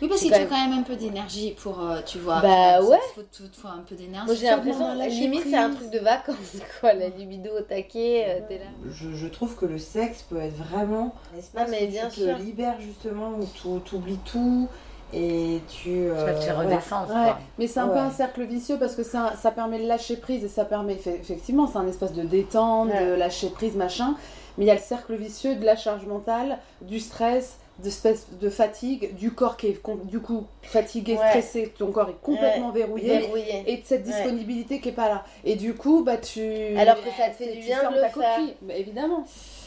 Oui, 0.02 0.08
parce 0.08 0.20
C'est 0.20 0.26
qu'il 0.26 0.34
te 0.34 0.38
quand 0.40 0.44
faut 0.48 0.54
quand 0.54 0.68
même 0.68 0.78
un 0.80 0.82
peu 0.82 0.96
d'énergie 0.96 1.52
pour, 1.52 1.80
euh, 1.80 2.00
tu 2.04 2.18
vois. 2.18 2.40
Bah 2.40 2.82
ouais. 2.82 2.98
Il 3.16 3.22
faut, 3.22 3.26
faut- 3.32 3.44
faut 3.62 3.68
un 3.68 3.84
peu 3.88 3.94
d'énergie. 3.94 4.26
Moi 4.26 4.34
j'ai 4.34 4.46
l'impression, 4.46 4.92
lâcher 4.94 5.10
limite 5.10 5.44
c'est 5.48 5.56
un 5.56 5.70
truc 5.70 5.90
de 5.90 6.00
vacances 6.00 6.36
quoi, 6.80 6.92
la 6.94 7.08
libido 7.08 7.50
au 7.56 7.62
taquet, 7.62 8.24
euh, 8.28 8.40
t'es 8.48 8.58
là. 8.58 8.64
Je, 8.90 9.12
je 9.14 9.26
trouve 9.28 9.54
que 9.56 9.66
le 9.66 9.78
sexe 9.78 10.22
peut 10.22 10.40
être 10.40 10.56
vraiment 10.56 11.14
un 11.34 11.38
espace 11.38 11.68
Non, 11.68 11.70
mais 11.70 11.86
où 11.86 11.90
bien 11.90 12.08
tu 12.08 12.20
sûr. 12.22 12.36
te 12.36 12.42
libères 12.42 12.80
justement, 12.80 13.30
où 13.38 13.80
tu 13.84 13.94
oublies 13.94 14.18
tout 14.24 14.68
et 15.12 15.60
tu... 15.68 15.90
Euh, 16.08 16.34
voilà. 16.44 16.58
redescendre, 16.74 17.08
Ouais, 17.10 17.24
quoi. 17.26 17.38
mais 17.58 17.66
c'est 17.68 17.80
un 17.80 17.86
peu 17.86 17.94
Ouais. 17.94 18.00
un 18.00 18.10
cercle 18.10 18.42
vicieux 18.42 18.76
parce 18.80 18.96
que 18.96 19.04
ça, 19.04 19.34
ça 19.40 19.52
permet 19.52 19.78
de 19.80 19.86
lâcher 19.86 20.16
prise 20.16 20.42
et 20.44 20.48
ça 20.48 20.64
permet 20.64 20.94
effe- 20.96 21.20
effectivement, 21.20 21.68
c'est 21.68 21.78
un 21.78 21.86
espace 21.86 22.12
de 22.12 22.22
détente, 22.22 22.88
de 22.88 22.92
Ouais. 22.92 23.16
lâcher 23.16 23.48
prise, 23.50 23.76
machin. 23.76 24.16
Mais 24.58 24.64
il 24.64 24.68
y 24.68 24.70
a 24.70 24.74
le 24.74 24.80
cercle 24.80 25.14
vicieux 25.14 25.56
de 25.56 25.64
la 25.64 25.76
charge 25.76 26.06
mentale, 26.06 26.58
du 26.80 27.00
stress, 27.00 27.58
de 27.80 28.48
fatigue, 28.50 29.16
du 29.16 29.32
corps 29.32 29.56
qui 29.56 29.66
est 29.66 29.80
du 30.04 30.20
coup 30.20 30.44
fatigué, 30.62 31.14
Ouais. 31.16 31.28
stressé, 31.28 31.74
ton 31.76 31.90
corps 31.90 32.08
est 32.08 32.22
complètement 32.22 32.70
verrouillé. 32.70 33.18
Verrouillé. 33.18 33.64
Et 33.66 33.78
de 33.78 33.82
cette 33.84 34.06
Ouais. 34.06 34.12
disponibilité 34.12 34.80
qui 34.80 34.90
est 34.90 34.92
pas 34.92 35.08
là. 35.08 35.24
Et 35.44 35.56
du 35.56 35.74
coup, 35.74 36.04
bah 36.04 36.16
tu. 36.18 36.40
Alors 36.78 36.96
que 37.02 37.10
ça 37.10 37.28
te 37.30 37.34
fait 37.34 37.52
du 37.52 37.58
bien 37.62 37.90
de 37.90 37.96
le 37.96 38.00
ta 38.00 38.10
faire. 38.10 38.36
coquille. 38.36 38.54
Bah, 38.62 38.74
évidemment. 38.76 39.24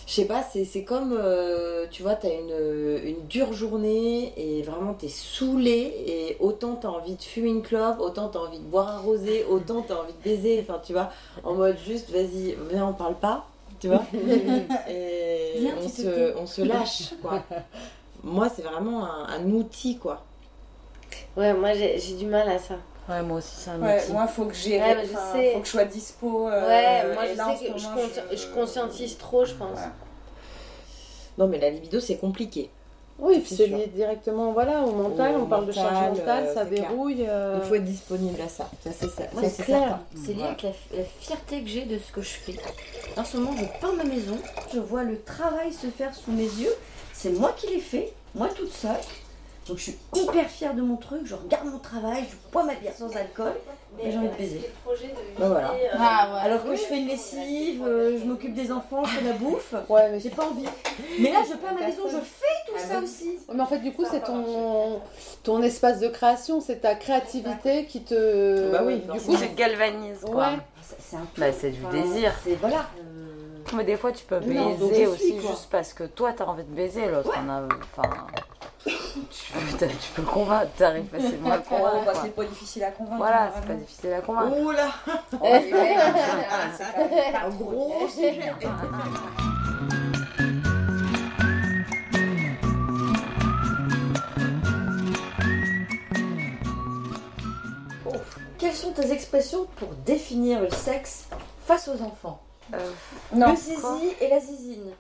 Je 0.08 0.14
sais 0.14 0.24
pas, 0.26 0.42
c'est 0.42 0.64
c'est 0.64 0.86
comme, 0.86 1.14
euh, 1.20 1.86
tu 1.92 2.02
vois, 2.02 2.16
t'as 2.16 2.30
une, 2.30 3.02
une 3.04 3.28
dure 3.28 3.52
journée 3.52 4.32
et 4.38 4.62
vraiment 4.62 4.94
t'es 4.94 5.10
saoulé 5.10 5.94
et 6.08 6.38
autant 6.40 6.76
t'as 6.76 6.88
envie 6.88 7.16
de 7.16 7.22
fumer 7.22 7.50
une 7.50 7.62
clope, 7.62 8.00
autant 8.00 8.30
t'as 8.30 8.40
envie 8.40 8.60
de 8.60 8.64
boire 8.64 8.88
un 8.88 9.00
rosé, 9.00 9.44
autant 9.50 9.82
t'as 9.86 9.96
envie 9.96 10.14
de 10.14 10.24
baiser, 10.24 10.62
enfin 10.66 10.80
tu 10.82 10.94
vois, 10.94 11.10
en 11.44 11.56
mode 11.56 11.76
juste 11.86 12.10
vas-y, 12.10 12.56
viens 12.72 12.88
on 12.88 12.94
parle 12.94 13.16
pas, 13.16 13.48
tu 13.80 13.88
vois, 13.88 14.04
et 14.90 15.54
Viens, 15.60 15.76
on 15.78 15.82
tu 15.82 15.90
se, 15.90 16.38
on 16.38 16.46
se 16.46 16.62
lâche 16.62 17.14
quoi. 17.22 17.44
Moi 18.24 18.50
c'est 18.54 18.64
vraiment 18.64 19.06
un, 19.06 19.28
un 19.30 19.46
outil 19.52 19.98
quoi. 19.98 20.24
Ouais, 21.36 21.54
moi 21.54 21.74
j'ai 21.74 22.00
j'ai 22.00 22.16
du 22.16 22.26
mal 22.26 22.50
à 22.50 22.58
ça. 22.60 22.76
Ouais, 23.08 23.22
moi 23.22 23.38
aussi, 23.38 23.56
c'est 23.56 23.70
un 23.70 23.82
Ouais, 23.82 24.04
outil. 24.04 24.12
moi, 24.12 24.28
faut 24.28 24.46
que 24.46 24.54
j'ai. 24.54 24.82
Ouais, 24.82 25.06
faut 25.06 25.60
que 25.62 25.66
je 25.66 25.72
sois 25.72 25.86
dispo. 25.86 26.50
euh, 26.50 26.68
ouais, 26.68 27.14
moi 27.14 27.24
je 27.32 27.38
là, 27.38 27.56
sais 27.56 27.68
que 27.72 27.78
je, 28.38 28.54
conscientise 28.54 29.18
trop, 29.18 29.46
je 29.46 29.54
pense. 29.54 29.78
Ouais. 29.80 29.86
Non 31.38 31.48
mais 31.48 31.58
la 31.60 31.70
libido 31.70 32.00
c'est 32.00 32.18
compliqué. 32.18 32.70
Oui, 33.20 33.40
puis 33.40 33.56
C'est 33.56 33.68
lié 33.68 33.88
directement 33.88 34.52
voilà, 34.52 34.82
au 34.84 34.92
mental. 34.92 35.36
Au 35.36 35.40
on 35.40 35.46
parle 35.48 35.66
de 35.66 35.72
charge 35.72 35.92
mental, 35.92 36.12
mentale, 36.18 36.44
euh, 36.48 36.54
ça 36.54 36.64
verrouille. 36.64 37.26
euh, 37.28 37.60
Il 37.64 37.68
faut 37.68 37.76
être 37.76 37.84
disponible 37.86 38.40
à 38.42 38.48
ça, 38.48 38.70
ça 38.84 38.92
c'est 38.92 39.10
ça. 39.10 39.24
C'est 39.42 39.64
clair. 39.64 40.00
C'est 40.24 40.34
lié 40.34 40.44
avec 40.44 40.62
la, 40.62 40.70
la 40.96 41.04
fierté 41.20 41.62
que 41.64 41.68
j'ai 41.70 41.86
de 41.86 41.98
ce 41.98 42.12
que 42.12 42.22
je 42.22 42.30
fais. 42.30 42.56
En 43.20 43.26
ce 43.26 43.38
moment, 43.38 43.56
je 43.58 43.66
peins 43.82 43.94
ma 43.94 44.04
maison, 44.04 44.38
je 44.74 44.80
vois 44.80 45.04
le 45.04 45.20
travail 45.22 45.74
se 45.74 45.88
faire 45.88 46.14
sous 46.14 46.32
mes 46.32 46.44
yeux. 46.44 46.74
C'est 47.14 47.32
moi 47.32 47.54
qui 47.58 47.68
l'ai 47.74 47.80
fait, 47.80 48.14
moi 48.36 48.50
toute 48.56 48.72
seule. 48.72 48.92
Donc 49.68 49.78
je 49.78 49.84
suis 49.84 49.98
hyper 50.16 50.50
fière 50.50 50.74
de 50.74 50.82
mon 50.82 50.96
truc, 50.96 51.22
je 51.26 51.36
regarde 51.36 51.66
mon 51.66 51.80
travail, 51.80 52.24
je 52.30 52.52
bois 52.52 52.64
ma 52.64 52.76
bière 52.76 52.94
sans 52.94 53.14
alcool 53.16 53.54
et 54.02 54.12
j'ai 54.12 54.18
envie 54.18 54.30
de 54.30 54.36
baiser. 54.36 54.72
Ben 55.38 55.50
voilà. 55.50 55.74
Ah 55.94 56.30
ouais. 56.34 56.40
Alors 56.42 56.64
que 56.64 56.76
je 56.76 56.82
fais 56.82 57.00
une 57.00 57.08
lessive, 57.08 57.84
euh, 57.86 58.18
je 58.20 58.26
m'occupe 58.26 58.54
des 58.54 58.72
enfants, 58.72 59.04
je 59.04 59.18
fais 59.18 59.26
la 59.26 59.34
bouffe. 59.34 59.74
Ouais, 59.90 60.10
mais 60.12 60.20
J'ai 60.20 60.30
pas 60.30 60.46
envie. 60.46 60.66
Mais 61.20 61.32
là, 61.32 61.40
je 61.48 61.56
peins 61.56 61.74
ma 61.74 61.88
maison, 61.88 62.04
je 62.06 62.18
fais 62.18 62.72
tout 62.72 62.78
ça 62.78 63.00
aussi. 63.00 63.40
Mais 63.54 63.62
en 63.62 63.66
fait, 63.66 63.80
du 63.80 63.92
coup, 63.92 64.06
c'est 64.10 64.24
ton, 64.24 65.02
ton 65.44 65.62
espace 65.62 66.00
de 66.00 66.08
création, 66.08 66.62
c'est 66.62 66.82
ta 66.82 66.96
créativité 66.96 67.86
qui 67.86 68.02
te. 68.04 68.72
Bah 68.72 68.84
oui, 68.86 69.00
du 69.00 69.20
coup, 69.20 69.36
te 69.36 69.56
galvanises, 69.56 70.22
quoi. 70.22 70.36
Ouais. 70.36 70.58
C'est 71.00 71.18
un 71.18 71.28
Bah, 71.38 71.52
c'est 71.52 71.72
du 71.72 71.82
désir. 71.92 72.34
C'est 72.44 72.56
voilà. 72.56 72.86
Mais 73.76 73.84
des 73.84 73.98
fois, 73.98 74.12
tu 74.12 74.24
peux 74.24 74.40
baiser 74.40 75.08
aussi 75.08 75.38
quoi. 75.38 75.50
juste 75.52 75.68
parce 75.70 75.94
que 75.94 76.06
toi, 76.06 76.32
t'as 76.34 76.46
envie 76.46 76.64
de 76.64 76.74
baiser, 76.74 77.08
l'autre 77.08 77.38
en 77.38 77.50
a. 77.50 77.64
Enfin. 77.98 78.28
Tu 78.88 79.52
peux, 79.54 79.78
t'as- 79.78 79.88
tu 79.88 80.12
peux 80.16 80.22
le 80.22 80.28
convaincre, 80.28 80.72
t'arrives 80.78 81.10
facilement 81.10 81.52
à 81.52 81.58
le 81.58 81.64
Oh, 81.66 81.76
convaincre. 81.76 82.06
bah, 82.06 82.12
quoi. 82.14 82.22
c'est 82.24 82.36
pas 82.36 82.44
difficile 82.46 82.84
à 82.86 82.92
convaincre. 82.92 83.18
Voilà, 83.18 83.52
c'est 83.56 83.68
pas 83.68 83.74
difficile 83.74 84.14
à 84.14 84.22
convaincre. 84.22 84.56
Là 84.74 84.88
en 87.46 87.50
gros 87.50 88.08
sujet. 88.08 88.40
Quelles 98.58 98.74
sont 98.74 98.92
tes 98.92 99.12
expressions 99.12 99.66
pour 99.78 99.90
définir 100.06 100.62
le 100.62 100.70
sexe 100.70 101.26
face 101.66 101.88
aux 101.88 102.02
enfants? 102.02 102.42
Euh, 102.74 102.92
Non. 103.34 103.52
Le 103.52 103.56
zizi 103.56 104.14
et 104.20 104.30
la 104.30 104.40
zizine. 104.40 104.92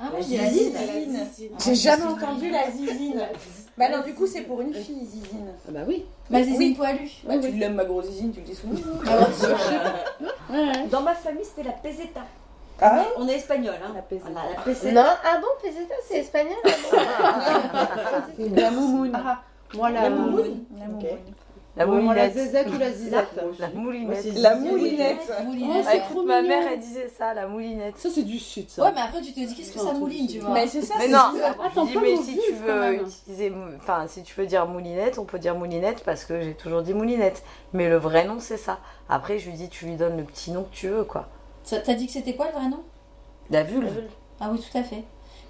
Ah, 0.00 0.04
La 0.04 0.10
moi, 0.10 0.20
je 0.20 0.26
dis 0.26 0.36
la 0.36 0.48
zizine. 0.50 1.26
J'ai 1.64 1.74
jamais 1.74 2.04
entendu 2.04 2.50
la 2.50 2.70
zizine. 2.70 3.20
Bah 3.76 3.88
non, 3.90 4.02
du 4.04 4.14
coup, 4.14 4.26
c'est 4.26 4.42
pour 4.42 4.60
une 4.60 4.72
fille, 4.72 5.04
zizine. 5.04 5.48
Ah 5.66 5.70
bah 5.72 5.80
oui. 5.86 6.04
Ma 6.30 6.42
zizine 6.42 6.56
Oui. 6.58 6.74
poilue. 6.74 7.08
Bah, 7.24 7.34
tu 7.38 7.48
l'aimes, 7.50 7.74
ma 7.74 7.84
grosse 7.84 8.06
zizine, 8.06 8.32
tu 8.32 8.40
le 8.40 8.46
dis 8.46 8.54
souvent. 8.54 8.74
Dans 10.90 11.02
ma 11.02 11.14
famille, 11.14 11.44
c'était 11.44 11.68
la 11.68 11.74
peseta. 11.74 12.22
Ah 12.80 13.04
On 13.16 13.26
est 13.26 13.34
espagnol, 13.36 13.74
hein. 13.84 13.90
La 13.94 14.02
peseta. 14.02 14.30
Voilà, 14.30 14.50
la 14.56 14.62
peseta. 14.62 14.92
Non, 14.92 15.02
ah 15.24 15.40
bon, 15.40 15.48
peseta, 15.60 15.94
c'est 16.08 16.18
espagnol 16.18 16.54
ah 16.96 18.22
La 18.56 18.70
moumoune. 18.70 19.12
Ah, 19.14 19.42
moi, 19.74 19.90
la, 19.90 20.02
La 20.02 20.10
moumoune. 20.10 20.64
La 20.78 20.86
moi, 20.86 21.02
la 21.78 21.86
moulinette. 21.86 22.34
zézette 22.34 22.68
ou 22.68 22.78
la 22.78 22.92
zizette 22.92 23.28
La 23.58 23.68
moulinette. 23.70 24.34
La 24.36 24.54
moulinette. 24.56 25.32
Ma 26.26 26.42
mère, 26.42 26.66
elle 26.72 26.80
disait 26.80 27.10
ça, 27.16 27.34
la 27.34 27.46
moulinette. 27.46 27.96
Ça, 27.96 28.08
c'est 28.12 28.24
du 28.24 28.38
sud, 28.38 28.68
ça. 28.68 28.82
Ouais, 28.82 28.92
mais 28.94 29.00
après, 29.00 29.20
tu 29.20 29.32
te 29.32 29.40
dis 29.40 29.54
qu'est-ce 29.54 29.72
que 29.72 29.78
ça 29.78 29.92
mouline, 29.92 30.26
tu 30.26 30.40
vois. 30.40 30.54
Mais 30.54 30.66
c'est 30.66 30.82
ça, 30.82 30.94
Mais 30.98 31.06
c'est 31.06 31.12
non. 31.12 31.32
Attends, 31.64 31.86
je 31.86 31.92
dis, 31.92 31.98
mais 31.98 32.16
si 32.16 32.38
tu 32.38 32.52
veux 32.54 32.94
utiliser, 32.94 33.52
enfin, 33.76 34.06
si 34.08 34.22
tu 34.22 34.34
veux 34.38 34.46
dire 34.46 34.66
moulinette, 34.66 35.18
on 35.18 35.24
peut 35.24 35.38
dire 35.38 35.54
moulinette 35.54 36.02
parce 36.04 36.24
que 36.24 36.40
j'ai 36.40 36.54
toujours 36.54 36.82
dit 36.82 36.94
moulinette. 36.94 37.42
Mais 37.72 37.88
le 37.88 37.96
vrai 37.96 38.24
nom, 38.24 38.38
c'est 38.40 38.56
ça. 38.56 38.78
Après, 39.08 39.38
je 39.38 39.48
lui 39.48 39.56
dis, 39.56 39.68
tu 39.68 39.86
lui 39.86 39.96
donnes 39.96 40.16
le 40.16 40.24
petit 40.24 40.50
nom 40.50 40.64
que 40.64 40.74
tu 40.74 40.88
veux, 40.88 41.04
quoi. 41.04 41.28
T'as 41.68 41.94
dit 41.94 42.06
que 42.06 42.12
c'était 42.12 42.34
quoi 42.34 42.46
le 42.46 42.52
vrai 42.52 42.68
nom? 42.68 42.82
La 43.50 43.62
vulve. 43.62 44.02
Ah 44.40 44.50
oui, 44.52 44.60
tout 44.60 44.76
à 44.76 44.82
fait. 44.82 45.04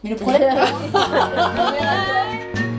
Mais 0.05 0.11
le 0.11 0.17
problème. 0.17 0.55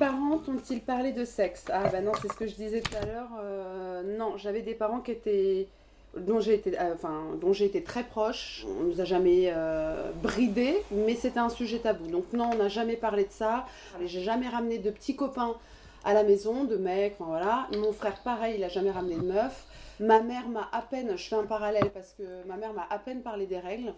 parents 0.00 0.38
t'ont-ils 0.38 0.80
parlé 0.80 1.12
de 1.12 1.26
sexe? 1.26 1.66
Ah 1.70 1.88
bah 1.92 2.00
non, 2.00 2.12
c'est 2.20 2.32
ce 2.32 2.36
que 2.36 2.46
je 2.46 2.54
disais 2.54 2.80
tout 2.80 2.96
à 3.00 3.04
l'heure. 3.04 3.28
euh, 3.42 4.18
non, 4.18 4.38
j'avais 4.38 4.62
des 4.62 4.74
parents 4.74 5.00
qui 5.00 5.12
étaient 5.12 5.68
dont 6.16 6.40
j'ai 6.40 6.54
été, 6.54 6.76
euh, 6.80 6.94
enfin, 6.94 7.22
dont 7.40 7.52
j'ai 7.52 7.66
été 7.66 7.82
très 7.82 8.02
proche. 8.02 8.66
On 8.66 8.84
nous 8.84 9.00
a 9.00 9.04
jamais 9.04 9.52
euh, 9.54 10.10
bridés, 10.22 10.78
mais 10.90 11.14
c'était 11.14 11.38
un 11.38 11.50
sujet 11.50 11.78
tabou. 11.80 12.06
Donc 12.06 12.32
non, 12.32 12.50
on 12.52 12.56
n'a 12.56 12.68
jamais 12.68 12.96
parlé 12.96 13.24
de 13.24 13.30
ça. 13.30 13.66
J'ai 14.06 14.22
jamais 14.22 14.48
ramené 14.48 14.78
de 14.78 14.90
petits 14.90 15.16
copains 15.16 15.54
à 16.02 16.14
la 16.14 16.24
maison, 16.24 16.64
de 16.64 16.76
mecs, 16.76 17.16
enfin 17.18 17.26
voilà. 17.28 17.68
Mon 17.76 17.92
frère, 17.92 18.18
pareil, 18.24 18.54
il 18.56 18.64
a 18.64 18.68
jamais 18.68 18.90
ramené 18.90 19.16
de 19.16 19.26
meufs. 19.34 19.66
Ma 20.00 20.22
mère 20.22 20.48
m'a 20.48 20.66
à 20.72 20.80
peine, 20.80 21.14
je 21.14 21.28
fais 21.28 21.36
un 21.36 21.44
parallèle 21.44 21.90
parce 21.92 22.14
que 22.16 22.22
ma 22.48 22.56
mère 22.56 22.72
m'a 22.72 22.86
à 22.88 22.98
peine 22.98 23.20
parlé 23.20 23.44
des 23.46 23.58
règles. 23.58 23.92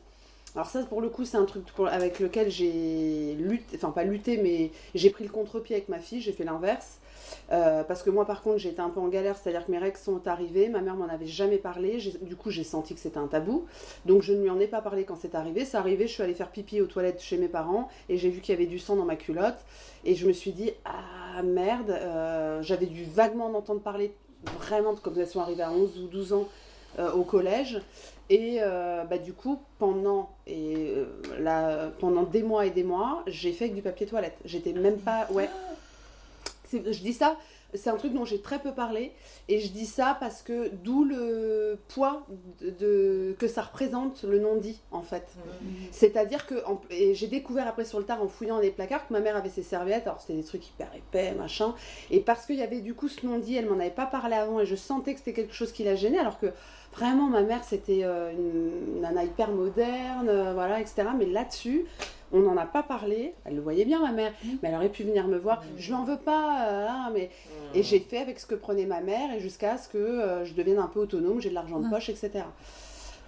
Alors 0.54 0.66
ça, 0.66 0.82
pour 0.82 1.00
le 1.00 1.08
coup, 1.08 1.24
c'est 1.24 1.38
un 1.38 1.46
truc 1.46 1.64
avec 1.90 2.20
lequel 2.20 2.50
j'ai 2.50 3.34
lutté, 3.38 3.76
enfin 3.76 3.90
pas 3.90 4.04
lutté, 4.04 4.36
mais 4.36 4.70
j'ai 4.94 5.08
pris 5.08 5.24
le 5.24 5.30
contre-pied 5.30 5.76
avec 5.76 5.88
ma 5.88 5.98
fille, 5.98 6.20
j'ai 6.20 6.32
fait 6.32 6.44
l'inverse. 6.44 6.98
Euh, 7.50 7.82
parce 7.84 8.02
que 8.02 8.10
moi, 8.10 8.26
par 8.26 8.42
contre, 8.42 8.58
j'ai 8.58 8.68
été 8.68 8.80
un 8.80 8.90
peu 8.90 9.00
en 9.00 9.08
galère, 9.08 9.38
c'est-à-dire 9.38 9.64
que 9.64 9.70
mes 9.70 9.78
règles 9.78 9.96
sont 9.96 10.26
arrivées, 10.28 10.68
ma 10.68 10.82
mère 10.82 10.94
m'en 10.94 11.08
avait 11.08 11.26
jamais 11.26 11.56
parlé, 11.56 11.98
du 12.20 12.36
coup, 12.36 12.50
j'ai 12.50 12.64
senti 12.64 12.94
que 12.94 13.00
c'était 13.00 13.18
un 13.18 13.28
tabou, 13.28 13.64
donc 14.04 14.20
je 14.20 14.34
ne 14.34 14.42
lui 14.42 14.50
en 14.50 14.60
ai 14.60 14.66
pas 14.66 14.82
parlé 14.82 15.04
quand 15.04 15.16
c'est 15.18 15.34
arrivé. 15.34 15.64
C'est 15.64 15.78
arrivé, 15.78 16.06
je 16.06 16.12
suis 16.12 16.22
allée 16.22 16.34
faire 16.34 16.50
pipi 16.50 16.82
aux 16.82 16.86
toilettes 16.86 17.22
chez 17.22 17.38
mes 17.38 17.48
parents, 17.48 17.88
et 18.10 18.18
j'ai 18.18 18.28
vu 18.28 18.42
qu'il 18.42 18.54
y 18.54 18.56
avait 18.56 18.66
du 18.66 18.78
sang 18.78 18.96
dans 18.96 19.06
ma 19.06 19.16
culotte, 19.16 19.64
et 20.04 20.14
je 20.14 20.26
me 20.26 20.32
suis 20.32 20.52
dit, 20.52 20.72
ah 20.84 21.42
merde, 21.42 21.90
euh, 21.90 22.62
j'avais 22.62 22.86
dû 22.86 23.04
vaguement 23.04 23.46
en 23.46 23.54
entendre 23.54 23.80
parler, 23.80 24.14
vraiment, 24.58 24.94
comme 24.96 25.18
elles 25.18 25.26
sont 25.26 25.40
arrivées 25.40 25.62
à 25.62 25.72
11 25.72 25.98
ou 25.98 26.08
12 26.08 26.32
ans, 26.34 26.48
au 27.14 27.22
collège. 27.22 27.80
Et 28.32 28.60
euh, 28.62 29.04
bah, 29.04 29.18
du 29.18 29.34
coup, 29.34 29.60
pendant, 29.78 30.30
et, 30.46 30.94
euh, 31.38 31.90
pendant 31.98 32.22
des 32.22 32.42
mois 32.42 32.64
et 32.64 32.70
des 32.70 32.82
mois, 32.82 33.22
j'ai 33.26 33.52
fait 33.52 33.64
avec 33.64 33.74
du 33.74 33.82
papier 33.82 34.06
toilette. 34.06 34.38
J'étais 34.46 34.72
même 34.72 34.96
pas. 34.96 35.26
Ouais. 35.30 35.50
Je 36.72 37.02
dis 37.02 37.12
ça 37.12 37.36
c'est 37.74 37.90
un 37.90 37.96
truc 37.96 38.12
dont 38.12 38.24
j'ai 38.24 38.40
très 38.40 38.58
peu 38.58 38.72
parlé 38.72 39.12
et 39.48 39.60
je 39.60 39.68
dis 39.68 39.86
ça 39.86 40.16
parce 40.20 40.42
que 40.42 40.68
d'où 40.68 41.04
le 41.04 41.78
poids 41.88 42.26
de, 42.60 43.34
que 43.38 43.48
ça 43.48 43.62
représente 43.62 44.24
le 44.24 44.38
non-dit 44.38 44.80
en 44.90 45.02
fait. 45.02 45.26
Mmh. 45.36 45.68
C'est-à-dire 45.90 46.46
que 46.46 46.62
j'ai 46.90 47.28
découvert 47.28 47.66
après 47.66 47.84
sur 47.84 47.98
le 47.98 48.04
tard 48.04 48.22
en 48.22 48.28
fouillant 48.28 48.58
les 48.58 48.70
placards 48.70 49.06
que 49.06 49.12
ma 49.12 49.20
mère 49.20 49.36
avait 49.36 49.48
ses 49.48 49.62
serviettes, 49.62 50.06
alors 50.06 50.20
c'était 50.20 50.34
des 50.34 50.44
trucs 50.44 50.68
hyper 50.68 50.88
épais, 50.94 51.32
machin, 51.32 51.74
et 52.10 52.20
parce 52.20 52.46
qu'il 52.46 52.56
y 52.56 52.62
avait 52.62 52.80
du 52.80 52.94
coup 52.94 53.08
ce 53.08 53.24
non-dit, 53.24 53.56
elle 53.56 53.66
m'en 53.66 53.78
avait 53.78 53.90
pas 53.90 54.06
parlé 54.06 54.36
avant 54.36 54.60
et 54.60 54.66
je 54.66 54.76
sentais 54.76 55.14
que 55.14 55.20
c'était 55.20 55.32
quelque 55.32 55.54
chose 55.54 55.72
qui 55.72 55.84
la 55.84 55.94
gênait 55.94 56.18
alors 56.18 56.38
que 56.38 56.52
vraiment 56.92 57.28
ma 57.28 57.42
mère 57.42 57.64
c'était 57.64 58.04
euh, 58.04 58.32
une, 58.32 59.00
nana 59.00 59.24
hyper 59.24 59.50
moderne, 59.50 60.28
euh, 60.28 60.52
voilà, 60.54 60.80
etc. 60.80 61.04
Mais 61.18 61.26
là-dessus, 61.26 61.86
on 62.32 62.40
n'en 62.40 62.56
a 62.56 62.66
pas 62.66 62.82
parlé. 62.82 63.34
Elle 63.44 63.56
le 63.56 63.60
voyait 63.60 63.84
bien, 63.84 64.00
ma 64.00 64.12
mère, 64.12 64.32
mais 64.62 64.68
elle 64.68 64.74
aurait 64.74 64.88
pu 64.88 65.04
venir 65.04 65.28
me 65.28 65.38
voir. 65.38 65.62
Je 65.76 65.92
n'en 65.92 66.04
veux 66.04 66.18
pas, 66.18 66.66
euh, 66.68 66.88
mais 67.12 67.30
et 67.74 67.82
j'ai 67.82 68.00
fait 68.00 68.18
avec 68.18 68.40
ce 68.40 68.46
que 68.46 68.54
prenait 68.54 68.86
ma 68.86 69.00
mère 69.00 69.32
et 69.32 69.40
jusqu'à 69.40 69.78
ce 69.78 69.88
que 69.88 69.98
euh, 69.98 70.44
je 70.44 70.54
devienne 70.54 70.78
un 70.78 70.86
peu 70.86 71.00
autonome, 71.00 71.40
j'ai 71.40 71.50
de 71.50 71.54
l'argent 71.54 71.80
de 71.80 71.88
poche, 71.88 72.08
etc. 72.08 72.44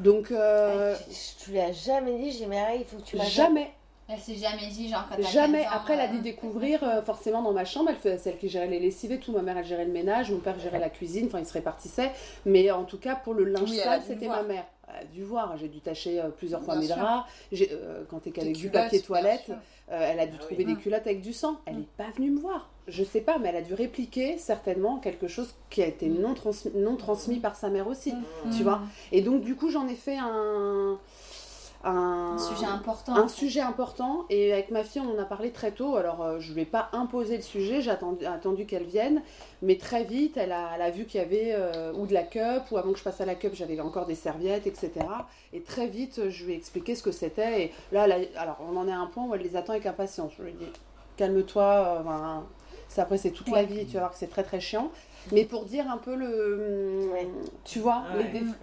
Donc, 0.00 0.32
euh, 0.32 0.96
tu, 1.38 1.52
lui 1.52 1.60
as 1.60 1.72
jamais 1.72 2.18
dit 2.18 2.32
j'ai 2.32 2.46
mes 2.46 2.62
règles, 2.62 2.80
il 2.80 2.86
faut 2.86 2.96
que 2.96 3.06
tu 3.06 3.16
l'as 3.16 3.24
jamais. 3.24 3.72
Elle 4.08 4.18
s'est 4.18 4.36
jamais 4.36 4.66
dit, 4.68 4.88
genre, 4.88 5.06
quand 5.08 5.22
Jamais. 5.30 5.64
Après, 5.64 5.94
elle 5.94 6.00
a 6.00 6.08
dit 6.08 6.20
découvrir, 6.20 7.02
forcément, 7.04 7.42
dans 7.42 7.52
ma 7.52 7.64
chambre. 7.64 7.90
Elle 7.90 7.96
faisait 7.96 8.18
celle 8.18 8.38
qui 8.38 8.48
gérait 8.48 8.68
les 8.68 8.80
lessives 8.80 9.12
et 9.12 9.18
tout. 9.18 9.32
Ma 9.32 9.42
mère, 9.42 9.56
elle 9.56 9.64
gérait 9.64 9.86
le 9.86 9.92
ménage. 9.92 10.30
Mon 10.30 10.40
père 10.40 10.58
gérait 10.58 10.78
la 10.78 10.90
cuisine. 10.90 11.26
Enfin, 11.26 11.38
ils 11.38 11.46
se 11.46 11.52
répartissaient. 11.54 12.12
Mais 12.44 12.70
en 12.70 12.84
tout 12.84 12.98
cas, 12.98 13.14
pour 13.14 13.34
le 13.34 13.44
linge 13.44 13.72
sale, 13.72 14.02
c'était 14.06 14.28
ma 14.28 14.42
mère 14.42 14.64
a 14.94 15.04
dû 15.04 15.22
voir. 15.22 15.56
J'ai 15.56 15.68
dû 15.68 15.80
tâcher 15.80 16.20
euh, 16.20 16.28
plusieurs 16.28 16.62
fois 16.62 16.76
mes 16.76 16.88
draps. 16.88 17.28
Euh, 17.52 18.04
quand 18.08 18.20
t'es 18.20 18.38
avec 18.38 18.56
du 18.56 18.70
papier 18.70 19.00
toilette, 19.00 19.50
euh, 19.90 20.10
elle 20.10 20.20
a 20.20 20.26
dû 20.26 20.36
ah 20.38 20.42
trouver 20.42 20.64
des 20.64 20.76
culottes 20.76 21.06
avec 21.06 21.20
du 21.20 21.32
sang. 21.32 21.58
Elle 21.66 21.76
n'est 21.76 21.80
mm. 21.80 21.96
pas 21.96 22.10
venue 22.16 22.30
me 22.30 22.40
voir. 22.40 22.70
Je 22.86 23.02
sais 23.02 23.20
pas, 23.20 23.38
mais 23.38 23.48
elle 23.48 23.56
a 23.56 23.62
dû 23.62 23.74
répliquer 23.74 24.38
certainement 24.38 24.98
quelque 24.98 25.26
chose 25.26 25.54
qui 25.70 25.82
a 25.82 25.86
été 25.86 26.08
mm. 26.08 26.20
non, 26.20 26.34
transmis, 26.34 26.72
non 26.76 26.96
transmis 26.96 27.40
par 27.40 27.56
sa 27.56 27.70
mère 27.70 27.88
aussi. 27.88 28.12
Mm. 28.12 28.56
Tu 28.56 28.62
vois 28.62 28.82
Et 29.12 29.22
donc, 29.22 29.42
du 29.42 29.56
coup, 29.56 29.70
j'en 29.70 29.88
ai 29.88 29.96
fait 29.96 30.18
un 30.18 30.98
un, 31.84 32.38
sujet 32.38 32.66
important. 32.66 33.14
Un 33.14 33.28
sujet 33.28 33.60
important. 33.60 34.24
Et 34.30 34.52
avec 34.52 34.70
ma 34.70 34.84
fille, 34.84 35.02
on 35.02 35.16
en 35.16 35.22
a 35.22 35.24
parlé 35.24 35.50
très 35.50 35.70
tôt. 35.70 35.96
Alors, 35.96 36.22
euh, 36.22 36.40
je 36.40 36.50
ne 36.50 36.54
lui 36.54 36.62
ai 36.62 36.66
pas 36.66 36.88
imposé 36.92 37.36
le 37.36 37.42
sujet, 37.42 37.82
j'ai 37.82 37.90
attendu, 37.90 38.66
qu'elle 38.66 38.84
vienne. 38.84 39.22
Mais 39.62 39.76
très 39.76 40.04
vite, 40.04 40.36
elle 40.36 40.52
a, 40.52 40.90
vu 40.90 41.04
qu'il 41.04 41.20
y 41.20 41.24
avait 41.24 41.52
euh, 41.52 41.92
ou 41.94 42.06
de 42.06 42.14
la 42.14 42.22
cup, 42.22 42.62
ou 42.70 42.76
avant 42.76 42.92
que 42.92 42.98
je 42.98 43.04
passe 43.04 43.20
à 43.20 43.26
la 43.26 43.34
cup, 43.34 43.52
j'avais 43.54 43.78
encore 43.80 44.06
des 44.06 44.14
serviettes, 44.14 44.66
etc. 44.66 44.92
Et 45.52 45.60
très 45.60 45.86
vite, 45.86 46.28
je 46.30 46.44
lui 46.44 46.52
ai 46.54 46.56
expliqué 46.56 46.94
ce 46.94 47.02
que 47.02 47.12
c'était. 47.12 47.64
Et 47.64 47.72
là, 47.92 48.06
alors, 48.36 48.58
on 48.60 48.76
en 48.76 48.88
est 48.88 48.92
à 48.92 48.98
un 48.98 49.06
point 49.06 49.24
où 49.24 49.34
elle 49.34 49.42
les 49.42 49.56
attend 49.56 49.72
avec 49.72 49.86
impatience. 49.86 50.32
Je 50.38 50.42
lui 50.42 50.50
ai 50.50 50.54
dit, 50.54 50.72
calme-toi. 51.16 52.02
Euh, 52.06 52.40
après, 52.96 53.18
c'est 53.18 53.30
toute 53.30 53.48
la 53.48 53.64
vie, 53.64 53.86
tu 53.86 53.94
vas 53.94 54.00
voir 54.00 54.12
que 54.12 54.18
c'est 54.18 54.28
très 54.28 54.44
très 54.44 54.60
chiant. 54.60 54.90
Mais 55.32 55.44
pour 55.44 55.64
dire 55.64 55.90
un 55.90 55.98
peu 55.98 56.14
le. 56.14 57.10
Tu 57.64 57.78
vois, 57.78 58.04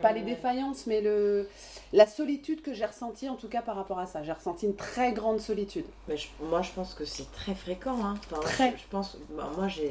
pas 0.01 0.11
les 0.11 0.21
défaillances, 0.21 0.85
mais 0.87 1.01
le, 1.01 1.49
la 1.93 2.05
solitude 2.05 2.61
que 2.61 2.73
j'ai 2.73 2.85
ressentie, 2.85 3.29
en 3.29 3.35
tout 3.35 3.47
cas 3.47 3.61
par 3.61 3.75
rapport 3.75 3.99
à 3.99 4.05
ça. 4.05 4.23
J'ai 4.23 4.31
ressenti 4.31 4.65
une 4.65 4.75
très 4.75 5.13
grande 5.13 5.39
solitude. 5.39 5.85
Mais 6.07 6.15
moi, 6.41 6.61
je 6.61 6.71
pense 6.71 6.93
que 6.93 7.05
c'est 7.05 7.31
très 7.31 7.55
fréquent. 7.55 8.03
Hein. 8.03 8.15
très. 8.41 8.71
Je, 8.77 8.87
pense. 8.89 9.17
Bah, 9.31 9.49
moi, 9.57 9.67
j'ai. 9.67 9.89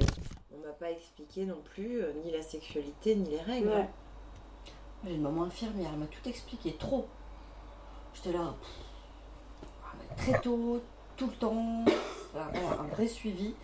On 0.54 0.66
m'a 0.66 0.72
pas 0.72 0.90
expliqué 0.90 1.44
non 1.44 1.58
plus 1.74 2.02
euh, 2.02 2.12
ni 2.24 2.30
la 2.30 2.42
sexualité 2.42 3.16
ni 3.16 3.30
les 3.30 3.40
règles. 3.40 3.72
Hein. 3.72 3.86
J'ai 5.04 5.14
une 5.14 5.22
maman 5.22 5.44
infirmière, 5.44 5.90
elle 5.92 5.98
m'a 5.98 6.06
tout 6.06 6.28
expliqué, 6.28 6.72
trop. 6.78 7.06
J'étais 8.14 8.36
là. 8.36 8.54
Ah, 9.84 9.88
très 10.16 10.38
tôt, 10.40 10.82
tout 11.16 11.26
le 11.26 11.32
temps, 11.32 11.84
un 12.36 12.86
vrai 12.94 13.08
suivi. 13.08 13.54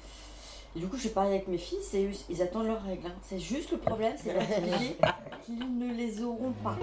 Et 0.77 0.79
du 0.79 0.89
coup, 0.89 0.99
je 0.99 1.09
parle 1.09 1.29
avec 1.29 1.49
mes 1.49 1.57
filles, 1.57 1.79
c'est 1.83 2.07
ils 2.29 2.43
attendent 2.43 2.67
leurs 2.67 2.83
règles. 2.83 3.07
Hein. 3.07 3.15
C'est 3.23 3.39
juste 3.39 3.71
le 3.73 3.79
problème, 3.79 4.13
c'est 4.23 4.35
qu'ils 5.47 5.79
ne 5.79 5.95
les 5.95 6.23
auront 6.23 6.53
pas. 6.63 6.77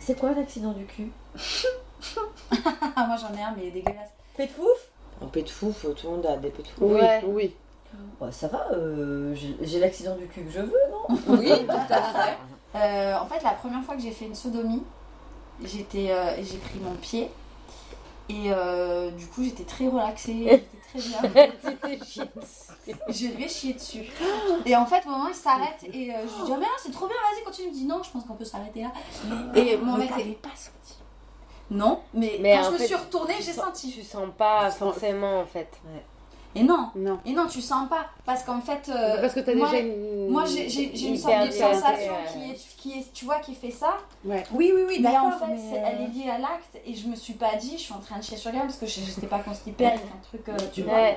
C'est 0.00 0.18
quoi 0.18 0.32
l'accident 0.34 0.72
du 0.72 0.86
cul? 0.86 1.12
Moi 2.96 3.16
j'en 3.20 3.32
ai 3.32 3.42
un, 3.42 3.54
mais 3.56 3.62
il 3.62 3.68
est 3.68 3.70
dégueulasse. 3.70 4.10
Pet 4.36 4.48
de 4.48 4.50
fouf? 4.50 4.90
Un 5.22 5.26
pet 5.26 5.42
de 5.42 5.48
fouf, 5.48 5.86
tout 5.94 6.06
le 6.08 6.16
monde 6.16 6.26
a 6.26 6.36
des 6.36 6.50
pets 6.50 6.64
de 6.64 6.70
fouf. 6.70 6.90
Oui, 7.24 7.54
oui. 8.20 8.32
ça 8.32 8.48
va, 8.48 8.72
euh, 8.72 9.36
j'ai 9.62 9.78
l'accident 9.78 10.16
du 10.16 10.26
cul 10.26 10.42
que 10.42 10.50
je 10.50 10.60
veux, 10.62 10.72
non? 10.90 11.16
Oui, 11.28 11.64
tout 11.64 11.92
à 11.94 12.02
fait. 12.02 12.55
Euh, 12.74 13.18
en 13.18 13.26
fait, 13.26 13.42
la 13.42 13.52
première 13.52 13.82
fois 13.82 13.94
que 13.94 14.02
j'ai 14.02 14.10
fait 14.10 14.26
une 14.26 14.34
sodomie, 14.34 14.82
j'étais, 15.62 16.10
euh, 16.10 16.42
j'ai 16.42 16.58
pris 16.58 16.78
mon 16.80 16.94
pied. 16.94 17.30
Et 18.28 18.50
euh, 18.50 19.10
du 19.12 19.26
coup, 19.28 19.44
j'étais 19.44 19.62
très 19.64 19.86
relaxée, 19.86 20.64
j'étais 20.92 21.00
très 21.00 21.96
bien. 21.96 22.28
je 23.08 23.26
lui 23.28 23.44
ai 23.44 23.48
chié 23.48 23.74
dessus. 23.74 24.04
Et 24.64 24.74
en 24.74 24.84
fait, 24.84 25.06
au 25.06 25.10
moment, 25.10 25.28
il 25.28 25.34
s'arrête 25.34 25.84
et 25.84 25.90
je 25.90 25.92
lui 25.92 26.44
dis 26.44 26.50
Oh, 26.50 26.56
mais 26.58 26.66
non, 26.66 26.76
c'est 26.82 26.90
trop 26.90 27.06
bien, 27.06 27.16
vas-y, 27.16 27.44
continue. 27.44 27.68
Il 27.68 27.72
me 27.72 27.76
dit 27.76 27.84
Non, 27.86 28.02
je 28.02 28.10
pense 28.10 28.24
qu'on 28.24 28.34
peut 28.34 28.44
s'arrêter 28.44 28.82
là. 28.82 28.92
Et 29.54 29.76
mon 29.76 29.96
mec 29.96 30.10
n'avait 30.10 30.32
pas 30.32 30.50
senti. 30.56 30.96
Non, 31.70 32.00
mais, 32.14 32.40
quand 32.42 32.72
je 32.72 32.82
me 32.82 32.86
suis 32.86 32.94
retournée, 32.94 33.34
j'ai 33.40 33.52
senti. 33.52 33.92
Tu 33.92 34.02
sens 34.02 34.28
pas 34.36 34.70
forcément 34.72 35.40
en 35.40 35.46
fait. 35.46 35.68
Et 36.56 36.62
non, 36.62 36.88
non. 36.96 37.18
Et 37.26 37.32
non, 37.32 37.46
tu 37.46 37.60
sens 37.60 37.86
pas. 37.88 38.06
Parce 38.24 38.42
qu'en 38.42 38.60
fait. 38.60 38.88
Euh, 38.88 39.20
parce 39.20 39.34
que 39.34 39.40
t'as 39.40 39.54
déjà 39.54 39.78
une. 39.78 40.30
Moi, 40.30 40.44
j'ai 40.46 41.08
une 41.08 41.16
sorte 41.16 41.46
de 41.46 41.50
sensation 41.50 42.14
qui, 42.32 42.50
est, 42.50 42.76
qui 42.76 42.98
est, 42.98 43.12
tu 43.12 43.26
vois, 43.26 43.40
qui 43.40 43.54
fait 43.54 43.70
ça. 43.70 43.98
Ouais. 44.24 44.42
Oui, 44.52 44.72
oui, 44.74 44.82
oui. 44.88 44.98
Mais 45.00 45.16
en 45.18 45.30
fait, 45.32 45.44
elle 45.74 46.02
est 46.02 46.08
liée 46.08 46.30
à 46.30 46.38
l'acte. 46.38 46.80
Et 46.86 46.94
je 46.94 47.08
me 47.08 47.14
suis 47.14 47.34
pas 47.34 47.56
dit, 47.56 47.72
je 47.72 47.82
suis 47.82 47.92
en 47.92 47.98
train 47.98 48.18
de 48.18 48.24
chier 48.24 48.38
sur 48.38 48.50
elle 48.50 48.60
parce 48.60 48.78
que 48.78 48.86
je 48.86 49.00
n'étais 49.00 49.26
pas 49.26 49.40
constipée 49.40 49.86
avec 49.86 50.00
un 50.00 50.22
truc, 50.22 50.48
euh, 50.48 50.56
tu 50.72 50.82
vois. 50.82 51.10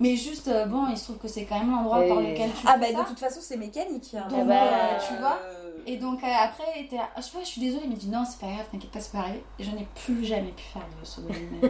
Mais 0.00 0.16
juste, 0.16 0.48
euh, 0.48 0.66
bon, 0.66 0.86
il 0.90 0.98
se 0.98 1.04
trouve 1.04 1.18
que 1.18 1.28
c'est 1.28 1.44
quand 1.44 1.58
même 1.58 1.70
l'endroit 1.70 2.02
par 2.02 2.20
lequel 2.20 2.50
tu. 2.50 2.66
Ah, 2.66 2.76
bah, 2.76 2.92
de 2.92 3.06
toute 3.08 3.20
façon, 3.20 3.40
c'est 3.40 3.56
mécanique. 3.56 4.14
Hein. 4.14 4.26
Donc, 4.28 4.46
bah, 4.48 4.98
tu 5.06 5.14
vois. 5.20 5.38
Et 5.86 5.96
donc 5.96 6.20
après, 6.22 6.80
était 6.80 6.98
je, 7.16 7.32
vois, 7.32 7.42
je 7.42 7.48
suis 7.48 7.60
désolée, 7.60 7.86
mais 7.88 7.94
dit 7.94 8.08
non, 8.08 8.24
c'est 8.24 8.40
pas 8.40 8.52
grave, 8.52 8.66
t'inquiète 8.70 8.90
pas, 8.90 9.00
c'est 9.00 9.12
pas 9.12 9.18
arrivé. 9.18 9.42
Et 9.58 9.64
je 9.64 9.70
n'ai 9.70 9.86
plus 9.94 10.24
jamais 10.24 10.50
pu 10.50 10.62
faire 10.62 10.82
de 11.00 11.04
sodomie. 11.04 11.36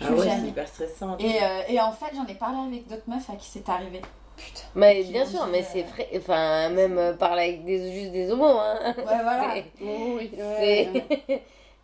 ah 0.00 0.12
ouais, 0.12 0.28
c'est 0.28 0.48
hyper 0.48 0.68
stressant. 0.68 1.16
Et, 1.18 1.42
euh, 1.42 1.62
et, 1.68 1.80
en 1.80 1.92
fait, 1.92 2.14
j'en 2.14 2.26
ai 2.26 2.34
parlé 2.34 2.58
avec 2.58 2.88
d'autres 2.88 3.08
meufs 3.08 3.28
à 3.30 3.36
qui 3.36 3.48
c'est 3.48 3.68
arrivé. 3.68 4.02
Putain. 4.36 4.62
Mais 4.74 5.02
bien 5.04 5.24
sûr, 5.24 5.46
mais 5.46 5.62
c'est 5.62 5.84
frais. 5.84 6.08
Enfin, 6.16 6.68
même 6.68 6.98
euh, 6.98 7.14
parler 7.14 7.42
avec 7.44 7.64
des, 7.64 7.92
juste 7.92 8.12
des 8.12 8.30
homos. 8.30 8.58
Hein. 8.58 8.94
Ouais, 8.98 9.04
voilà. 9.04 9.54
c'est 9.78 11.04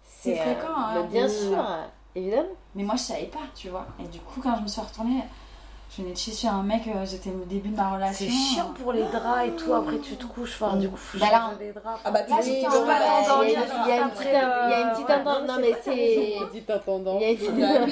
c'est 0.05 0.37
fréquent. 0.37 0.75
Hein, 0.77 1.05
bien 1.11 1.29
sûr, 1.29 1.65
évidemment. 2.15 2.49
Mais 2.75 2.83
moi, 2.83 2.97
je 2.97 3.03
savais 3.03 3.27
pas, 3.27 3.41
tu 3.55 3.69
vois. 3.69 3.87
Et 3.99 4.09
du 4.09 4.19
coup, 4.21 4.41
quand 4.43 4.57
je 4.57 4.63
me 4.63 4.69
suis 4.69 4.81
retournée 4.81 5.23
je 5.95 6.01
venais 6.01 6.14
de 6.14 6.18
chier 6.18 6.32
sur 6.32 6.51
un 6.51 6.62
mec, 6.62 6.82
euh, 6.86 7.05
j'étais 7.05 7.28
au 7.28 7.45
début 7.45 7.68
de 7.68 7.76
ma 7.76 7.90
relation. 7.90 8.26
C'est 8.26 8.30
chiant 8.30 8.72
pour 8.82 8.95
les 8.95 9.03
draps 9.03 9.47
et 9.47 9.51
tout, 9.53 9.74
après 9.74 9.99
tu 9.99 10.16
te 10.16 10.24
couches, 10.24 10.57
enfin 10.59 10.76
du 10.76 10.88
coup, 10.88 10.99
bah 11.20 11.26
là, 11.30 11.51
les 11.61 11.72
draps. 11.72 12.01
Ah 12.03 12.11
bah 12.11 12.22
tu 12.22 12.30
pas 12.30 12.40
Il 12.43 12.62
y 12.62 13.93
a 13.93 14.03
une 14.03 14.11
petite 14.11 15.11
intendance, 15.11 15.49
non 15.49 15.57
mais 15.61 15.74
c'est. 15.82 16.32
Une 16.43 16.49
petite 16.49 16.70
intendance. 16.70 17.22
C'est 17.22 17.51
vrai. 17.51 17.86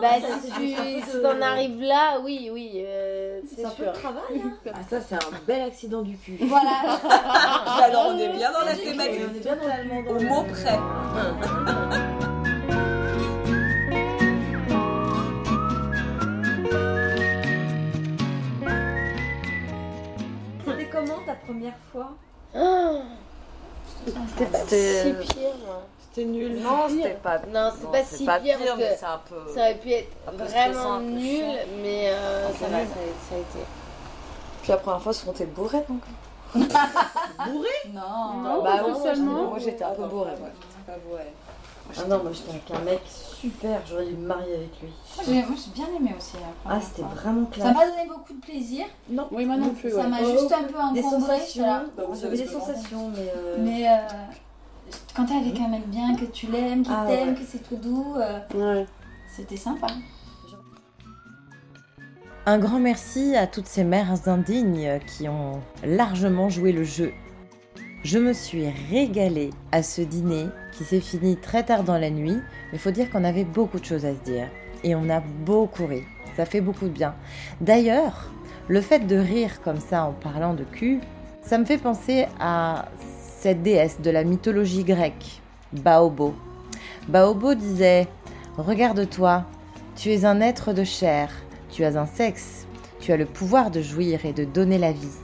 Bah 0.00 0.08
si 0.42 1.22
t'en 1.22 1.40
arrives 1.40 1.80
là, 1.80 2.18
oui, 2.24 2.50
oui, 2.52 2.82
euh, 2.84 3.40
c'est 3.48 3.60
sûr. 3.60 3.70
C'est 3.76 3.92
travail. 3.92 4.42
Ah 4.66 4.78
ça 4.88 5.00
c'est 5.00 5.14
un 5.14 5.38
bel 5.46 5.62
accident 5.62 6.02
du 6.02 6.16
cul. 6.16 6.36
Voilà. 6.40 6.70
Alors 7.84 8.08
on 8.08 8.18
est 8.18 8.30
bien 8.30 8.50
dans 8.50 8.64
la 8.64 8.74
thématique, 8.74 9.20
on 9.30 9.36
est 9.36 9.40
bien 9.40 9.56
dans 10.04 10.14
le 10.14 10.28
mot 10.28 10.42
près. 10.52 10.78
ta 21.30 21.36
première 21.36 21.78
fois 21.92 22.12
C'était 24.04 24.46
pas 24.46 24.58
si 24.66 25.14
pire. 25.34 25.52
C'était 25.98 26.26
nul. 26.26 26.60
Non, 26.60 26.88
c'était 26.88 27.10
pas. 27.10 27.38
Non, 27.52 27.70
c'est 27.78 27.90
pas 27.90 28.04
si 28.04 28.24
pire, 28.24 28.58
parce 28.58 28.80
que 28.80 29.54
ça 29.54 29.60
aurait 29.60 29.74
pu 29.76 29.92
être 29.92 30.16
vraiment 30.32 31.00
nul, 31.00 31.44
mais 31.82 32.10
euh, 32.10 32.48
ça, 32.52 32.66
va, 32.66 32.78
ça, 32.78 33.34
a 33.34 33.38
été. 33.38 33.64
Puis 34.62 34.72
la 34.72 34.78
première 34.78 35.00
fois, 35.00 35.12
souvent 35.12 35.32
t'es 35.32 35.46
bourré 35.46 35.78
donc. 35.88 36.02
bourré? 36.54 37.68
Non. 37.92 38.34
non. 38.42 38.62
Bah 38.62 38.82
non, 38.82 39.00
seulement. 39.00 39.50
Moi 39.50 39.58
j'étais 39.60 39.84
un 39.84 39.90
peu 39.90 40.06
bourré. 40.06 40.32
Pas 40.86 40.96
bourré. 41.06 41.32
Ah 41.98 42.06
non, 42.08 42.22
moi 42.22 42.32
j'étais 42.32 42.50
avec 42.50 42.70
un 42.70 42.84
mec 42.84 43.00
super, 43.06 43.80
j'aurais 43.88 44.06
dû 44.06 44.14
me 44.14 44.26
marier 44.26 44.54
avec 44.54 44.80
lui. 44.80 44.88
Moi 45.16 45.56
j'ai 45.56 45.70
bien 45.72 45.86
aimé 45.96 46.14
aussi. 46.16 46.36
ah, 46.66 46.78
c'était 46.80 47.02
vraiment 47.02 47.46
clair. 47.46 47.66
Ça 47.66 47.72
m'a 47.72 47.86
donné 47.86 48.06
beaucoup 48.08 48.34
de 48.34 48.40
plaisir. 48.40 48.86
Non, 49.08 49.28
oui, 49.30 49.46
moi 49.46 49.56
non 49.56 49.70
plus. 49.70 49.90
Ça 49.90 50.06
m'a 50.06 50.18
juste 50.18 50.52
un 50.52 50.64
peu 50.64 50.78
encombré. 50.78 51.02
Des 51.02 51.08
sensations, 51.08 51.84
bah, 51.96 52.02
vous 52.08 52.24
avez 52.24 52.36
des 52.36 52.46
sensations, 52.46 53.10
mais. 53.14 53.32
Euh... 53.34 53.56
Mais 53.60 53.88
euh, 53.88 53.96
quand 55.14 55.26
t'es 55.26 55.34
avec 55.34 55.58
un 55.58 55.68
mec 55.68 55.88
bien, 55.88 56.14
que 56.16 56.24
tu 56.26 56.46
l'aimes, 56.46 56.82
qu'il 56.82 56.92
ah, 56.94 57.06
t'aime, 57.06 57.34
que 57.34 57.44
c'est 57.48 57.66
tout 57.66 57.76
doux, 57.76 58.16
euh, 58.16 58.40
ouais. 58.54 58.86
c'était 59.34 59.56
sympa. 59.56 59.86
Un 62.46 62.58
grand 62.58 62.80
merci 62.80 63.36
à 63.36 63.46
toutes 63.46 63.66
ces 63.66 63.84
mères 63.84 64.26
indignes 64.26 64.98
qui 65.06 65.28
ont 65.28 65.60
largement 65.84 66.48
joué 66.48 66.72
le 66.72 66.84
jeu. 66.84 67.12
Je 68.02 68.18
me 68.18 68.32
suis 68.32 68.68
régalée 68.90 69.50
à 69.72 69.82
ce 69.82 70.00
dîner 70.00 70.46
qui 70.80 70.86
s'est 70.86 71.00
fini 71.00 71.36
très 71.36 71.62
tard 71.62 71.84
dans 71.84 71.98
la 71.98 72.08
nuit, 72.08 72.38
mais 72.38 72.72
il 72.72 72.78
faut 72.78 72.90
dire 72.90 73.10
qu'on 73.10 73.22
avait 73.22 73.44
beaucoup 73.44 73.78
de 73.78 73.84
choses 73.84 74.06
à 74.06 74.14
se 74.14 74.20
dire. 74.20 74.48
Et 74.82 74.94
on 74.94 75.10
a 75.10 75.20
beaucoup 75.20 75.84
ri. 75.84 76.04
Ça 76.38 76.46
fait 76.46 76.62
beaucoup 76.62 76.86
de 76.86 76.90
bien. 76.90 77.14
D'ailleurs, 77.60 78.30
le 78.66 78.80
fait 78.80 79.00
de 79.00 79.16
rire 79.16 79.60
comme 79.60 79.78
ça 79.78 80.06
en 80.06 80.12
parlant 80.12 80.54
de 80.54 80.64
cul, 80.64 81.00
ça 81.42 81.58
me 81.58 81.66
fait 81.66 81.76
penser 81.76 82.24
à 82.40 82.86
cette 83.40 83.62
déesse 83.62 84.00
de 84.00 84.10
la 84.10 84.24
mythologie 84.24 84.82
grecque, 84.82 85.42
Baobo. 85.74 86.34
Baobo 87.08 87.54
disait 87.54 88.08
Regarde-toi, 88.56 89.44
tu 89.96 90.08
es 90.08 90.24
un 90.24 90.40
être 90.40 90.72
de 90.72 90.84
chair, 90.84 91.30
tu 91.70 91.84
as 91.84 92.00
un 92.00 92.06
sexe, 92.06 92.66
tu 93.00 93.12
as 93.12 93.18
le 93.18 93.26
pouvoir 93.26 93.70
de 93.70 93.82
jouir 93.82 94.24
et 94.24 94.32
de 94.32 94.44
donner 94.44 94.78
la 94.78 94.92
vie. 94.92 95.18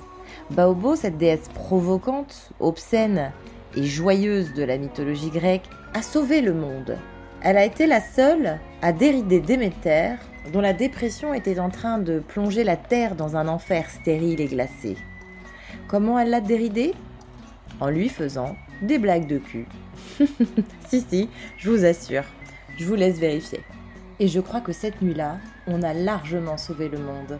Baobo, 0.50 0.96
cette 0.96 1.16
déesse 1.16 1.48
provocante, 1.54 2.50
obscène 2.60 3.32
et 3.74 3.84
joyeuse 3.84 4.52
de 4.52 4.62
la 4.62 4.78
mythologie 4.78 5.30
grecque, 5.30 5.68
a 5.94 6.02
sauvé 6.02 6.40
le 6.40 6.54
monde. 6.54 6.96
Elle 7.42 7.56
a 7.56 7.64
été 7.64 7.86
la 7.86 8.00
seule 8.00 8.58
à 8.82 8.92
dérider 8.92 9.40
Déméter, 9.40 10.16
dont 10.52 10.60
la 10.60 10.72
dépression 10.72 11.34
était 11.34 11.58
en 11.58 11.70
train 11.70 11.98
de 11.98 12.20
plonger 12.20 12.64
la 12.64 12.76
terre 12.76 13.14
dans 13.14 13.36
un 13.36 13.48
enfer 13.48 13.90
stérile 13.90 14.40
et 14.40 14.46
glacé. 14.46 14.96
Comment 15.88 16.18
elle 16.18 16.30
l'a 16.30 16.40
déridé? 16.40 16.94
En 17.80 17.88
lui 17.88 18.08
faisant 18.08 18.56
des 18.82 18.98
blagues 18.98 19.26
de 19.26 19.38
cul. 19.38 19.66
si, 20.88 21.00
si, 21.00 21.28
je 21.56 21.70
vous 21.70 21.84
assure. 21.84 22.24
Je 22.76 22.84
vous 22.84 22.94
laisse 22.94 23.18
vérifier. 23.18 23.60
Et 24.18 24.28
je 24.28 24.40
crois 24.40 24.60
que 24.60 24.72
cette 24.72 25.02
nuit-là, 25.02 25.38
on 25.66 25.82
a 25.82 25.94
largement 25.94 26.56
sauvé 26.56 26.88
le 26.88 26.98
monde. 26.98 27.38